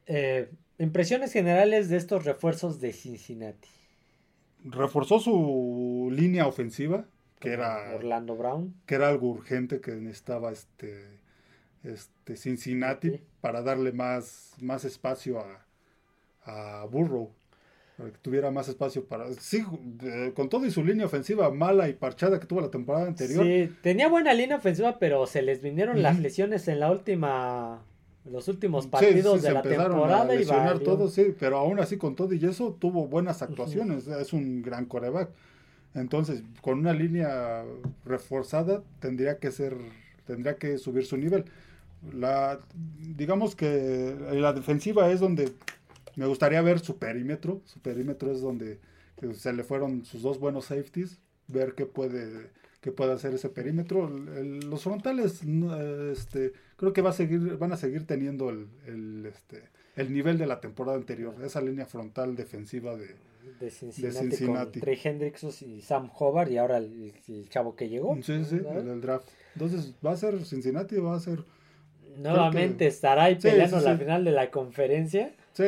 Eh, 0.07 0.49
impresiones 0.79 1.31
generales 1.33 1.89
de 1.89 1.97
estos 1.97 2.25
refuerzos 2.25 2.79
de 2.79 2.93
Cincinnati. 2.93 3.69
Reforzó 4.63 5.19
su 5.19 6.09
línea 6.11 6.47
ofensiva, 6.47 7.05
que 7.39 7.51
era 7.53 7.93
Orlando 7.95 8.35
Brown. 8.35 8.73
que 8.85 8.95
era 8.95 9.09
algo 9.09 9.29
urgente 9.29 9.79
que 9.81 9.91
necesitaba 9.91 10.51
este, 10.51 11.05
este 11.83 12.35
Cincinnati 12.35 13.11
Sí. 13.11 13.21
para 13.41 13.61
darle 13.61 13.91
más, 13.91 14.53
más 14.59 14.83
espacio 14.85 15.39
a, 15.39 16.81
a 16.81 16.85
Burrow. 16.85 17.31
Para 17.97 18.11
que 18.11 18.17
tuviera 18.19 18.51
más 18.51 18.67
espacio 18.69 19.05
para... 19.05 19.31
Sí, 19.33 19.63
eh, 20.03 20.31
con 20.35 20.49
todo 20.49 20.65
y 20.67 20.71
su 20.71 20.83
línea 20.83 21.05
ofensiva 21.07 21.49
mala 21.51 21.89
y 21.89 21.93
parchada 21.93 22.39
que 22.39 22.45
tuvo 22.45 22.61
la 22.61 22.69
temporada 22.69 23.07
anterior. 23.07 23.43
Sí, 23.43 23.73
tenía 23.81 24.07
buena 24.07 24.33
línea 24.33 24.57
ofensiva, 24.57 24.99
pero 24.99 25.25
se 25.25 25.41
les 25.41 25.61
vinieron 25.63 26.01
las 26.03 26.19
lesiones 26.19 26.67
en 26.67 26.79
la 26.79 26.91
última, 26.91 27.83
los 28.31 28.47
últimos 28.47 28.87
partidos 28.87 29.41
sí, 29.41 29.47
de 29.47 29.53
la 29.53 29.61
temporada 29.61 30.29
a 30.29 30.35
y 30.35 30.39
lesionar 30.39 30.73
valió. 30.73 30.83
todos, 30.83 31.13
sí, 31.13 31.35
pero 31.39 31.57
aún 31.57 31.79
así 31.79 31.97
con 31.97 32.15
todo 32.15 32.33
y 32.33 32.45
eso 32.45 32.75
tuvo 32.79 33.07
buenas 33.07 33.41
actuaciones, 33.41 34.07
es 34.07 34.33
un 34.33 34.61
gran 34.61 34.85
coreback. 34.85 35.29
Entonces, 35.93 36.43
con 36.61 36.79
una 36.79 36.93
línea 36.93 37.63
reforzada 38.05 38.83
tendría 38.99 39.39
que 39.39 39.51
ser, 39.51 39.75
tendría 40.25 40.57
que 40.57 40.77
subir 40.77 41.05
su 41.05 41.17
nivel. 41.17 41.45
La, 42.13 42.59
digamos 43.15 43.55
que 43.55 44.15
la 44.31 44.53
defensiva 44.53 45.09
es 45.09 45.19
donde 45.19 45.53
me 46.15 46.25
gustaría 46.27 46.61
ver 46.61 46.79
su 46.79 46.97
perímetro. 46.97 47.61
Su 47.65 47.79
perímetro 47.79 48.31
es 48.31 48.41
donde 48.41 48.79
se 49.33 49.53
le 49.53 49.63
fueron 49.63 50.05
sus 50.05 50.21
dos 50.21 50.39
buenos 50.39 50.65
safeties, 50.65 51.19
ver 51.47 51.73
qué 51.75 51.85
puede, 51.85 52.51
que 52.87 52.93
pueda 52.93 53.15
hacer 53.15 53.33
ese 53.33 53.49
perímetro. 53.49 54.07
los 54.07 54.81
frontales, 54.81 55.41
este, 56.09 56.53
creo 56.77 56.93
que 56.93 57.01
va 57.01 57.09
a 57.09 57.13
seguir, 57.13 57.57
van 57.57 57.73
a 57.73 57.75
seguir 57.75 58.07
teniendo 58.07 58.49
el, 58.49 58.69
el, 58.85 59.25
este, 59.25 59.63
el 59.97 60.13
nivel 60.13 60.37
de 60.37 60.47
la 60.47 60.61
temporada 60.61 60.95
anterior, 60.95 61.35
esa 61.43 61.59
línea 61.59 61.85
frontal 61.85 62.37
defensiva 62.37 62.95
de, 62.95 63.15
de 63.59 63.69
Cincinnati, 63.69 64.79
Trey 64.79 64.97
Hendrickson 65.03 65.51
y 65.67 65.81
Sam 65.81 66.09
Hobart 66.17 66.49
y 66.49 66.57
ahora 66.57 66.77
el, 66.77 67.13
chavo 67.49 67.75
que 67.75 67.89
llegó. 67.89 68.15
Sí, 68.21 68.45
sí, 68.45 68.55
el 68.55 69.01
draft. 69.01 69.27
Entonces, 69.55 69.93
va 70.05 70.11
a 70.11 70.17
ser 70.17 70.45
Cincinnati, 70.45 70.95
va 70.95 71.17
a 71.17 71.19
ser... 71.19 71.43
Nuevamente 72.15 72.87
estará 72.87 73.25
ahí 73.25 73.35
peleando 73.35 73.81
la 73.81 73.97
final 73.97 74.23
de 74.23 74.31
la 74.31 74.49
conferencia. 74.49 75.35
Sí, 75.51 75.65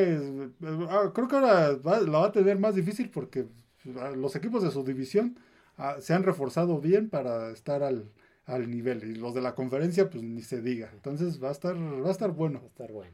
ah, 0.87 1.11
creo 1.13 1.27
que 1.27 1.35
ahora 1.35 1.71
la 1.83 2.19
va 2.19 2.27
a 2.27 2.31
tener 2.31 2.57
más 2.57 2.75
difícil 2.75 3.09
porque 3.09 3.45
ah, 3.97 4.11
los 4.15 4.37
equipos 4.37 4.63
de 4.63 4.71
su 4.71 4.85
división 4.85 5.37
se 5.99 6.13
han 6.13 6.23
reforzado 6.23 6.79
bien 6.79 7.09
para 7.09 7.51
estar 7.51 7.83
al, 7.83 8.11
al 8.49 8.69
nivel 8.69 9.03
y 9.03 9.15
los 9.15 9.33
de 9.33 9.41
la 9.41 9.55
conferencia 9.55 10.09
pues 10.09 10.23
ni 10.23 10.41
se 10.41 10.61
diga. 10.61 10.89
Entonces 10.93 11.41
va 11.41 11.49
a 11.49 11.51
estar, 11.51 11.75
va 11.75 12.07
a 12.07 12.11
estar 12.11 12.31
bueno. 12.31 12.59
Va 12.59 12.65
a 12.65 12.69
estar 12.69 12.91
bueno. 12.91 13.11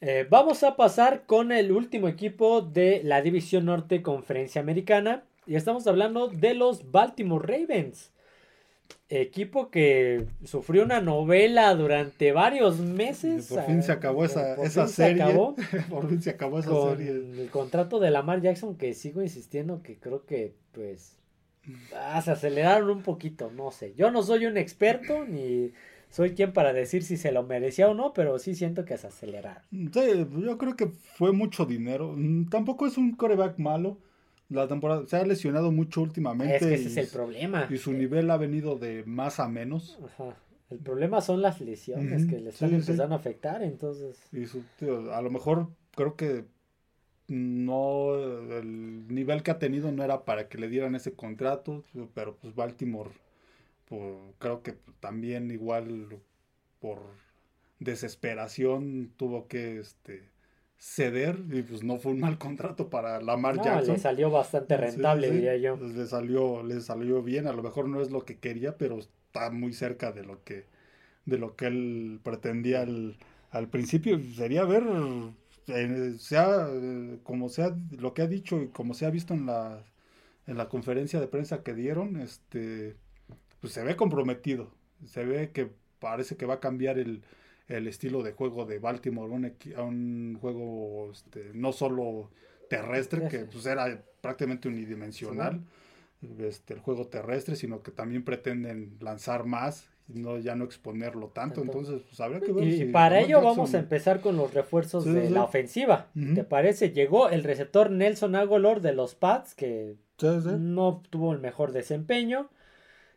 Eh, 0.00 0.26
vamos 0.28 0.62
a 0.64 0.76
pasar 0.76 1.26
con 1.26 1.52
el 1.52 1.72
último 1.72 2.08
equipo 2.08 2.60
de 2.60 3.02
la 3.04 3.22
División 3.22 3.66
Norte 3.66 4.02
Conferencia 4.02 4.60
Americana. 4.60 5.24
Y 5.46 5.54
estamos 5.54 5.86
hablando 5.86 6.28
de 6.28 6.54
los 6.54 6.90
Baltimore 6.90 7.46
Ravens. 7.46 8.10
Equipo 9.08 9.70
que 9.70 10.26
sufrió 10.44 10.84
una 10.84 11.00
novela 11.00 11.74
durante 11.74 12.32
varios 12.32 12.78
meses. 12.80 13.46
por 13.46 13.62
fin 13.64 13.82
se 13.82 13.92
acabó 13.92 14.24
esa, 14.24 14.54
esa 14.62 14.88
serie. 14.88 15.24
por 15.90 16.08
fin 16.08 16.20
se 16.20 16.30
acabó 16.30 16.58
esa 16.58 16.70
con 16.70 17.00
El 17.00 17.48
contrato 17.50 18.00
de 18.00 18.10
Lamar 18.10 18.40
Jackson, 18.40 18.76
que 18.76 18.94
sigo 18.94 19.22
insistiendo 19.22 19.82
que 19.82 19.98
creo 19.98 20.24
que, 20.24 20.54
pues, 20.72 21.16
ah, 21.96 22.20
se 22.22 22.30
aceleraron 22.30 22.90
un 22.90 23.02
poquito. 23.02 23.50
No 23.50 23.70
sé. 23.70 23.94
Yo 23.96 24.10
no 24.10 24.22
soy 24.22 24.46
un 24.46 24.56
experto 24.56 25.24
ni 25.24 25.72
soy 26.10 26.34
quien 26.34 26.52
para 26.52 26.72
decir 26.72 27.02
si 27.02 27.16
se 27.16 27.32
lo 27.32 27.42
merecía 27.42 27.88
o 27.88 27.94
no, 27.94 28.12
pero 28.12 28.38
sí 28.38 28.54
siento 28.54 28.84
que 28.84 28.98
se 28.98 29.06
aceleraron. 29.06 29.62
Sí, 29.70 30.26
yo 30.44 30.58
creo 30.58 30.76
que 30.76 30.88
fue 30.88 31.32
mucho 31.32 31.64
dinero. 31.64 32.14
Mm, 32.16 32.48
tampoco 32.48 32.86
es 32.86 32.98
un 32.98 33.16
coreback 33.16 33.58
malo. 33.58 33.98
La 34.50 34.68
temporada 34.68 35.06
se 35.06 35.16
ha 35.16 35.24
lesionado 35.24 35.72
mucho 35.72 36.02
últimamente. 36.02 36.56
Es 36.56 36.62
que 36.62 36.74
ese 36.74 36.88
es 36.88 36.96
el 36.98 37.06
problema. 37.06 37.66
Y 37.70 37.78
su 37.78 37.92
nivel 37.94 38.30
ha 38.30 38.36
venido 38.36 38.78
de 38.78 39.04
más 39.06 39.40
a 39.40 39.48
menos. 39.48 39.98
Ajá. 40.04 40.36
El 40.72 40.78
problema 40.78 41.20
son 41.20 41.42
las 41.42 41.60
lesiones 41.60 42.26
que 42.26 42.40
le 42.40 42.50
están 42.50 42.74
empezando 42.74 43.14
a 43.14 43.18
afectar, 43.18 43.62
entonces. 43.62 44.18
Y 44.32 44.44
a 45.10 45.20
lo 45.20 45.30
mejor 45.30 45.68
creo 45.94 46.16
que 46.16 46.44
no 47.32 48.14
el 48.14 49.08
nivel 49.08 49.42
que 49.42 49.50
ha 49.50 49.58
tenido 49.58 49.90
no 49.90 50.04
era 50.04 50.24
para 50.24 50.48
que 50.48 50.58
le 50.58 50.68
dieran 50.68 50.94
ese 50.94 51.14
contrato, 51.14 51.82
pero 52.14 52.36
pues 52.36 52.54
Baltimore 52.54 53.10
creo 54.38 54.62
que 54.62 54.74
también 55.00 55.50
igual 55.50 56.18
por 56.80 56.98
desesperación 57.78 59.12
tuvo 59.16 59.48
que 59.48 59.78
este 59.78 60.30
ceder 60.78 61.38
y 61.52 61.62
pues 61.62 61.84
no 61.84 61.98
fue 61.98 62.12
un 62.12 62.20
mal 62.20 62.38
contrato 62.38 62.90
para 62.90 63.20
Lamar 63.20 63.56
no, 63.56 63.64
Jackson. 63.64 63.94
Le 63.94 64.00
salió 64.00 64.30
bastante 64.30 64.76
rentable, 64.76 65.30
diría 65.30 65.56
yo. 65.56 65.78
Pues, 65.78 65.94
le 65.94 66.06
salió, 66.06 66.62
le 66.62 66.80
salió 66.80 67.22
bien, 67.22 67.46
a 67.46 67.52
lo 67.52 67.62
mejor 67.62 67.88
no 67.88 68.00
es 68.00 68.10
lo 68.10 68.24
que 68.24 68.38
quería, 68.38 68.76
pero 68.76 68.98
está 68.98 69.50
muy 69.50 69.72
cerca 69.72 70.10
de 70.10 70.24
lo 70.24 70.42
que, 70.42 70.66
de 71.24 71.38
lo 71.38 71.54
que 71.54 71.66
él 71.66 72.20
pretendía 72.22 72.82
al, 72.82 73.16
al 73.50 73.68
principio. 73.68 74.18
Sería 74.34 74.64
ver, 74.64 74.82
eh, 75.68 76.14
sea 76.18 76.68
como 77.22 77.48
sea 77.48 77.76
lo 77.90 78.14
que 78.14 78.22
ha 78.22 78.26
dicho 78.26 78.62
y 78.62 78.68
como 78.68 78.94
se 78.94 79.06
ha 79.06 79.10
visto 79.10 79.34
en 79.34 79.46
la, 79.46 79.84
en 80.46 80.56
la 80.56 80.68
conferencia 80.68 81.20
de 81.20 81.28
prensa 81.28 81.62
que 81.62 81.74
dieron, 81.74 82.20
este 82.20 82.96
pues 83.62 83.72
se 83.72 83.84
ve 83.84 83.96
comprometido. 83.96 84.74
Se 85.06 85.24
ve 85.24 85.52
que 85.52 85.70
parece 86.00 86.36
que 86.36 86.46
va 86.46 86.54
a 86.54 86.60
cambiar 86.60 86.98
el, 86.98 87.22
estilo 87.68 88.22
de 88.22 88.32
juego 88.32 88.66
de 88.66 88.78
Baltimore 88.78 89.54
a 89.76 89.82
un 89.82 90.36
juego 90.38 91.10
este, 91.10 91.52
no 91.54 91.72
solo 91.72 92.30
terrestre, 92.68 93.28
que 93.28 93.46
pues 93.46 93.64
era 93.64 94.04
prácticamente 94.20 94.68
unidimensional, 94.68 95.62
este, 96.38 96.74
el 96.74 96.80
juego 96.80 97.06
terrestre, 97.06 97.56
sino 97.56 97.82
que 97.82 97.90
también 97.90 98.24
pretenden 98.24 98.96
lanzar 99.00 99.46
más 99.46 99.88
no 100.14 100.38
ya 100.38 100.54
no 100.54 100.64
exponerlo 100.64 101.28
tanto, 101.28 101.62
entonces 101.62 102.02
pues 102.02 102.20
habría 102.20 102.40
que 102.40 102.52
ver. 102.52 102.66
Y 102.66 102.84
para 102.86 103.20
ello 103.20 103.40
vamos 103.40 103.74
a 103.74 103.78
empezar 103.78 104.20
con 104.20 104.36
los 104.36 104.52
refuerzos 104.54 105.04
de 105.04 105.30
la 105.30 105.44
ofensiva. 105.44 106.08
¿Te 106.34 106.44
parece? 106.44 106.90
Llegó 106.90 107.28
el 107.28 107.44
receptor 107.44 107.90
Nelson 107.90 108.36
Agolor 108.36 108.80
de 108.80 108.92
los 108.92 109.14
Pats, 109.14 109.54
que 109.54 109.96
no 110.58 111.02
tuvo 111.10 111.32
el 111.32 111.40
mejor 111.40 111.72
desempeño. 111.72 112.48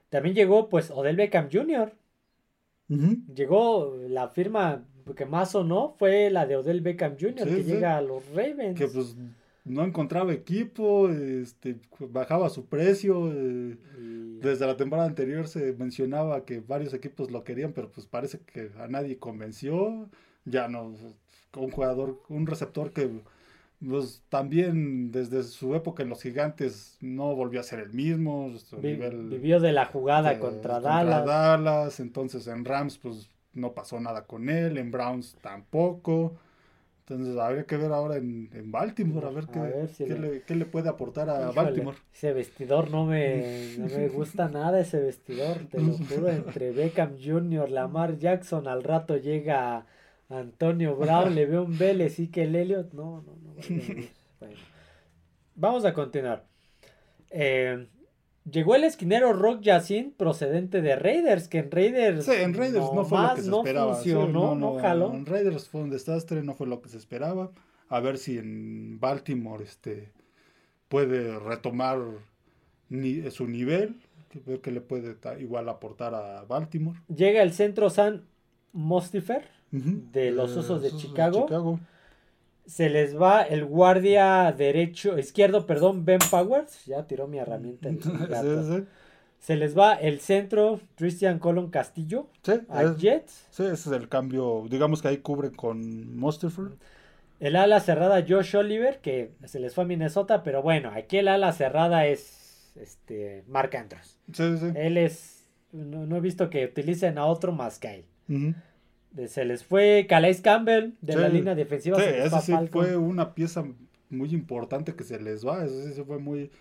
También 0.09 0.35
llegó, 0.35 0.69
pues, 0.69 0.91
Odell 0.91 1.15
Beckham 1.15 1.49
Jr. 1.51 1.93
Llegó 3.33 3.97
la 4.07 4.29
firma 4.29 4.85
que 5.15 5.25
más 5.25 5.53
o 5.55 5.63
no 5.63 5.95
fue 5.97 6.29
la 6.29 6.45
de 6.45 6.55
Odell 6.55 6.81
Beckham 6.81 7.15
Jr. 7.19 7.47
que 7.47 7.63
llega 7.63 7.97
a 7.97 8.01
los 8.01 8.27
Ravens. 8.29 8.79
Que 8.79 8.87
pues 8.87 9.15
no 9.65 9.83
encontraba 9.83 10.31
equipo, 10.31 11.09
este, 11.09 11.77
bajaba 11.99 12.49
su 12.49 12.67
precio. 12.67 13.31
Eh, 13.33 13.75
desde 14.39 14.67
la 14.67 14.77
temporada 14.77 15.07
anterior 15.07 15.47
se 15.47 15.73
mencionaba 15.73 16.45
que 16.45 16.59
varios 16.59 16.93
equipos 16.93 17.31
lo 17.31 17.43
querían, 17.43 17.73
pero 17.73 17.91
pues 17.91 18.05
parece 18.05 18.39
que 18.39 18.71
a 18.79 18.87
nadie 18.87 19.17
convenció. 19.17 20.07
Ya 20.45 20.67
no, 20.67 20.93
un 21.57 21.71
jugador, 21.71 22.21
un 22.29 22.45
receptor 22.45 22.93
que 22.93 23.09
pues 23.85 24.23
también 24.29 25.11
desde 25.11 25.43
su 25.43 25.75
época 25.75 26.03
en 26.03 26.09
los 26.09 26.21
gigantes 26.21 26.97
no 27.01 27.35
volvió 27.35 27.59
a 27.59 27.63
ser 27.63 27.79
el 27.79 27.91
mismo. 27.91 28.53
vivió 28.81 29.59
de 29.59 29.71
la 29.73 29.85
jugada 29.85 30.39
contra, 30.39 30.79
Dallas. 30.79 31.25
Dallas. 31.25 31.99
Entonces 31.99 32.45
en 32.47 32.65
Rams 32.65 32.99
pues 32.99 33.29
no 33.53 33.73
pasó 33.73 33.99
nada 33.99 34.25
con 34.25 34.49
él, 34.49 34.77
en 34.77 34.91
Browns 34.91 35.35
tampoco. 35.41 36.37
Entonces 37.07 37.37
habría 37.37 37.65
que 37.65 37.77
ver 37.77 37.91
ahora 37.91 38.17
en, 38.17 38.71
Baltimore, 38.71 39.27
a 39.27 39.29
ver, 39.29 39.45
qué, 39.45 40.55
le, 40.55 40.65
puede 40.65 40.89
aportar 40.89 41.29
a 41.29 41.51
Baltimore. 41.51 41.95
Ese 42.11 42.33
vestidor 42.33 42.89
no 42.89 43.05
me, 43.05 43.75
no 43.77 43.85
me 43.85 44.07
gusta 44.07 44.49
nada, 44.49 44.79
ese 44.79 44.99
vestidor, 44.99 45.67
te 45.69 45.79
lo 45.79 45.93
juro, 45.93 46.29
entre 46.29 46.71
Beckham 46.71 47.17
Jr., 47.23 47.69
Lamar 47.69 48.17
Jackson, 48.17 48.67
al 48.67 48.83
rato 48.83 49.17
llega 49.17 49.85
Antonio 50.29 50.95
Brown, 50.95 51.35
le 51.35 51.45
veo 51.45 51.65
un 51.65 51.77
Vélez 51.77 52.17
y 52.17 52.29
que 52.29 52.45
el 52.45 52.55
Elliot, 52.55 52.91
no, 52.93 53.21
no, 53.21 53.35
no. 53.35 53.53
Vamos 55.55 55.85
a 55.85 55.93
continuar. 55.93 56.43
Eh, 57.29 57.85
llegó 58.49 58.75
el 58.75 58.83
esquinero 58.83 59.33
Rock 59.33 59.61
Yacine 59.61 60.11
procedente 60.15 60.81
de 60.81 60.95
Raiders, 60.95 61.47
que 61.47 61.59
en 61.59 61.71
Raiders, 61.71 62.25
sí, 62.25 62.31
en 62.31 62.53
Raiders 62.53 62.85
no, 62.93 63.05
fue 63.05 63.21
lo 63.21 63.35
que 63.35 63.41
se 63.41 63.49
esperaba. 63.49 63.95
Funcionó, 63.95 64.55
no, 64.55 64.75
jaló. 64.75 65.13
En 65.13 65.25
Raiders 65.25 65.67
fue 65.67 65.81
un 65.81 65.89
desastre, 65.89 66.43
no 66.43 66.53
fue 66.55 66.67
lo 66.67 66.81
que 66.81 66.89
se 66.89 66.97
esperaba. 66.97 67.51
A 67.89 67.99
ver 67.99 68.17
si 68.17 68.37
en 68.37 68.99
Baltimore 68.99 69.63
este, 69.63 70.11
puede 70.87 71.39
retomar 71.39 71.99
ni, 72.89 73.29
su 73.31 73.47
nivel, 73.47 73.95
que, 74.29 74.59
que 74.59 74.71
le 74.71 74.81
puede 74.81 75.15
igual 75.39 75.69
aportar 75.69 76.15
a 76.15 76.43
Baltimore. 76.43 76.99
Llega 77.07 77.41
el 77.43 77.53
centro 77.53 77.89
San 77.89 78.23
Mostifer 78.73 79.49
de 79.71 80.31
los 80.31 80.55
Osos 80.55 80.81
de, 80.81 80.91
Chicago. 80.91 81.79
Se 82.65 82.89
les 82.89 83.19
va 83.19 83.43
el 83.43 83.65
guardia 83.65 84.51
derecho, 84.51 85.17
izquierdo, 85.19 85.65
perdón, 85.65 86.03
Ben 86.05 86.19
Powers. 86.31 86.85
Ya 86.85 87.05
tiró 87.05 87.27
mi 87.27 87.37
herramienta. 87.37 87.89
Se 89.39 89.55
les 89.55 89.77
va 89.77 89.93
el 89.93 90.21
centro, 90.21 90.79
Christian 90.95 91.37
Colon 91.37 91.69
Castillo. 91.69 92.29
a 92.67 92.95
Jets. 92.95 93.45
Sí, 93.51 93.63
ese 93.63 93.73
es 93.73 93.87
el 93.87 94.09
cambio. 94.09 94.65
Digamos 94.67 95.03
que 95.03 95.09
ahí 95.09 95.17
cubre 95.17 95.51
con 95.51 96.17
Mosterford. 96.17 96.73
El 97.39 97.55
ala 97.55 97.79
cerrada 97.79 98.25
Josh 98.27 98.55
Oliver, 98.55 99.01
que 99.01 99.33
se 99.43 99.59
les 99.59 99.75
fue 99.75 99.83
a 99.83 99.87
Minnesota, 99.87 100.41
pero 100.41 100.63
bueno, 100.63 100.89
aquí 100.95 101.17
el 101.17 101.27
ala 101.27 101.51
cerrada 101.51 102.07
es 102.07 102.71
este 102.75 103.43
Mark 103.47 103.75
Andrews. 103.75 104.17
Él 104.75 104.97
es. 104.97 105.45
No, 105.71 106.15
he 106.15 106.21
visto 106.21 106.49
que 106.49 106.65
utilicen 106.65 107.19
a 107.19 107.25
otro 107.25 107.51
más 107.51 107.77
que 107.77 108.05
él 108.27 108.55
se 109.27 109.45
les 109.45 109.63
fue 109.63 110.05
Calais 110.09 110.41
Campbell 110.41 110.93
de 111.01 111.15
la 111.15 111.29
línea 111.29 111.55
defensiva. 111.55 111.97
Sí, 111.97 112.05
ese 112.05 112.41
sí 112.41 112.53
fue 112.71 112.97
una 112.97 113.33
pieza 113.33 113.63
muy 114.09 114.33
importante 114.33 114.93
que 114.95 115.03
se 115.03 115.19
les 115.19 115.45
va. 115.45 115.65
Ese 115.65 115.93
sí 115.93 116.03
fue 116.03 116.19
muy, 116.19 116.51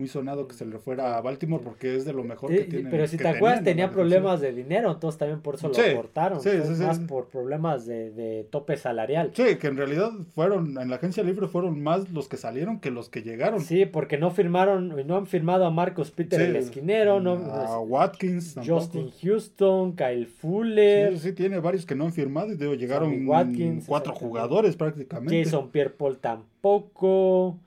muy 0.00 0.08
sonado 0.08 0.48
que 0.48 0.54
se 0.54 0.66
le 0.66 0.78
fuera 0.78 1.16
a 1.16 1.20
Baltimore 1.20 1.62
porque 1.62 1.94
es 1.94 2.04
de 2.04 2.12
lo 2.12 2.24
mejor 2.24 2.50
que 2.50 2.64
tiene. 2.64 2.90
Pero 2.90 3.06
si 3.06 3.16
te 3.16 3.28
acuerdas, 3.28 3.62
tenía 3.62 3.90
problemas 3.90 4.40
de 4.40 4.52
dinero, 4.52 4.90
entonces 4.90 5.18
también 5.18 5.40
por 5.40 5.54
eso 5.56 5.68
lo 5.68 5.96
cortaron. 5.96 6.40
Sí, 6.40 6.50
más 6.80 6.98
por 7.00 7.28
problemas 7.28 7.86
de, 7.86 8.10
de, 8.10 8.44
tope 8.50 8.76
salarial. 8.76 9.30
Sí, 9.34 9.56
que 9.56 9.68
en 9.68 9.76
realidad 9.76 10.10
fueron, 10.34 10.78
en 10.78 10.90
la 10.90 10.96
agencia 10.96 11.22
libre 11.22 11.46
fueron 11.46 11.82
más 11.82 12.10
los 12.10 12.28
que 12.28 12.36
salieron 12.36 12.80
que 12.80 12.90
los 12.90 13.08
que 13.08 13.22
llegaron. 13.22 13.60
Sí, 13.60 13.86
porque 13.86 14.18
no 14.18 14.30
firmaron, 14.30 15.06
no 15.06 15.16
han 15.16 15.26
firmado 15.26 15.64
a 15.66 15.70
Marcos 15.70 16.10
Peter 16.10 16.40
el 16.40 16.56
esquinero, 16.56 17.20
no, 17.20 17.32
a 17.32 17.78
Watkins, 17.80 18.56
Justin 18.66 19.10
Houston, 19.22 19.94
Kyle 19.94 20.26
Fuller. 20.26 21.12
Sí, 21.12 21.28
sí, 21.28 21.32
tiene 21.32 21.58
varios 21.58 21.84
que 21.84 21.94
no 21.94 22.06
han 22.06 22.12
firmado 22.12 22.52
y 22.52 22.56
digo, 22.56 22.74
llegaron 22.74 23.28
Watkins, 23.28 23.84
cuatro 23.86 24.14
jugadores 24.14 24.76
prácticamente. 24.76 25.44
Jason 25.44 25.70
Pierre 25.70 25.90
Paul 25.90 26.18
tampoco. 26.18 27.58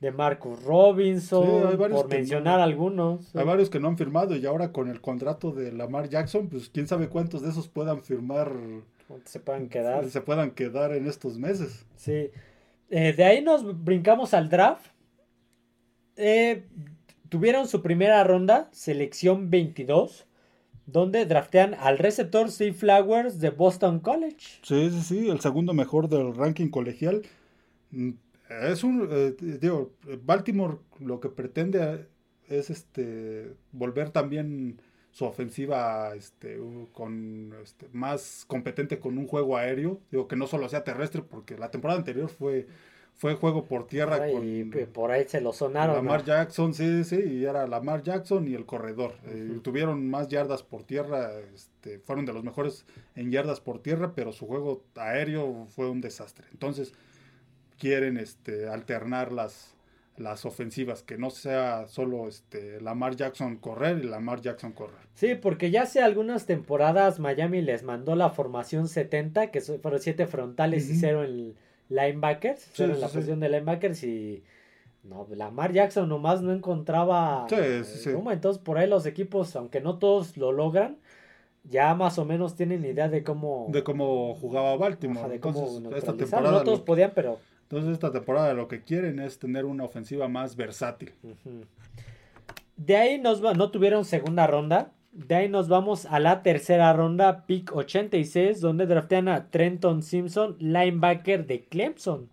De 0.00 0.12
Marcus 0.12 0.62
Robinson, 0.62 1.70
Sí, 1.70 1.76
por 1.88 2.08
mencionar 2.08 2.58
no- 2.58 2.64
algunos. 2.64 3.34
Hay 3.34 3.44
varios 3.44 3.70
que 3.70 3.80
no 3.80 3.88
han 3.88 3.96
firmado 3.96 4.36
y 4.36 4.44
ahora 4.44 4.70
con 4.72 4.88
el 4.90 5.00
contrato 5.00 5.52
de 5.52 5.72
Lamar 5.72 6.08
Jackson, 6.08 6.48
pues 6.48 6.68
quién 6.68 6.86
sabe 6.86 7.08
cuántos 7.08 7.42
de 7.42 7.48
esos 7.50 7.68
puedan 7.68 8.02
firmar, 8.02 8.52
Se 9.24 9.40
pueden 9.40 9.68
quedar. 9.68 10.08
se 10.10 10.20
puedan 10.20 10.50
quedar 10.50 10.92
en 10.92 11.06
estos 11.06 11.38
meses. 11.38 11.86
Sí. 11.96 12.30
Eh, 12.90 13.12
de 13.16 13.24
ahí 13.24 13.42
nos 13.42 13.82
brincamos 13.84 14.34
al 14.34 14.48
draft. 14.50 14.86
Eh, 16.16 16.64
tuvieron 17.28 17.66
su 17.68 17.82
primera 17.82 18.22
ronda, 18.24 18.68
selección 18.72 19.50
22, 19.50 20.26
donde 20.86 21.26
draftean 21.26 21.74
al 21.74 21.98
receptor 21.98 22.50
Steve 22.50 22.72
Flowers 22.74 23.40
de 23.40 23.50
Boston 23.50 23.98
College. 24.00 24.60
Sí, 24.62 24.90
sí, 24.90 25.00
sí, 25.02 25.28
el 25.30 25.40
segundo 25.40 25.72
mejor 25.74 26.08
del 26.08 26.34
ranking 26.34 26.68
colegial. 26.68 27.22
Es 28.48 28.84
un, 28.84 29.08
eh, 29.10 29.34
digo, 29.60 29.92
Baltimore 30.22 30.78
lo 31.00 31.20
que 31.20 31.28
pretende 31.28 32.06
es 32.48 32.70
este 32.70 33.54
volver 33.72 34.10
también 34.10 34.80
su 35.10 35.24
ofensiva 35.24 36.14
este, 36.14 36.58
con 36.92 37.54
este, 37.62 37.88
más 37.92 38.44
competente 38.46 38.98
con 39.00 39.18
un 39.18 39.26
juego 39.26 39.56
aéreo, 39.56 40.00
digo 40.10 40.28
que 40.28 40.36
no 40.36 40.46
solo 40.46 40.68
sea 40.68 40.84
terrestre 40.84 41.22
porque 41.22 41.56
la 41.56 41.70
temporada 41.70 41.98
anterior 41.98 42.28
fue 42.28 42.66
fue 43.14 43.34
juego 43.34 43.64
por 43.64 43.86
tierra 43.86 44.28
y 44.28 44.60
con 44.62 44.70
p- 44.70 44.86
por 44.86 45.10
ahí 45.10 45.24
se 45.26 45.40
lo 45.40 45.54
sonaron. 45.54 45.96
Lamar 45.96 46.20
¿no? 46.20 46.26
Jackson, 46.26 46.74
sí, 46.74 47.02
sí, 47.02 47.16
y 47.16 47.44
era 47.46 47.66
Lamar 47.66 48.02
Jackson 48.02 48.46
y 48.46 48.52
el 48.54 48.66
corredor. 48.66 49.14
Eh, 49.24 49.58
tuvieron 49.62 50.06
más 50.10 50.28
yardas 50.28 50.62
por 50.62 50.82
tierra, 50.84 51.30
este, 51.54 51.98
fueron 52.00 52.26
de 52.26 52.34
los 52.34 52.44
mejores 52.44 52.84
en 53.14 53.30
yardas 53.30 53.60
por 53.60 53.80
tierra, 53.80 54.12
pero 54.14 54.32
su 54.32 54.46
juego 54.46 54.84
aéreo 54.96 55.66
fue 55.70 55.88
un 55.88 56.02
desastre. 56.02 56.46
Entonces, 56.52 56.92
quieren 57.78 58.16
este, 58.16 58.68
alternar 58.68 59.32
las, 59.32 59.74
las 60.16 60.44
ofensivas, 60.44 61.02
que 61.02 61.18
no 61.18 61.30
sea 61.30 61.86
solo 61.88 62.28
este, 62.28 62.80
Lamar 62.80 63.16
Jackson 63.16 63.56
correr 63.56 63.98
y 63.98 64.06
Lamar 64.06 64.40
Jackson 64.40 64.72
correr. 64.72 64.96
Sí, 65.14 65.34
porque 65.34 65.70
ya 65.70 65.82
hace 65.82 66.00
algunas 66.02 66.46
temporadas 66.46 67.18
Miami 67.20 67.62
les 67.62 67.82
mandó 67.82 68.16
la 68.16 68.30
formación 68.30 68.88
70, 68.88 69.50
que 69.50 69.60
fueron 69.60 70.00
siete 70.00 70.26
frontales 70.26 70.88
y 70.88 70.92
Ujú. 70.92 71.00
cero 71.00 71.24
en 71.24 71.54
linebackers, 71.88 72.60
Sí, 72.60 72.70
cero 72.74 72.94
en 72.94 73.00
la 73.00 73.08
sí. 73.08 73.14
posición 73.14 73.40
de 73.40 73.48
linebackers 73.48 74.02
y 74.04 74.42
no, 75.04 75.26
Lamar 75.30 75.72
Jackson 75.72 76.08
nomás 76.08 76.42
no 76.42 76.52
encontraba 76.52 77.46
eh, 77.50 77.82
cómo, 78.12 78.32
entonces 78.32 78.60
por 78.62 78.76
ahí 78.78 78.88
los 78.88 79.06
equipos, 79.06 79.54
aunque 79.54 79.80
no 79.80 79.98
todos 79.98 80.36
lo 80.36 80.50
logran, 80.50 80.98
ya 81.64 81.94
más 81.94 82.18
o 82.18 82.24
menos 82.24 82.56
tienen 82.56 82.84
idea 82.84 83.08
de 83.08 83.22
cómo, 83.22 83.68
De 83.70 83.82
cómo 83.84 84.34
jugaba 84.34 84.76
Baltimore. 84.76 85.20
ajá, 85.20 85.28
de 85.28 85.40
cómo 85.40 85.60
Entonces, 85.60 85.76
esta 85.76 85.90
neutralizar. 86.12 86.18
temporada, 86.18 86.58
No 86.58 86.64
todos 86.64 86.78
lo, 86.80 86.84
podían, 86.84 87.12
pero 87.14 87.38
entonces, 87.68 87.94
esta 87.94 88.12
temporada 88.12 88.54
lo 88.54 88.68
que 88.68 88.82
quieren 88.82 89.18
es 89.18 89.40
tener 89.40 89.64
una 89.64 89.82
ofensiva 89.82 90.28
más 90.28 90.54
versátil. 90.54 91.12
De 92.76 92.96
ahí 92.96 93.18
nos 93.18 93.44
va, 93.44 93.54
no 93.54 93.72
tuvieron 93.72 94.04
segunda 94.04 94.46
ronda. 94.46 94.92
De 95.10 95.34
ahí 95.34 95.48
nos 95.48 95.66
vamos 95.66 96.06
a 96.06 96.20
la 96.20 96.44
tercera 96.44 96.92
ronda, 96.92 97.44
pick 97.44 97.74
86, 97.74 98.60
donde 98.60 98.86
draftean 98.86 99.26
a 99.26 99.50
Trenton 99.50 100.04
Simpson, 100.04 100.56
linebacker 100.60 101.44
de 101.44 101.64
Clemson. 101.64 102.28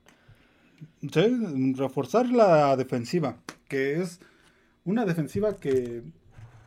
Sí, 1.01 1.73
reforzar 1.77 2.27
la 2.29 2.77
defensiva, 2.77 3.37
que 3.67 4.01
es 4.01 4.19
una 4.85 5.03
defensiva 5.03 5.59
que 5.59 6.03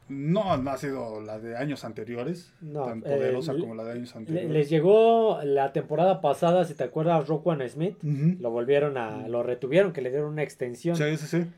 no, 0.09 0.57
no 0.57 0.71
ha 0.71 0.77
sido 0.79 1.21
la 1.21 1.39
de 1.39 1.57
años 1.57 1.85
anteriores, 1.85 2.53
No, 2.61 2.85
tan 2.85 2.99
eh, 3.01 3.03
poderosa 3.03 3.55
como 3.59 3.75
la 3.75 3.85
de 3.85 3.93
años 3.93 4.15
anteriores. 4.15 4.51
les 4.51 4.71
llegó 4.71 5.41
la 5.43 5.73
temporada 5.73 6.21
pasada, 6.21 6.65
si 6.65 6.75
te 6.75 6.85
acuerdas, 6.85 7.27
Roquan 7.29 7.67
Smith. 7.69 7.97
Lo 8.03 8.51
volvieron 8.51 8.97
a, 8.99 9.27
lo 9.29 9.43
retuvieron, 9.43 9.93
que 9.93 10.01
le 10.03 10.11
dieron 10.11 10.33
una 10.33 10.43
extensión. 10.43 10.97
Sí, 10.97 11.17
sí, 11.17 11.27
sí. 11.27 11.51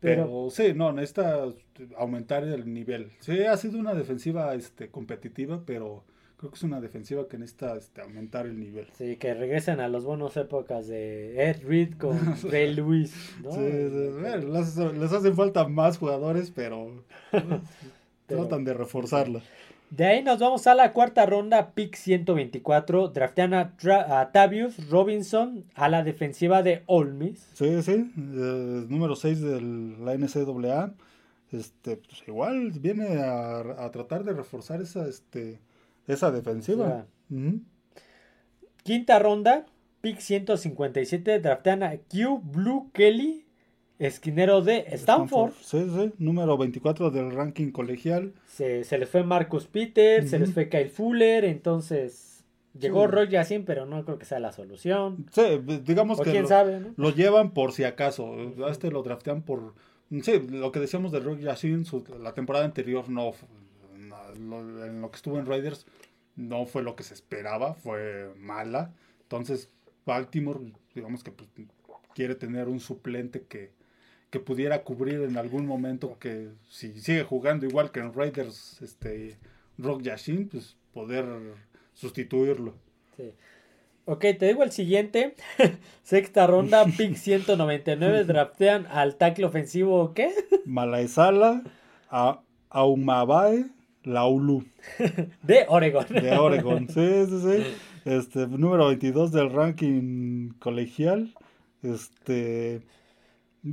Pero- 0.00 0.24
Pero, 0.24 0.50
sí, 0.50 0.72
no, 0.74 0.92
necesita 0.92 1.44
aumentar 1.96 2.42
el 2.44 2.72
nivel. 2.72 3.12
Sí, 3.20 3.42
ha 3.44 3.56
sido 3.56 3.78
una 3.78 3.94
defensiva 3.94 4.52
este, 4.54 4.88
competitiva, 4.88 5.62
pero 5.64 6.02
creo 6.42 6.50
que 6.50 6.56
es 6.56 6.62
una 6.64 6.80
defensiva 6.80 7.28
que 7.28 7.38
necesita 7.38 7.76
este, 7.76 8.00
aumentar 8.00 8.46
el 8.46 8.58
nivel. 8.58 8.88
Sí, 8.98 9.14
que 9.16 9.32
regresen 9.32 9.78
a 9.78 9.86
las 9.86 10.02
buenas 10.02 10.36
épocas 10.36 10.88
de 10.88 11.50
Ed 11.50 11.62
Reed 11.64 11.94
con 11.98 12.18
Ray 12.50 12.74
Lewis. 12.74 13.14
¿no? 13.44 13.52
Sí, 13.52 13.60
sí, 13.60 14.08
bueno, 14.20 14.58
les, 14.58 14.76
les 14.76 15.12
hacen 15.12 15.36
falta 15.36 15.68
más 15.68 15.98
jugadores, 15.98 16.50
pero 16.50 17.04
Pero- 17.30 17.60
tratan 18.26 18.64
de 18.64 18.74
reforzarla. 18.74 19.40
De 19.90 20.04
ahí 20.06 20.22
nos 20.24 20.40
vamos 20.40 20.66
a 20.66 20.74
la 20.74 20.92
cuarta 20.92 21.26
ronda, 21.26 21.72
pick 21.74 21.94
124. 21.94 23.08
Draftean 23.10 23.54
a, 23.54 23.74
a 24.08 24.32
Tavius 24.32 24.88
Robinson 24.90 25.64
a 25.74 25.88
la 25.88 26.02
defensiva 26.02 26.62
de 26.64 26.82
Ole 26.86 27.12
Miss. 27.12 27.46
Sí, 27.52 27.82
sí, 27.82 27.92
eh, 27.92 28.86
número 28.88 29.14
6 29.14 29.40
de 29.42 29.60
la 29.60 30.16
NCAA. 30.16 30.94
Este, 31.52 31.98
pues 31.98 32.22
igual 32.26 32.72
viene 32.80 33.18
a, 33.22 33.84
a 33.84 33.90
tratar 33.92 34.24
de 34.24 34.32
reforzar 34.32 34.80
esa, 34.80 35.06
este, 35.06 35.58
esa 36.12 36.30
defensiva. 36.30 37.06
Ujú. 37.30 37.60
Quinta 38.84 39.18
ronda, 39.18 39.66
pick 40.00 40.18
157. 40.18 41.38
Draftean 41.40 41.82
a 41.82 41.96
Q 41.96 42.40
Blue 42.42 42.90
Kelly, 42.92 43.46
esquinero 43.98 44.60
de 44.62 44.84
Stanford. 44.92 45.52
Sí, 45.60 45.86
sí, 45.94 46.12
número 46.18 46.58
24 46.58 47.10
del 47.10 47.30
ranking 47.30 47.70
colegial. 47.70 48.32
Se, 48.46 48.82
se 48.84 48.98
les 48.98 49.08
fue 49.08 49.22
Marcus 49.22 49.66
Peters, 49.66 50.30
se 50.30 50.38
les 50.38 50.52
fue 50.52 50.68
Kyle 50.68 50.88
Fuller. 50.90 51.44
Entonces 51.44 52.44
llegó 52.78 53.04
Sí. 53.04 53.10
Roy 53.12 53.28
Yacine, 53.28 53.64
pero 53.64 53.86
no 53.86 54.04
creo 54.04 54.18
que 54.18 54.24
sea 54.26 54.40
la 54.40 54.50
solución. 54.52 55.26
Sí, 55.30 55.42
digamos 55.84 56.18
O 56.18 56.22
que 56.24 56.30
quién 56.32 56.42
lo, 56.42 56.48
sabe, 56.48 56.80
¿no? 56.80 56.88
lo 56.96 57.10
llevan 57.10 57.52
por 57.52 57.72
si 57.72 57.84
acaso. 57.84 58.34
A 58.66 58.70
este 58.70 58.90
lo 58.90 59.02
draftean 59.04 59.42
por... 59.42 59.74
Sí, 60.22 60.46
lo 60.50 60.72
que 60.72 60.80
decíamos 60.80 61.10
de 61.12 61.20
Rock 61.20 61.38
Yashin, 61.38 61.84
su- 61.86 62.04
la 62.20 62.34
temporada 62.34 62.64
anterior 62.64 63.08
no... 63.08 63.30
lo- 64.38 64.84
en 64.84 65.00
lo 65.00 65.10
que 65.10 65.16
estuvo 65.16 65.38
en 65.38 65.46
Raiders 65.46 65.86
no 66.36 66.64
fue 66.66 66.82
lo 66.82 66.96
que 66.96 67.02
se 67.02 67.14
esperaba, 67.14 67.74
fue 67.74 68.32
mala. 68.36 68.92
Entonces, 69.22 69.68
Baltimore, 70.06 70.60
digamos 70.94 71.22
que 71.22 71.30
pues, 71.30 71.48
quiere 72.14 72.34
tener 72.34 72.68
un 72.68 72.80
suplente 72.80 73.42
que, 73.42 73.70
que 74.30 74.40
pudiera 74.40 74.82
cubrir 74.82 75.20
en 75.22 75.36
algún 75.36 75.66
momento 75.66 76.18
que 76.18 76.48
si 76.68 77.00
sigue 77.00 77.22
jugando 77.24 77.66
igual 77.66 77.90
que 77.92 78.00
en 78.00 78.12
Raiders, 78.14 78.80
este 78.82 79.38
Rock 79.78 80.02
Yashin, 80.02 80.48
pues 80.48 80.76
poder 80.92 81.24
sustituirlo. 81.94 82.74
Sí. 83.16 83.32
Ok, 84.04 84.20
te 84.38 84.46
digo 84.46 84.62
el 84.64 84.72
siguiente. 84.72 85.36
Sexta 86.02 86.46
ronda, 86.46 86.84
pick 86.96 87.14
199. 87.14 88.24
Draftean 88.24 88.86
al 88.86 89.16
tackle 89.16 89.44
ofensivo, 89.44 90.12
¿qué? 90.14 90.32
Malaesala, 90.64 91.62
a, 92.10 92.40
Aumabae, 92.70 93.66
Laulu, 94.04 94.64
De 95.42 95.64
Oregon. 95.68 96.06
de 96.08 96.32
Oregon. 96.36 96.88
Sí, 96.88 97.24
sí, 97.28 97.40
sí. 97.40 97.64
Este, 98.04 98.46
número 98.48 98.88
22 98.88 99.30
del 99.32 99.50
ranking 99.50 100.50
colegial. 100.58 101.32
Este, 101.82 102.82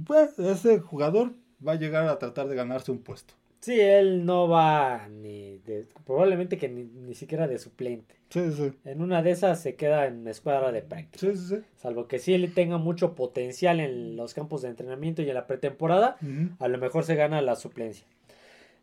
pues, 0.06 0.38
ese 0.40 0.80
jugador 0.80 1.34
va 1.66 1.74
a 1.74 1.76
llegar 1.76 2.08
a 2.08 2.20
tratar 2.20 2.48
de 2.48 2.56
ganarse 2.56 2.92
un 2.92 3.00
puesto. 3.00 3.34
Sí, 3.62 3.78
él 3.80 4.26
no 4.26 4.48
va 4.48 5.10
ni 5.10 5.58
de, 5.66 5.86
probablemente 6.06 6.58
que 6.58 6.70
ni, 6.70 6.86
ni 6.86 7.14
siquiera 7.14 7.48
de 7.48 7.58
suplente. 7.60 8.16
Sí, 8.30 8.52
sí, 8.54 8.72
En 8.86 9.02
una 9.02 9.22
de 9.22 9.32
esas 9.32 9.60
se 9.62 9.76
queda 9.76 10.06
en 10.06 10.26
escuadra 10.28 10.72
de 10.72 10.82
práctica. 10.82 11.20
sí, 11.20 11.36
sí, 11.36 11.56
sí. 11.56 11.62
Salvo 11.76 12.08
que 12.08 12.20
sí 12.20 12.34
él 12.34 12.54
tenga 12.54 12.78
mucho 12.78 13.16
potencial 13.16 13.80
en 13.80 14.16
los 14.16 14.34
campos 14.34 14.62
de 14.62 14.70
entrenamiento 14.70 15.24
y 15.24 15.28
en 15.30 15.34
la 15.36 15.48
pretemporada, 15.48 16.16
a 16.60 16.68
lo 16.68 16.78
mejor 16.78 17.04
se 17.04 17.16
gana 17.16 17.42
la 17.42 17.56
suplencia. 17.56 18.06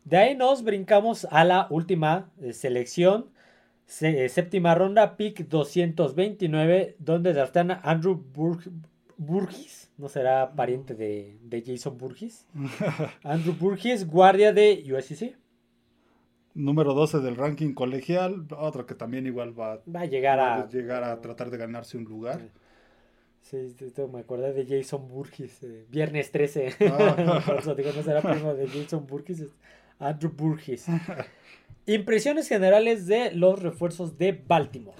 De 0.09 0.17
ahí 0.17 0.35
nos 0.35 0.63
brincamos 0.63 1.27
a 1.31 1.43
la 1.43 1.67
última 1.69 2.29
eh, 2.41 2.53
selección, 2.53 3.25
se- 3.85 4.25
eh, 4.25 4.29
séptima 4.29 4.75
ronda, 4.75 5.17
pick 5.17 5.47
229, 5.49 6.95
donde 6.99 7.33
draftan 7.33 7.71
a 7.71 7.81
Andrew 7.83 8.15
Burg- 8.35 8.71
Burgess, 9.17 9.91
no 9.97 10.07
será 10.09 10.53
pariente 10.55 10.93
de, 10.95 11.37
de 11.41 11.63
Jason 11.65 11.97
Burgess. 11.97 12.45
Andrew 13.23 13.53
Burgess, 13.53 14.07
guardia 14.07 14.53
de 14.53 14.83
USC. 14.93 15.35
Número 16.55 16.93
12 16.93 17.19
del 17.19 17.35
ranking 17.35 17.73
colegial. 17.73 18.47
Otro 18.57 18.85
que 18.85 18.95
también 18.95 19.27
igual 19.27 19.57
va 19.57 19.79
Va 19.95 20.01
a 20.01 20.05
llegar 20.05 20.39
a 20.39 20.55
a... 20.63 20.67
llegar 20.67 21.03
a 21.03 21.21
tratar 21.21 21.49
de 21.51 21.57
ganarse 21.57 21.97
un 21.97 22.03
lugar. 22.05 22.41
Sí, 23.41 23.57
me 24.11 24.19
acordé 24.19 24.51
de 24.53 24.65
Jason 24.65 25.07
Burgess, 25.07 25.63
eh, 25.63 25.85
viernes 25.89 26.31
13. 26.31 26.69
Ah. 26.81 27.41
Por 27.45 27.57
eso 27.59 27.75
digo, 27.75 27.91
no 27.95 28.03
será 28.03 28.21
primo 28.21 28.53
de 28.53 28.67
Jason 28.67 29.07
Burgess, 29.07 29.39
es 29.39 29.51
Andrew 29.99 30.31
Burgess. 30.31 30.85
Impresiones 31.85 32.47
generales 32.49 33.07
de 33.07 33.31
los 33.31 33.61
refuerzos 33.61 34.17
de 34.17 34.31
Baltimore. 34.31 34.97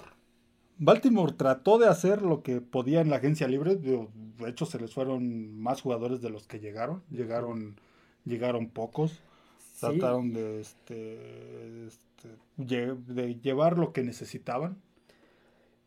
Baltimore 0.78 1.32
trató 1.32 1.78
de 1.78 1.88
hacer 1.88 2.22
lo 2.22 2.42
que 2.42 2.60
podía 2.60 3.00
en 3.00 3.10
la 3.10 3.16
agencia 3.16 3.48
libre. 3.48 3.76
De 3.76 4.08
hecho, 4.46 4.64
se 4.64 4.78
les 4.78 4.94
fueron 4.94 5.58
más 5.58 5.82
jugadores 5.82 6.22
de 6.22 6.30
los 6.30 6.46
que 6.46 6.60
llegaron. 6.60 7.02
Llegaron, 7.10 7.76
llegaron 8.24 8.68
pocos. 8.68 9.20
Sí, 9.58 9.80
Trataron 9.80 10.32
de, 10.32 10.60
este, 10.60 11.86
este, 11.86 12.28
de 12.56 13.38
llevar 13.40 13.76
lo 13.76 13.92
que 13.92 14.02
necesitaban. 14.02 14.78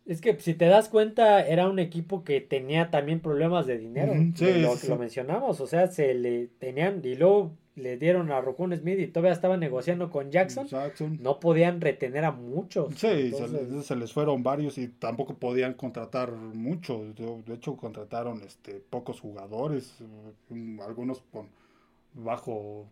Es 0.06 0.20
que 0.20 0.40
si 0.40 0.54
te 0.54 0.66
das 0.66 0.90
cuenta, 0.90 1.46
era 1.46 1.70
un 1.70 1.80
equipo 1.80 2.24
que 2.24 2.42
tenía 2.42 2.90
también 2.90 3.20
problemas 3.20 3.66
de 3.66 3.78
dinero. 3.78 4.14
Sí, 4.36 4.62
lo, 4.62 4.76
sí. 4.76 4.88
lo 4.88 4.98
mencionamos, 4.98 5.62
o 5.62 5.68
sea, 5.68 5.88
se 5.88 6.14
le 6.14 6.48
tenían 6.48 7.02
y 7.04 7.16
luego 7.16 7.56
le 7.76 7.98
dieron 7.98 8.32
a 8.32 8.42
Rocun 8.42 8.76
Smith 8.76 9.00
y 9.00 9.08
todavía 9.08 9.32
estaban 9.32 9.60
negociando 9.60 10.10
con 10.10 10.32
Jackson. 10.32 10.68
Jackson. 10.68 11.18
No 11.22 11.40
podían 11.40 11.80
retener 11.80 12.26
a 12.26 12.32
muchos. 12.32 12.94
Sí, 12.96 13.08
se 13.08 13.26
Entonces, 13.28 13.72
les, 13.72 13.86
se 13.86 13.96
les 13.96 14.12
fueron 14.12 14.44
varios 14.44 14.78
y 14.78 14.88
tampoco 14.88 15.36
podían 15.36 15.74
contratar 15.74 16.32
mucho. 16.34 17.04
De 17.16 17.42
de 17.46 17.54
hecho, 17.54 17.78
contrataron 17.78 18.42
este 18.44 18.82
pocos 18.90 19.20
jugadores, 19.20 19.96
eh, 20.52 20.80
algunos 20.86 21.22
con 21.32 21.48
bajo 22.14 22.88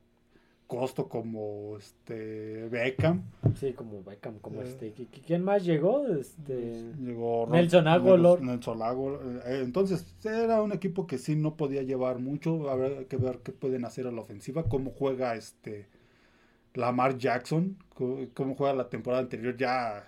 costo 0.70 1.10
como 1.10 1.76
este 1.78 2.68
Beckham. 2.70 3.24
sí, 3.60 3.74
como 3.74 4.04
Beckham, 4.04 4.38
como 4.40 4.62
Eh. 4.62 4.66
este. 4.68 4.94
¿qui- 4.94 5.08
qui- 5.10 5.24
¿Quién 5.26 5.44
más 5.44 5.66
llegó? 5.66 6.08
Este. 6.08 6.84
Llegó 7.02 7.48
Ron- 7.48 7.52
Nelson 7.54 7.88
Aguilar. 7.88 8.40
Nelson. 8.42 8.80
Eh, 9.46 9.62
Entonces, 9.64 10.06
era 10.24 10.62
un 10.62 10.72
equipo 10.72 11.08
que 11.08 11.18
sí 11.18 11.36
no 11.36 11.56
podía 11.58 11.82
llevar 11.82 12.20
mucho. 12.20 12.70
Habrá 12.70 13.04
que 13.06 13.18
ver 13.18 13.40
qué 13.40 13.52
pueden 13.52 13.84
hacer 13.84 14.06
a 14.06 14.12
la 14.12 14.22
ofensiva, 14.22 14.64
cómo 14.64 14.92
juega 14.92 15.34
este 15.36 15.88
Lamar 16.76 17.18
Jackson, 17.18 17.76
cómo 18.36 18.54
juega 18.56 18.74
la 18.76 18.90
temporada 18.90 19.24
anterior, 19.24 19.58
ya 19.58 20.08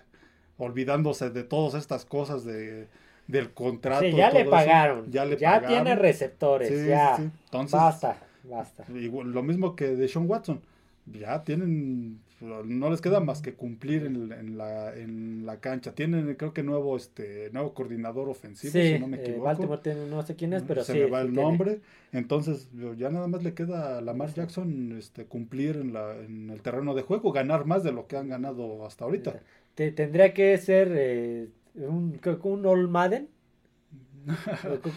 olvidándose 0.58 1.30
de 1.30 1.42
todas 1.42 1.74
estas 1.74 2.04
cosas 2.04 2.44
de, 2.44 2.86
del 3.26 3.52
contrato. 3.52 4.02
Sí, 4.04 4.12
ya 4.14 4.30
le 4.30 4.42
eso. 4.42 4.50
pagaron. 4.50 5.10
Ya 5.10 5.24
le 5.24 5.36
ya 5.36 5.54
pagaron. 5.54 5.68
tiene 5.70 5.96
receptores. 5.96 6.68
Sí, 6.68 6.86
ya. 6.88 7.16
sí. 7.16 7.22
Entonces, 7.46 7.72
basta, 7.72 8.16
basta. 8.44 8.84
Igual- 8.88 9.32
lo 9.32 9.42
mismo 9.42 9.76
que 9.76 9.88
de 9.96 10.08
Sean 10.08 10.28
Watson. 10.28 10.60
Ya 11.06 11.42
tienen, 11.42 12.20
no 12.40 12.88
les 12.90 13.00
queda 13.00 13.18
más 13.20 13.42
que 13.42 13.54
cumplir 13.54 14.04
en, 14.06 14.30
en 14.32 14.56
la, 14.56 14.96
en 14.96 15.44
la 15.44 15.58
cancha. 15.60 15.94
Tienen, 15.96 16.34
creo 16.36 16.52
que 16.54 16.62
nuevo, 16.62 16.96
este, 16.96 17.50
nuevo 17.52 17.74
coordinador 17.74 18.28
ofensivo, 18.28 18.70
Sí, 18.72 18.82
si 18.92 18.98
no 19.00 19.08
me 19.08 19.16
eh, 19.16 19.20
equivoco. 19.20 19.44
Baltimore 19.44 19.80
tiene, 19.82 20.06
no 20.06 20.22
sé 20.22 20.36
quién 20.36 20.52
es, 20.52 20.62
pero 20.62 20.84
Se 20.84 20.92
sí. 20.92 20.98
me 21.00 21.06
va 21.06 21.20
el 21.22 21.32
tiene. 21.32 21.42
nombre. 21.42 21.80
Entonces, 22.12 22.68
ya 22.96 23.10
nada 23.10 23.26
más 23.26 23.42
le 23.42 23.54
queda 23.54 23.98
a 23.98 24.00
Lamar 24.00 24.32
Jackson 24.32 24.94
este, 24.96 25.24
cumplir 25.26 25.76
en, 25.76 25.92
la, 25.92 26.16
en 26.18 26.50
el 26.50 26.62
terreno 26.62 26.94
de 26.94 27.02
juego, 27.02 27.32
ganar 27.32 27.64
más 27.66 27.82
de 27.82 27.90
lo 27.92 28.06
que 28.06 28.16
han 28.16 28.28
ganado 28.28 28.86
hasta 28.86 29.04
ahorita. 29.04 29.40
Te- 29.74 29.90
tendría 29.92 30.34
que 30.34 30.56
ser 30.58 30.88
eh, 30.94 31.48
un, 31.74 32.20
un 32.44 32.66
All 32.66 32.88
Madden. 32.88 33.28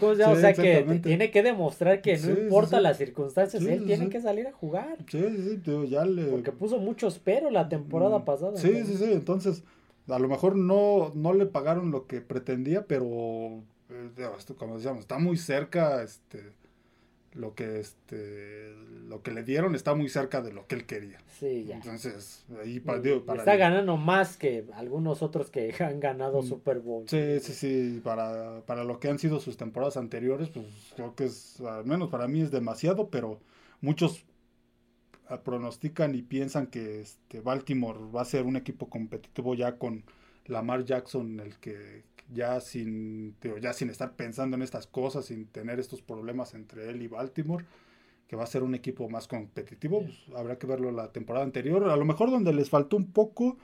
¿Cómo 0.00 0.14
se 0.14 0.20
llama? 0.20 0.34
Sí, 0.34 0.38
o 0.38 0.40
sea 0.40 0.52
que 0.54 1.00
tiene 1.02 1.30
que 1.30 1.42
demostrar 1.42 2.00
que 2.02 2.12
no 2.16 2.18
Sí, 2.18 2.32
sí, 2.34 2.40
importa 2.42 2.76
sí. 2.78 2.82
las 2.82 2.96
circunstancias, 2.98 3.62
él 3.64 3.84
tiene 3.84 4.08
que 4.08 4.20
salir 4.20 4.46
a 4.46 4.52
jugar. 4.52 4.96
Sí, 5.08 5.20
sí, 5.22 5.60
digo, 5.64 5.84
ya 5.84 6.04
le... 6.04 6.26
Porque 6.26 6.52
puso 6.52 6.78
muchos 6.78 7.18
pero 7.18 7.50
la 7.50 7.68
temporada 7.68 8.18
Mm, 8.20 8.24
pasada. 8.24 8.56
Sí, 8.56 8.68
entonces. 8.68 8.98
sí, 8.98 9.04
sí. 9.04 9.12
Entonces, 9.12 9.64
a 10.08 10.18
lo 10.18 10.28
mejor 10.28 10.56
no, 10.56 11.12
no 11.14 11.32
le 11.32 11.46
pagaron 11.46 11.90
lo 11.90 12.06
que 12.06 12.20
pretendía, 12.20 12.86
pero 12.86 13.62
eh, 13.90 14.10
como 14.56 14.76
decíamos, 14.76 15.00
está 15.00 15.18
muy 15.18 15.36
cerca, 15.36 16.02
este, 16.02 16.52
lo 17.36 17.54
que, 17.54 17.80
este, 17.80 18.74
lo 19.08 19.22
que 19.22 19.30
le 19.30 19.42
dieron 19.42 19.74
está 19.74 19.94
muy 19.94 20.08
cerca 20.08 20.40
de 20.40 20.52
lo 20.52 20.66
que 20.66 20.74
él 20.76 20.86
quería. 20.86 21.20
Sí, 21.38 21.64
ya. 21.64 21.76
Entonces, 21.76 22.44
ahí 22.62 22.80
digo, 23.02 23.24
para 23.24 23.40
está 23.40 23.56
ganando 23.56 23.96
más 23.96 24.36
que 24.36 24.64
algunos 24.74 25.22
otros 25.22 25.50
que 25.50 25.74
han 25.80 26.00
ganado 26.00 26.42
Mm, 26.42 26.46
Super 26.46 26.80
Bowl. 26.80 27.06
Sí, 27.08 27.40
sí, 27.40 27.52
sí, 27.52 28.00
para, 28.02 28.62
para 28.66 28.84
lo 28.84 28.98
que 29.00 29.08
han 29.08 29.18
sido 29.18 29.38
sus 29.40 29.56
temporadas 29.56 29.96
anteriores, 29.96 30.48
pues 30.50 30.66
creo 30.94 31.14
que 31.14 31.26
es, 31.26 31.60
al 31.60 31.84
menos 31.84 32.08
para 32.08 32.26
mí 32.26 32.40
es 32.40 32.50
demasiado, 32.50 33.10
pero 33.10 33.40
muchos 33.80 34.24
ah, 35.28 35.42
pronostican 35.42 36.14
y 36.14 36.22
piensan 36.22 36.66
que 36.68 37.00
este 37.00 37.40
Baltimore 37.40 37.98
va 38.14 38.22
a 38.22 38.24
ser 38.24 38.44
un 38.46 38.56
equipo 38.56 38.88
competitivo 38.88 39.54
ya 39.54 39.78
con 39.78 40.04
Lamar 40.46 40.84
Jackson, 40.84 41.40
el 41.40 41.58
que 41.58 42.04
ya 42.32 42.60
sin, 42.60 43.36
digo, 43.40 43.58
ya 43.58 43.72
sin 43.72 43.90
estar 43.90 44.14
pensando 44.16 44.56
en 44.56 44.62
estas 44.62 44.86
cosas, 44.86 45.26
sin 45.26 45.46
tener 45.46 45.80
estos 45.80 46.02
problemas 46.02 46.54
entre 46.54 46.88
él 46.90 47.02
y 47.02 47.08
Baltimore, 47.08 47.64
que 48.28 48.36
va 48.36 48.44
a 48.44 48.48
ser 48.48 48.62
un 48.62 48.74
equipo 48.74 49.08
más 49.08 49.28
competitivo, 49.28 50.02
pues, 50.02 50.16
habrá 50.36 50.58
que 50.58 50.66
verlo 50.66 50.90
la 50.90 51.12
temporada 51.12 51.44
anterior, 51.44 51.88
a 51.88 51.96
lo 51.96 52.04
mejor 52.04 52.30
donde 52.30 52.52
les 52.52 52.70
faltó 52.70 52.96
un 52.96 53.12
poco, 53.12 53.56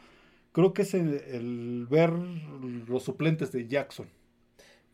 creo 0.53 0.73
que 0.73 0.83
es 0.83 0.95
el, 0.95 1.15
el 1.15 1.87
ver 1.91 2.13
los 2.13 3.03
suplentes 3.03 3.51
de 3.53 3.67
Jackson. 3.67 4.07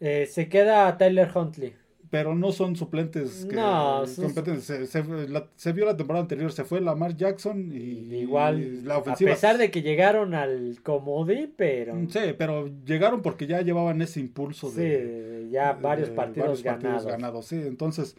Eh, 0.00 0.26
se 0.30 0.48
queda 0.48 0.96
Tyler 0.96 1.30
Huntley. 1.34 1.74
Pero 2.10 2.34
no 2.34 2.52
son 2.52 2.74
suplentes 2.74 3.44
que 3.44 3.56
No, 3.56 4.06
son- 4.06 4.24
competen. 4.26 4.62
Se, 4.62 4.86
se- 4.86 5.28
la- 5.28 5.46
se 5.56 5.72
vio 5.72 5.84
la 5.84 5.96
temporada 5.96 6.22
anterior, 6.22 6.50
se 6.50 6.64
fue 6.64 6.80
Lamar 6.80 7.14
Jackson 7.16 7.70
y 7.70 8.14
Igual, 8.20 8.60
y 8.62 8.80
la 8.80 8.96
ofensiva. 8.98 9.30
a 9.30 9.34
pesar 9.34 9.58
de 9.58 9.70
que 9.70 9.82
llegaron 9.82 10.32
al 10.34 10.78
Comodí, 10.82 11.52
pero 11.54 11.94
Sí, 12.08 12.20
pero 12.38 12.70
llegaron 12.86 13.20
porque 13.20 13.46
ya 13.46 13.60
llevaban 13.60 14.00
ese 14.00 14.20
impulso 14.20 14.70
sí, 14.70 14.76
de, 14.80 15.48
ya 15.50 15.74
varios 15.74 16.08
de 16.08 16.14
partidos 16.14 16.62
varios 16.62 17.04
ganados. 17.04 17.44
Sí, 17.46 17.56
entonces, 17.56 18.16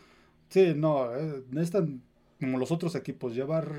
sí, 0.50 0.74
no, 0.76 1.12
eh, 1.16 1.42
necesitan, 1.50 2.02
como 2.40 2.60
los 2.60 2.72
otros 2.72 2.94
equipos, 2.96 3.34
llevar 3.34 3.72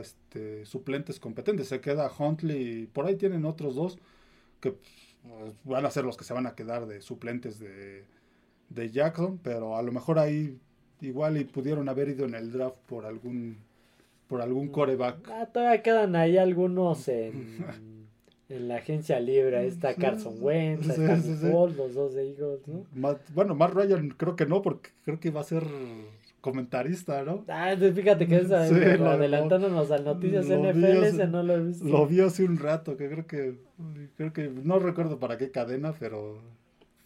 este, 0.00 0.66
suplentes 0.66 1.18
competentes. 1.18 1.68
Se 1.68 1.80
queda 1.80 2.10
Huntley 2.18 2.82
y 2.82 2.86
por 2.86 3.06
ahí 3.06 3.16
tienen 3.16 3.44
otros 3.46 3.74
dos 3.76 3.98
que 4.60 4.72
pues, 4.72 5.54
van 5.64 5.86
a 5.86 5.90
ser 5.90 6.04
los 6.04 6.16
que 6.18 6.24
se 6.24 6.34
van 6.34 6.46
a 6.46 6.54
quedar 6.54 6.86
de 6.86 7.00
suplentes 7.00 7.58
de, 7.58 8.04
de 8.70 8.90
Jackson, 8.90 9.38
pero 9.42 9.76
a 9.76 9.82
lo 9.82 9.92
mejor 9.92 10.18
ahí 10.18 10.58
igual 11.00 11.36
y 11.36 11.44
pudieron 11.44 11.88
haber 11.88 12.08
ido 12.08 12.24
en 12.24 12.34
el 12.34 12.50
draft 12.52 12.76
por 12.86 13.04
algún 13.06 13.56
por 14.28 14.40
algún 14.40 14.68
coreback. 14.68 15.28
Ah, 15.30 15.46
todavía 15.52 15.82
quedan 15.82 16.16
ahí 16.16 16.38
algunos 16.38 17.06
en, 17.08 18.06
en 18.48 18.68
la 18.68 18.76
agencia 18.76 19.20
libre. 19.20 19.58
Ahí 19.58 19.68
está 19.68 19.94
Carson 19.94 20.36
Wentz, 20.40 20.86
sí, 20.86 20.92
está 20.92 21.16
sí, 21.20 21.36
sí. 21.40 21.46
Paul, 21.50 21.76
los 21.76 21.94
dos 21.94 22.14
de 22.14 22.30
Eagles, 22.30 22.60
¿no? 22.66 22.84
Matt- 22.94 23.30
bueno, 23.34 23.54
Matt 23.54 23.74
Ryan 23.74 24.08
creo 24.16 24.34
que 24.34 24.46
no, 24.46 24.62
porque 24.62 24.90
creo 25.04 25.20
que 25.20 25.28
iba 25.28 25.40
a 25.40 25.44
ser 25.44 25.62
comentarista, 26.40 27.22
¿no? 27.22 27.44
Ah, 27.48 27.72
entonces 27.72 27.94
fíjate 27.96 28.26
que 28.26 28.36
esa, 28.36 28.68
lo- 28.68 29.10
adelantándonos 29.10 29.90
a 29.90 29.98
noticias 29.98 30.46
NFL, 30.46 30.84
hace- 30.84 31.08
ese 31.08 31.26
no 31.26 31.42
lo 31.42 31.54
he 31.54 31.62
visto. 31.64 31.84
Lo 31.84 32.06
vi 32.06 32.20
hace 32.20 32.44
un 32.44 32.58
rato, 32.58 32.96
que 32.96 33.08
creo 33.08 33.26
que 33.26 33.58
creo 34.16 34.32
que 34.32 34.48
no 34.48 34.78
recuerdo 34.78 35.18
para 35.18 35.38
qué 35.38 35.50
cadena, 35.50 35.94
pero 35.98 36.38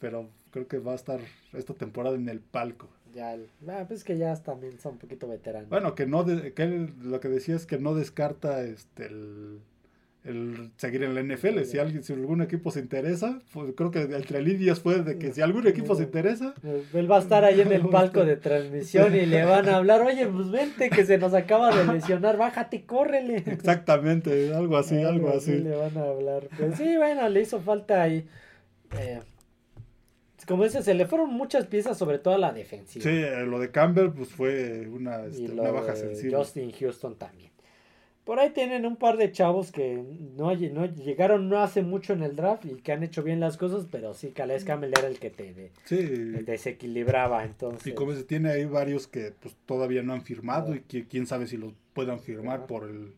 pero 0.00 0.28
creo 0.50 0.66
que 0.68 0.78
va 0.78 0.92
a 0.92 0.96
estar 0.96 1.20
esta 1.52 1.74
temporada 1.74 2.16
en 2.16 2.28
el 2.28 2.40
palco. 2.40 2.88
Ya, 3.14 3.36
ah, 3.68 3.84
pues 3.88 4.04
que 4.04 4.18
ya 4.18 4.34
también 4.36 4.78
son 4.78 4.92
un 4.92 4.98
poquito 4.98 5.26
veteranos. 5.26 5.70
Bueno, 5.70 5.94
que 5.94 6.06
no 6.06 6.24
de- 6.24 6.52
que 6.52 6.62
él 6.64 6.92
lo 7.02 7.20
que 7.20 7.28
decía 7.28 7.56
es 7.56 7.64
que 7.66 7.78
no 7.78 7.94
descarta 7.94 8.62
este 8.62 9.06
el, 9.06 9.60
el 10.24 10.70
seguir 10.76 11.02
en 11.04 11.14
la 11.14 11.20
NFL. 11.22 11.64
Si 11.64 11.78
alguien, 11.78 12.02
si 12.04 12.12
algún 12.12 12.42
equipo 12.42 12.70
se 12.70 12.80
interesa, 12.80 13.40
pues 13.52 13.72
creo 13.74 13.90
que 13.90 14.02
entre 14.02 14.42
líneas 14.42 14.80
fue 14.80 15.02
de 15.02 15.16
que 15.18 15.32
si 15.32 15.40
algún 15.40 15.66
equipo 15.66 15.94
se 15.94 16.02
interesa, 16.02 16.54
Él 16.92 17.10
va 17.10 17.16
a 17.16 17.20
estar 17.20 17.44
ahí 17.44 17.60
en 17.62 17.72
el 17.72 17.88
palco 17.88 18.24
de 18.26 18.36
transmisión 18.36 19.14
y 19.16 19.24
le 19.24 19.44
van 19.46 19.68
a 19.70 19.76
hablar, 19.78 20.02
oye, 20.02 20.26
pues 20.26 20.50
vente 20.50 20.90
que 20.90 21.06
se 21.06 21.16
nos 21.16 21.32
acaba 21.32 21.74
de 21.74 21.90
lesionar, 21.90 22.36
bájate, 22.36 22.84
córrele. 22.84 23.36
exactamente, 23.46 24.52
algo 24.54 24.76
así, 24.76 25.02
algo 25.02 25.30
así. 25.30 25.52
Le 25.52 25.74
van 25.76 25.96
a 25.96 26.02
hablar. 26.04 26.48
Pues 26.58 26.76
sí, 26.76 26.96
bueno, 26.98 27.26
le 27.30 27.40
hizo 27.40 27.58
falta 27.60 28.02
ahí. 28.02 28.28
eh, 28.98 29.20
como 30.48 30.64
dices, 30.64 30.84
se 30.84 30.94
le 30.94 31.06
fueron 31.06 31.30
muchas 31.30 31.66
piezas, 31.66 31.96
sobre 31.98 32.18
todo 32.18 32.34
a 32.34 32.38
la 32.38 32.52
defensiva. 32.52 33.02
Sí, 33.04 33.10
eh, 33.10 33.44
lo 33.46 33.60
de 33.60 33.70
Campbell 33.70 34.10
pues 34.10 34.30
fue 34.30 34.88
una, 34.88 35.26
y 35.26 35.30
este, 35.44 35.48
lo 35.54 35.62
una 35.62 35.70
baja 35.70 35.94
sensible. 35.94 36.36
Justin 36.36 36.72
Houston 36.72 37.16
también. 37.16 37.48
Por 38.24 38.40
ahí 38.40 38.50
tienen 38.50 38.84
un 38.84 38.96
par 38.96 39.16
de 39.16 39.32
chavos 39.32 39.72
que 39.72 40.02
no, 40.36 40.52
lle- 40.52 40.70
no 40.70 40.84
llegaron 40.84 41.48
no 41.48 41.60
hace 41.60 41.82
mucho 41.82 42.12
en 42.12 42.22
el 42.22 42.36
draft 42.36 42.66
y 42.66 42.74
que 42.82 42.92
han 42.92 43.02
hecho 43.02 43.22
bien 43.22 43.40
las 43.40 43.56
cosas, 43.56 43.86
pero 43.90 44.12
sí, 44.12 44.32
Calais 44.32 44.64
Campbell 44.64 44.92
era 44.98 45.06
el 45.08 45.18
que 45.18 45.30
te 45.30 45.70
Sí, 45.84 45.96
desequilibraba, 46.44 47.44
entonces. 47.44 47.86
y 47.86 47.94
como 47.94 48.12
se 48.12 48.24
tiene 48.24 48.50
ahí 48.50 48.66
varios 48.66 49.06
que 49.06 49.32
pues 49.40 49.56
todavía 49.64 50.02
no 50.02 50.12
han 50.12 50.22
firmado 50.22 50.74
y 50.74 50.80
que 50.80 51.06
quién 51.06 51.26
sabe 51.26 51.46
si 51.46 51.56
los 51.56 51.72
puedan 51.94 52.20
firmar 52.20 52.66
por 52.66 52.84
el 52.84 53.14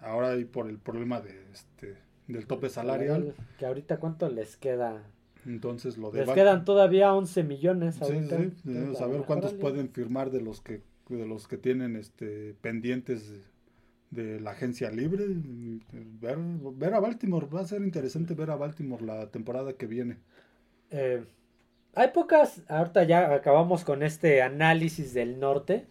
ahora 0.00 0.36
y 0.36 0.44
por 0.44 0.68
el 0.68 0.78
problema 0.78 1.20
de 1.20 1.40
este 1.52 1.94
del 2.26 2.46
tope 2.46 2.68
salarial. 2.68 3.34
Que 3.58 3.66
ahorita 3.66 3.98
cuánto 3.98 4.28
les 4.28 4.56
queda. 4.56 5.04
Entonces 5.48 5.96
lo 5.96 6.10
de 6.10 6.24
Les 6.26 6.34
quedan 6.34 6.64
todavía 6.64 7.14
11 7.14 7.42
millones 7.42 7.96
Sí, 7.96 8.04
ahorita. 8.04 8.36
sí, 8.38 8.52
Entonces, 8.66 9.00
a 9.00 9.06
lo 9.06 9.24
cuántos 9.24 9.54
mejor 9.54 9.72
pueden 9.72 9.88
firmar 9.88 10.30
de 10.30 10.40
los 10.42 10.60
que 10.60 10.82
de 11.08 11.26
los 11.26 11.48
que 11.48 11.56
tienen 11.56 11.96
este 11.96 12.54
pendientes 12.60 13.30
de, 13.30 13.40
de 14.10 14.40
la 14.40 14.50
agencia 14.50 14.90
libre. 14.90 15.24
Ver, 16.20 16.36
ver 16.74 16.94
a 16.94 17.00
Baltimore, 17.00 17.46
va 17.46 17.60
a 17.60 17.66
ser 17.66 17.80
interesante 17.82 18.34
ver 18.34 18.50
a 18.50 18.56
Baltimore 18.56 19.04
la 19.04 19.30
temporada 19.30 19.72
que 19.72 19.86
viene. 19.86 20.18
Eh, 20.90 21.24
hay 21.94 22.08
pocas, 22.08 22.62
ahorita 22.68 23.04
ya 23.04 23.34
acabamos 23.34 23.84
con 23.84 24.02
este 24.02 24.42
análisis 24.42 25.14
del 25.14 25.40
norte. 25.40 25.86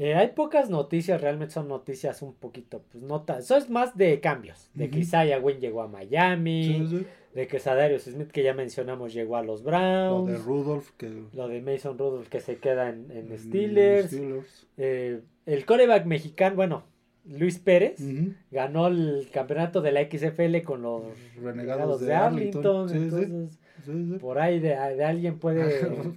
Eh, 0.00 0.14
hay 0.14 0.28
pocas 0.28 0.70
noticias, 0.70 1.20
realmente 1.20 1.52
son 1.54 1.66
noticias 1.68 2.22
un 2.22 2.32
poquito, 2.32 2.82
pues 2.92 3.02
no 3.02 3.22
tan- 3.22 3.40
eso 3.40 3.56
es 3.56 3.68
más 3.68 3.96
de 3.96 4.20
cambios, 4.20 4.70
de 4.74 4.88
que. 4.90 5.00
Isaiah 5.00 5.40
Wynn 5.40 5.58
llegó 5.60 5.82
a 5.82 5.88
Miami, 5.88 6.86
Sí, 6.88 6.98
sí. 6.98 7.06
de 7.34 7.46
que 7.48 7.58
Sadarius 7.58 8.04
Smith, 8.04 8.30
que 8.30 8.44
ya 8.44 8.54
mencionamos, 8.54 9.12
llegó 9.12 9.36
a 9.36 9.42
los 9.42 9.62
Lo 9.62 9.66
Browns, 9.70 10.30
de 10.30 10.38
Rudolph 10.38 10.90
que 10.96 11.24
lo 11.32 11.48
de 11.48 11.60
Mason 11.60 11.98
Rudolph 11.98 12.28
que 12.28 12.40
se 12.40 12.58
queda 12.58 12.90
en, 12.90 13.10
en 13.10 13.36
Steelers, 13.38 14.06
Steelers. 14.06 14.66
eh, 14.76 15.20
el 15.46 15.66
coreback 15.66 16.06
mexicano, 16.06 16.54
bueno, 16.54 16.84
Luis 17.24 17.58
Pérez 17.58 18.00
ganó 18.52 18.86
el 18.86 19.28
campeonato 19.32 19.82
de 19.82 19.92
la 19.92 20.02
XFL 20.02 20.62
con 20.62 20.80
los 20.82 21.02
Renegados 21.42 22.00
de, 22.00 22.06
de 22.06 22.14
Arlington. 22.14 22.64
Arlington. 22.64 22.88
Sí, 22.88 22.94
sí. 22.98 23.24
entonces, 23.24 23.58
Sí, 23.92 24.06
sí. 24.12 24.18
por 24.18 24.38
ahí 24.38 24.60
de, 24.60 24.68
de 24.68 25.04
alguien 25.04 25.38
puede 25.38 25.64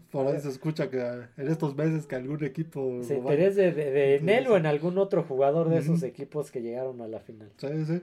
Por 0.12 0.28
ahí 0.28 0.40
se 0.40 0.50
escucha 0.50 0.90
que 0.90 1.00
en 1.38 1.48
estos 1.48 1.76
meses 1.76 2.06
que 2.06 2.16
algún 2.16 2.44
equipo 2.44 3.02
se 3.04 3.16
interese 3.18 3.72
de, 3.72 3.92
de 3.92 4.16
en 4.18 4.30
él 4.30 4.48
o 4.48 4.58
en 4.58 4.66
algún 4.66 4.98
otro 4.98 5.24
jugador 5.24 5.70
de 5.70 5.78
esos 5.80 6.04
equipos 6.04 6.52
que 6.52 6.62
llegaron 6.62 7.00
a 7.02 7.08
la 7.08 7.20
final. 7.20 7.50
Sí, 7.58 7.86
sí. 7.86 8.02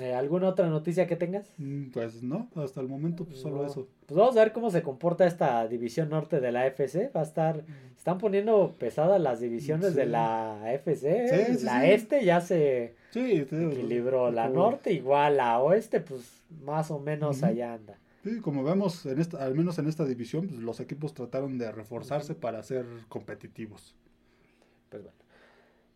Eh, 0.00 0.14
¿Alguna 0.14 0.48
otra 0.50 0.68
noticia 0.68 1.08
que 1.08 1.16
tengas? 1.16 1.50
Mm, 1.58 1.90
Pues 1.90 2.22
no, 2.22 2.48
hasta 2.54 2.80
el 2.80 2.86
momento 2.86 3.24
pues 3.24 3.40
solo 3.40 3.56
No. 3.56 3.66
eso. 3.66 3.88
Pues 4.06 4.16
vamos 4.16 4.36
a 4.36 4.44
ver 4.44 4.52
cómo 4.52 4.70
se 4.70 4.82
comporta 4.82 5.26
esta 5.26 5.66
división 5.66 6.10
norte 6.10 6.38
de 6.38 6.52
la 6.52 6.64
FC. 6.68 7.10
Va 7.14 7.22
a 7.22 7.24
estar, 7.24 7.64
están 7.96 8.18
poniendo 8.18 8.76
pesadas 8.78 9.20
las 9.20 9.40
divisiones 9.40 9.90
Sí. 9.90 9.96
de 9.96 10.06
la 10.06 10.60
FC. 10.74 11.26
Sí, 11.48 11.58
sí, 11.58 11.64
la 11.64 11.88
este 11.88 12.24
ya 12.24 12.40
se 12.40 12.94
equilibró. 13.12 14.30
La 14.30 14.46
como- 14.48 14.60
norte 14.62 14.92
igual, 14.92 15.38
la 15.38 15.58
oeste 15.60 16.00
pues 16.00 16.40
más 16.64 16.90
o 16.92 17.00
menos 17.00 17.42
allá 17.42 17.74
anda. 17.74 17.98
Sí, 18.22 18.40
como 18.40 18.62
vemos, 18.64 19.06
en 19.06 19.18
esta, 19.20 19.44
al 19.44 19.54
menos 19.54 19.78
en 19.78 19.86
esta 19.88 20.04
división, 20.04 20.46
pues, 20.48 20.60
los 20.60 20.80
equipos 20.80 21.14
trataron 21.14 21.56
de 21.58 21.70
reforzarse 21.72 22.34
para 22.34 22.62
ser 22.62 22.84
competitivos. 23.08 23.94
Pues 24.90 25.02
bueno. 25.04 25.16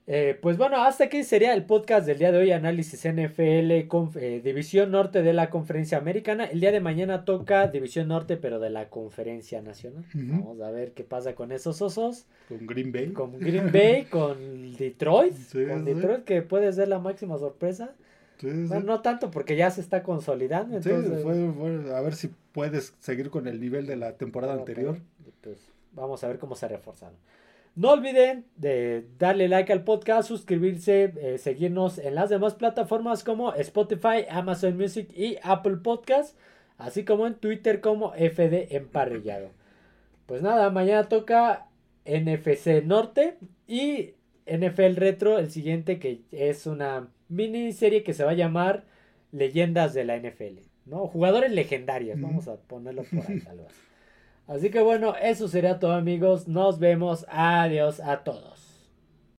Eh, 0.06 0.38
pues 0.42 0.58
bueno, 0.58 0.82
hasta 0.84 1.04
aquí 1.04 1.22
sería 1.24 1.54
el 1.54 1.64
podcast 1.64 2.06
del 2.06 2.18
día 2.18 2.30
de 2.30 2.36
hoy, 2.36 2.50
análisis 2.52 3.06
NFL, 3.06 3.88
conf- 3.88 4.16
eh, 4.20 4.42
División 4.44 4.90
Norte 4.90 5.22
de 5.22 5.32
la 5.32 5.48
Conferencia 5.48 5.96
Americana. 5.96 6.44
El 6.44 6.60
día 6.60 6.72
de 6.72 6.80
mañana 6.80 7.24
toca 7.24 7.68
División 7.68 8.08
Norte, 8.08 8.36
pero 8.36 8.58
de 8.60 8.68
la 8.68 8.90
Conferencia 8.90 9.62
Nacional. 9.62 10.04
Vamos 10.12 10.60
a 10.60 10.70
ver 10.70 10.92
qué 10.92 11.04
pasa 11.04 11.34
con 11.34 11.52
esos 11.52 11.80
osos. 11.80 12.26
Con 12.50 12.66
Green 12.66 12.92
Bay. 12.92 13.12
Con 13.14 13.38
Green 13.38 13.72
Bay, 13.72 14.04
con 14.04 14.72
Detroit. 14.78 15.32
Sí, 15.34 15.64
con 15.66 15.86
sí. 15.86 15.94
Detroit, 15.94 16.24
que 16.24 16.42
puede 16.42 16.70
ser 16.74 16.88
la 16.88 16.98
máxima 16.98 17.38
sorpresa. 17.38 17.94
Sí, 18.52 18.62
sí. 18.62 18.68
Bueno, 18.68 18.84
no 18.84 19.00
tanto 19.00 19.30
porque 19.30 19.56
ya 19.56 19.70
se 19.70 19.80
está 19.80 20.02
consolidando. 20.02 20.80
Sí, 20.82 20.88
Entonces, 20.90 21.22
fue- 21.22 21.52
fue- 21.52 21.94
a 21.96 22.00
ver 22.00 22.14
si 22.14 22.30
puedes 22.52 22.94
seguir 23.00 23.30
con 23.30 23.46
el 23.48 23.60
nivel 23.60 23.86
de 23.86 23.96
la 23.96 24.16
temporada 24.16 24.54
anterior. 24.54 24.98
pues, 25.40 25.58
vamos 25.92 26.22
a 26.24 26.28
ver 26.28 26.38
cómo 26.38 26.54
se 26.56 26.68
reforzaron. 26.68 27.16
No 27.76 27.90
olviden 27.90 28.44
de 28.56 29.04
darle 29.18 29.48
like 29.48 29.72
al 29.72 29.82
podcast, 29.84 30.28
suscribirse, 30.28 31.12
eh, 31.20 31.38
seguirnos 31.38 31.98
en 31.98 32.14
las 32.14 32.30
demás 32.30 32.54
plataformas 32.54 33.24
como 33.24 33.52
Spotify, 33.54 34.24
Amazon 34.30 34.76
Music 34.76 35.08
y 35.16 35.36
Apple 35.42 35.78
Podcast, 35.78 36.36
así 36.78 37.04
como 37.04 37.26
en 37.26 37.34
Twitter 37.34 37.80
como 37.80 38.14
FD 38.14 38.76
Emparrillado. 38.76 39.48
Pues 40.26 40.40
nada, 40.40 40.70
mañana 40.70 41.08
toca 41.08 41.66
NFC 42.06 42.82
Norte 42.84 43.36
y 43.66 44.14
NFL 44.46 44.94
Retro, 44.96 45.38
el 45.38 45.50
siguiente 45.50 45.98
que 45.98 46.20
es 46.30 46.66
una 46.66 47.08
miniserie 47.28 48.02
que 48.02 48.14
se 48.14 48.24
va 48.24 48.32
a 48.32 48.34
llamar 48.34 48.84
Leyendas 49.32 49.94
de 49.94 50.04
la 50.04 50.16
NFL, 50.16 50.60
¿no? 50.86 51.06
Jugadores 51.08 51.50
legendarios, 51.50 52.20
vamos 52.20 52.46
a 52.46 52.56
ponerlo 52.56 53.02
por 53.02 53.28
ahí 53.28 53.40
tal 53.40 53.58
vez. 53.58 53.72
Así 54.46 54.70
que 54.70 54.80
bueno, 54.80 55.14
eso 55.16 55.48
sería 55.48 55.78
todo 55.78 55.92
amigos. 55.92 56.48
Nos 56.48 56.78
vemos. 56.78 57.26
Adiós 57.28 58.00
a 58.00 58.24
todos. 58.24 58.63